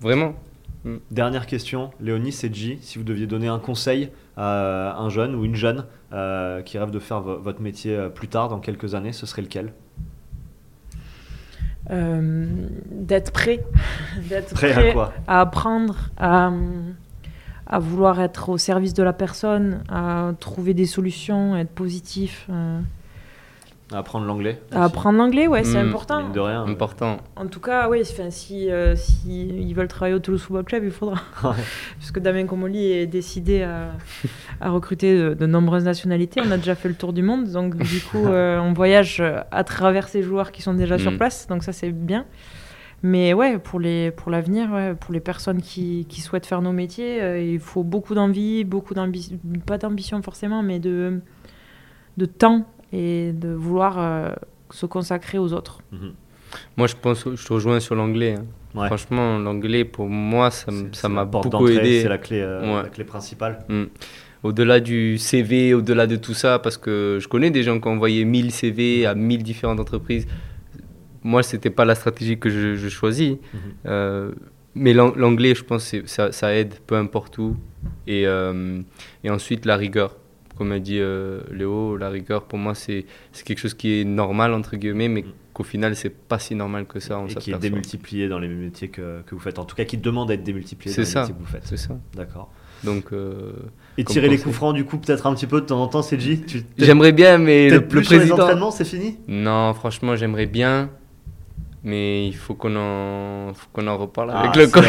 Vraiment. 0.02 0.36
Mm. 0.84 0.96
Dernière 1.12 1.48
question, 1.48 1.92
Léonie 2.00 2.32
Sedji, 2.32 2.78
si 2.82 2.98
vous 2.98 3.04
deviez 3.04 3.28
donner 3.28 3.48
un 3.48 3.60
conseil 3.60 4.10
à 4.38 4.98
un 5.00 5.10
jeune 5.10 5.34
ou 5.34 5.46
une 5.46 5.56
jeune 5.56 5.86
euh, 6.12 6.62
qui 6.62 6.78
rêve 6.78 6.92
de 6.92 7.00
faire 7.00 7.22
votre 7.22 7.62
métier 7.62 7.98
plus 8.14 8.28
tard, 8.28 8.50
dans 8.50 8.60
quelques 8.60 8.94
années, 8.94 9.14
ce 9.14 9.26
serait 9.26 9.42
lequel? 9.42 9.72
Euh, 11.92 12.46
d'être 12.92 13.32
prêt, 13.32 13.64
d'être 14.30 14.54
prêt, 14.54 14.90
à, 14.90 14.92
quoi 14.92 15.14
à 15.28 15.42
apprendre, 15.42 16.10
à, 16.18 16.52
à, 17.68 17.80
vouloir 17.80 18.22
être 18.22 18.50
au 18.50 18.58
service 18.58 18.94
de 18.94 19.04
la 19.04 19.14
personne, 19.14 19.84
à 19.90 20.32
trouver 20.40 20.74
des 20.74 20.86
solutions, 20.86 21.56
être 21.56 21.72
positif. 21.72 22.48
Euh, 22.50 22.80
apprendre 23.94 24.26
l'anglais 24.26 24.62
Apprendre 24.72 25.18
l'anglais, 25.18 25.48
ouais, 25.48 25.64
c'est 25.64 25.82
hmm, 25.82 25.88
important. 25.88 26.30
De 26.30 26.40
rien. 26.40 26.64
Important. 26.64 27.18
En 27.36 27.48
tout 27.48 27.60
cas, 27.60 27.90
oui, 27.90 28.04
si, 28.30 28.72
euh, 28.72 28.96
si 28.96 29.48
ils 29.48 29.74
veulent 29.74 29.88
travailler 29.88 30.16
au 30.16 30.20
Toulouse 30.20 30.42
Football 30.42 30.66
Club, 30.66 30.84
il 30.86 30.92
faudra. 30.92 31.22
Puisque 32.00 32.20
Damien 32.20 32.46
Comoli 32.46 32.92
est 32.92 33.08
décidé 33.08 33.64
à, 33.64 33.92
à 34.62 34.70
recruter 34.70 35.36
de, 35.36 35.46
nombreuses 35.46 35.86
nationalités. 35.86 36.42
On 36.46 36.52
a 36.52 36.58
déjà 36.58 36.76
fait 36.76 36.90
le 36.90 36.96
tour 36.96 37.14
du 37.14 37.22
monde, 37.22 37.50
donc 37.52 37.78
du 37.78 38.02
coup, 38.02 38.26
euh, 38.26 38.60
on 38.60 38.74
voyage 38.74 39.22
à 39.52 39.64
travers 39.64 40.08
ces 40.08 40.24
joueurs 40.24 40.52
qui 40.52 40.62
sont 40.62 40.74
déjà 40.74 40.98
sur 40.98 41.12
hmm. 41.12 41.18
place, 41.18 41.48
donc 41.48 41.64
ça 41.64 41.74
c'est 41.74 41.92
bien. 41.92 42.26
Mais 43.04 43.34
ouais, 43.34 43.60
pour 43.60 43.80
les 43.80 44.10
pour 44.10 44.32
l'avenir, 44.32 44.72
ouais, 44.72 44.96
pour 44.96 45.14
les 45.14 45.20
personnes 45.20 45.62
qui, 45.62 46.08
qui, 46.10 46.22
souhaitent 46.22 46.48
faire 46.48 46.64
nos 46.64 46.72
métiers, 46.72 47.22
euh, 47.22 47.40
il 47.40 47.60
faut 47.60 47.84
beaucoup 47.84 48.16
d'envie, 48.16 48.64
beaucoup 48.64 48.96
d'ambition, 48.96 49.38
pas 49.66 49.78
d'ambition 49.78 50.22
forcément, 50.24 50.64
mais 50.64 50.80
de 50.80 51.22
de 52.18 52.26
temps 52.26 52.66
et 52.96 53.34
de 53.34 53.50
vouloir 53.50 54.00
euh, 54.00 54.32
se 54.72 54.86
consacrer 54.86 55.38
aux 55.38 55.52
autres. 55.54 55.80
Mhm. 55.92 56.14
Moi, 56.78 56.88
je 56.88 56.96
pense, 56.96 57.28
je 57.36 57.46
te 57.46 57.54
rejoins 57.54 57.82
sur 57.82 57.96
l'anglais. 57.96 58.36
Hein. 58.36 58.86
Franchement, 58.88 59.38
l'anglais, 59.38 59.84
pour 59.84 60.08
moi, 60.08 60.52
ça 60.52 61.10
m'a 61.10 61.26
beaucoup 61.26 61.68
aidé. 61.68 62.02
C'est 62.02 62.10
la 62.10 62.18
clé, 62.18 62.40
euh, 62.42 62.84
la 62.84 62.90
clé 62.90 63.04
principale. 63.04 63.66
Mm. 63.68 63.86
Au-delà 64.44 64.80
du 64.80 65.18
CV, 65.18 65.74
au-delà 65.74 66.08
de 66.08 66.16
tout 66.16 66.34
ça, 66.34 66.60
parce 66.60 66.78
que 66.78 67.18
je 67.22 67.28
connais 67.28 67.52
des 67.52 67.64
gens 67.64 67.80
qui 67.80 67.88
ont 67.88 67.94
envoyé 67.94 68.24
1000 68.24 68.52
CV 68.52 69.06
à 69.06 69.16
1000 69.16 69.44
différentes 69.44 69.80
entreprises. 69.80 70.28
Moi, 71.24 71.42
ce 71.42 71.56
n'était 71.56 71.72
pas 71.72 71.84
la 71.84 71.96
stratégie 71.96 72.38
que 72.38 72.50
je, 72.50 72.90
choisis. 72.90 73.32
Mhm. 73.32 73.60
Euh, 73.88 74.32
mais 74.76 74.94
l'anglais, 74.94 75.56
je 75.56 75.64
pense, 75.64 75.94
ça, 76.06 76.32
ça, 76.32 76.54
aide 76.54 76.76
peu 76.86 76.96
importe 76.96 77.38
où. 77.38 77.56
Et, 78.08 78.24
et 79.24 79.30
ensuite, 79.30 79.66
la 79.66 79.78
rigueur 79.78 80.16
comme 80.58 80.72
a 80.72 80.80
dit 80.80 81.00
euh, 81.00 81.42
Léo, 81.52 81.98
la 81.98 82.10
rigueur 82.10 82.44
pour 82.44 82.60
moi 82.60 82.76
c'est 82.76 83.06
quelque 83.44 83.60
chose 83.60 83.74
qui 83.74 84.02
est 84.02 84.04
normal 84.06 84.54
entre 84.54 84.76
guillemets, 84.76 85.08
mais 85.08 85.22
mm. 85.22 85.32
qu'au 85.54 85.64
final 85.64 85.96
c'est 85.96 86.10
pas 86.10 86.40
si 86.40 86.56
normal 86.56 86.86
que 86.86 87.00
ça. 87.00 87.20
On 87.20 87.28
Et 87.28 87.36
qui 87.36 87.52
est 87.52 87.60
démultiplié 87.60 88.28
dans 88.28 88.40
les 88.40 88.48
métiers 88.48 88.90
que, 88.90 89.22
que, 89.26 89.36
vous 89.36 89.42
faites, 89.42 89.60
en 89.60 89.66
tout 89.66 89.76
cas 89.76 89.86
qui 89.86 89.98
demande 89.98 90.30
d'être 90.30 90.44
démultiplié 90.44 90.96
dans 90.96 91.02
les 91.02 91.08
métiers 91.08 91.34
que 91.36 91.40
vous 91.40 91.46
faites. 91.46 91.66
C'est 91.66 91.78
ça. 91.78 91.98
D'accord. 92.16 92.52
Donc. 92.84 93.14
Euh, 93.14 93.54
et 93.98 94.04
tirer 94.04 94.28
les 94.28 94.38
coups 94.38 94.56
francs 94.56 94.76
du 94.76 94.86
coup 94.86 94.98
peut-être 94.98 95.26
un 95.28 95.34
petit 95.34 95.48
peu 95.48 95.62
de 95.62 95.66
temps 95.66 95.82
en 95.82 95.88
temps, 95.88 96.02
c'est 96.02 96.20
J'aimerais 96.78 97.12
bien, 97.12 97.38
mais 97.38 97.70
le, 97.70 97.88
plus 97.88 98.02
président. 98.02 98.26
Sur 98.26 98.36
les 98.36 98.42
entraînements, 98.42 98.72
c'est 98.72 98.86
fini? 98.86 99.18
Non, 99.28 99.74
franchement 99.74 100.16
j'aimerais 100.16 100.46
bien 100.48 100.90
mais 101.86 102.28
il 102.28 102.36
faut 102.36 102.56
qu'on 102.56 102.76
en, 102.76 103.54
qu'on 103.72 103.88
en 103.88 103.98
reparle 103.98 104.32
ah, 104.34 104.40
avec 104.40 104.56
le 104.56 104.68
coach. 104.68 104.86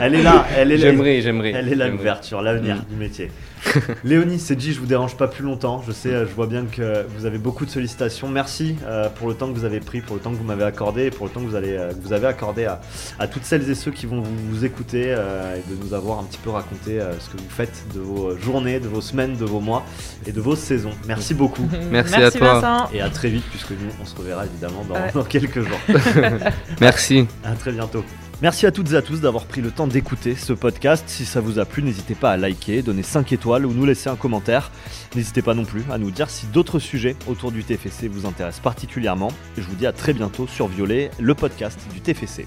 Elle 0.00 0.14
est 0.14 0.22
là, 0.22 0.44
elle 0.54 0.72
est 0.72 0.76
là. 0.76 0.90
J'aimerais, 0.90 1.22
j'aimerais. 1.22 1.52
Elle 1.56 1.72
est 1.72 1.74
là 1.74 1.88
l'ouverture, 1.88 2.42
l'avenir 2.42 2.76
mm. 2.76 2.84
du 2.90 2.96
métier. 2.96 3.30
Léonie, 4.04 4.38
c'est 4.38 4.56
dit, 4.56 4.72
je 4.72 4.80
vous 4.80 4.86
dérange 4.86 5.16
pas 5.16 5.28
plus 5.28 5.44
longtemps. 5.44 5.82
Je 5.86 5.92
sais, 5.92 6.10
je 6.10 6.32
vois 6.34 6.46
bien 6.46 6.64
que 6.66 7.06
vous 7.16 7.26
avez 7.26 7.38
beaucoup 7.38 7.64
de 7.64 7.70
sollicitations. 7.70 8.28
Merci 8.28 8.76
euh, 8.84 9.08
pour 9.08 9.28
le 9.28 9.34
temps 9.34 9.48
que 9.52 9.58
vous 9.58 9.64
avez 9.64 9.80
pris, 9.80 10.00
pour 10.00 10.16
le 10.16 10.22
temps 10.22 10.30
que 10.30 10.36
vous 10.36 10.44
m'avez 10.44 10.64
accordé 10.64 11.04
et 11.04 11.10
pour 11.10 11.26
le 11.26 11.32
temps 11.32 11.40
que 11.40 11.46
vous, 11.46 11.56
allez, 11.56 11.76
euh, 11.76 11.92
vous 12.02 12.12
avez 12.12 12.26
accordé 12.26 12.64
à, 12.64 12.80
à, 13.18 13.26
toutes 13.26 13.44
celles 13.44 13.68
et 13.68 13.74
ceux 13.74 13.90
qui 13.90 14.06
vont 14.06 14.22
vous, 14.22 14.64
écouter 14.64 15.06
euh, 15.08 15.56
et 15.56 15.70
de 15.70 15.84
nous 15.84 15.94
avoir 15.94 16.20
un 16.20 16.24
petit 16.24 16.38
peu 16.38 16.50
raconté 16.50 17.00
ce 17.18 17.28
que 17.28 17.36
vous 17.36 17.50
faites 17.50 17.84
de 17.94 18.00
vos 18.00 18.36
journées, 18.38 18.80
de 18.80 18.88
vos 18.88 19.00
semaines, 19.00 19.36
de 19.36 19.44
vos 19.44 19.60
mois 19.60 19.84
et 20.26 20.32
de 20.32 20.40
vos 20.40 20.56
saisons. 20.56 20.92
Merci 21.06 21.34
beaucoup. 21.34 21.68
Merci, 21.90 22.14
à 22.14 22.30
toi. 22.30 22.88
Et 22.92 23.00
à 23.00 23.10
très 23.10 23.28
vite, 23.28 23.44
puisque 23.50 23.70
nous, 23.70 23.90
on 24.00 24.06
se 24.06 24.14
reverra 24.16 24.46
évidemment 24.46 24.84
dans, 24.88 24.94
dans 25.20 25.24
quelques 25.24 25.60
jours. 25.60 25.80
Merci. 26.80 27.26
À 27.44 27.52
très 27.52 27.72
bientôt. 27.72 28.04
Merci 28.44 28.66
à 28.66 28.72
toutes 28.72 28.92
et 28.92 28.96
à 28.96 29.00
tous 29.00 29.22
d'avoir 29.22 29.46
pris 29.46 29.62
le 29.62 29.70
temps 29.70 29.86
d'écouter 29.86 30.34
ce 30.34 30.52
podcast. 30.52 31.04
Si 31.06 31.24
ça 31.24 31.40
vous 31.40 31.58
a 31.58 31.64
plu, 31.64 31.82
n'hésitez 31.82 32.14
pas 32.14 32.30
à 32.30 32.36
liker, 32.36 32.82
donner 32.82 33.02
5 33.02 33.32
étoiles 33.32 33.64
ou 33.64 33.72
nous 33.72 33.86
laisser 33.86 34.10
un 34.10 34.16
commentaire. 34.16 34.70
N'hésitez 35.16 35.40
pas 35.40 35.54
non 35.54 35.64
plus 35.64 35.82
à 35.90 35.96
nous 35.96 36.10
dire 36.10 36.28
si 36.28 36.44
d'autres 36.48 36.78
sujets 36.78 37.16
autour 37.26 37.52
du 37.52 37.64
TFC 37.64 38.06
vous 38.06 38.26
intéressent 38.26 38.62
particulièrement. 38.62 39.32
Je 39.56 39.62
vous 39.62 39.76
dis 39.76 39.86
à 39.86 39.94
très 39.94 40.12
bientôt 40.12 40.46
sur 40.46 40.68
Violet, 40.68 41.10
le 41.18 41.34
podcast 41.34 41.80
du 41.94 42.02
TFC. 42.02 42.46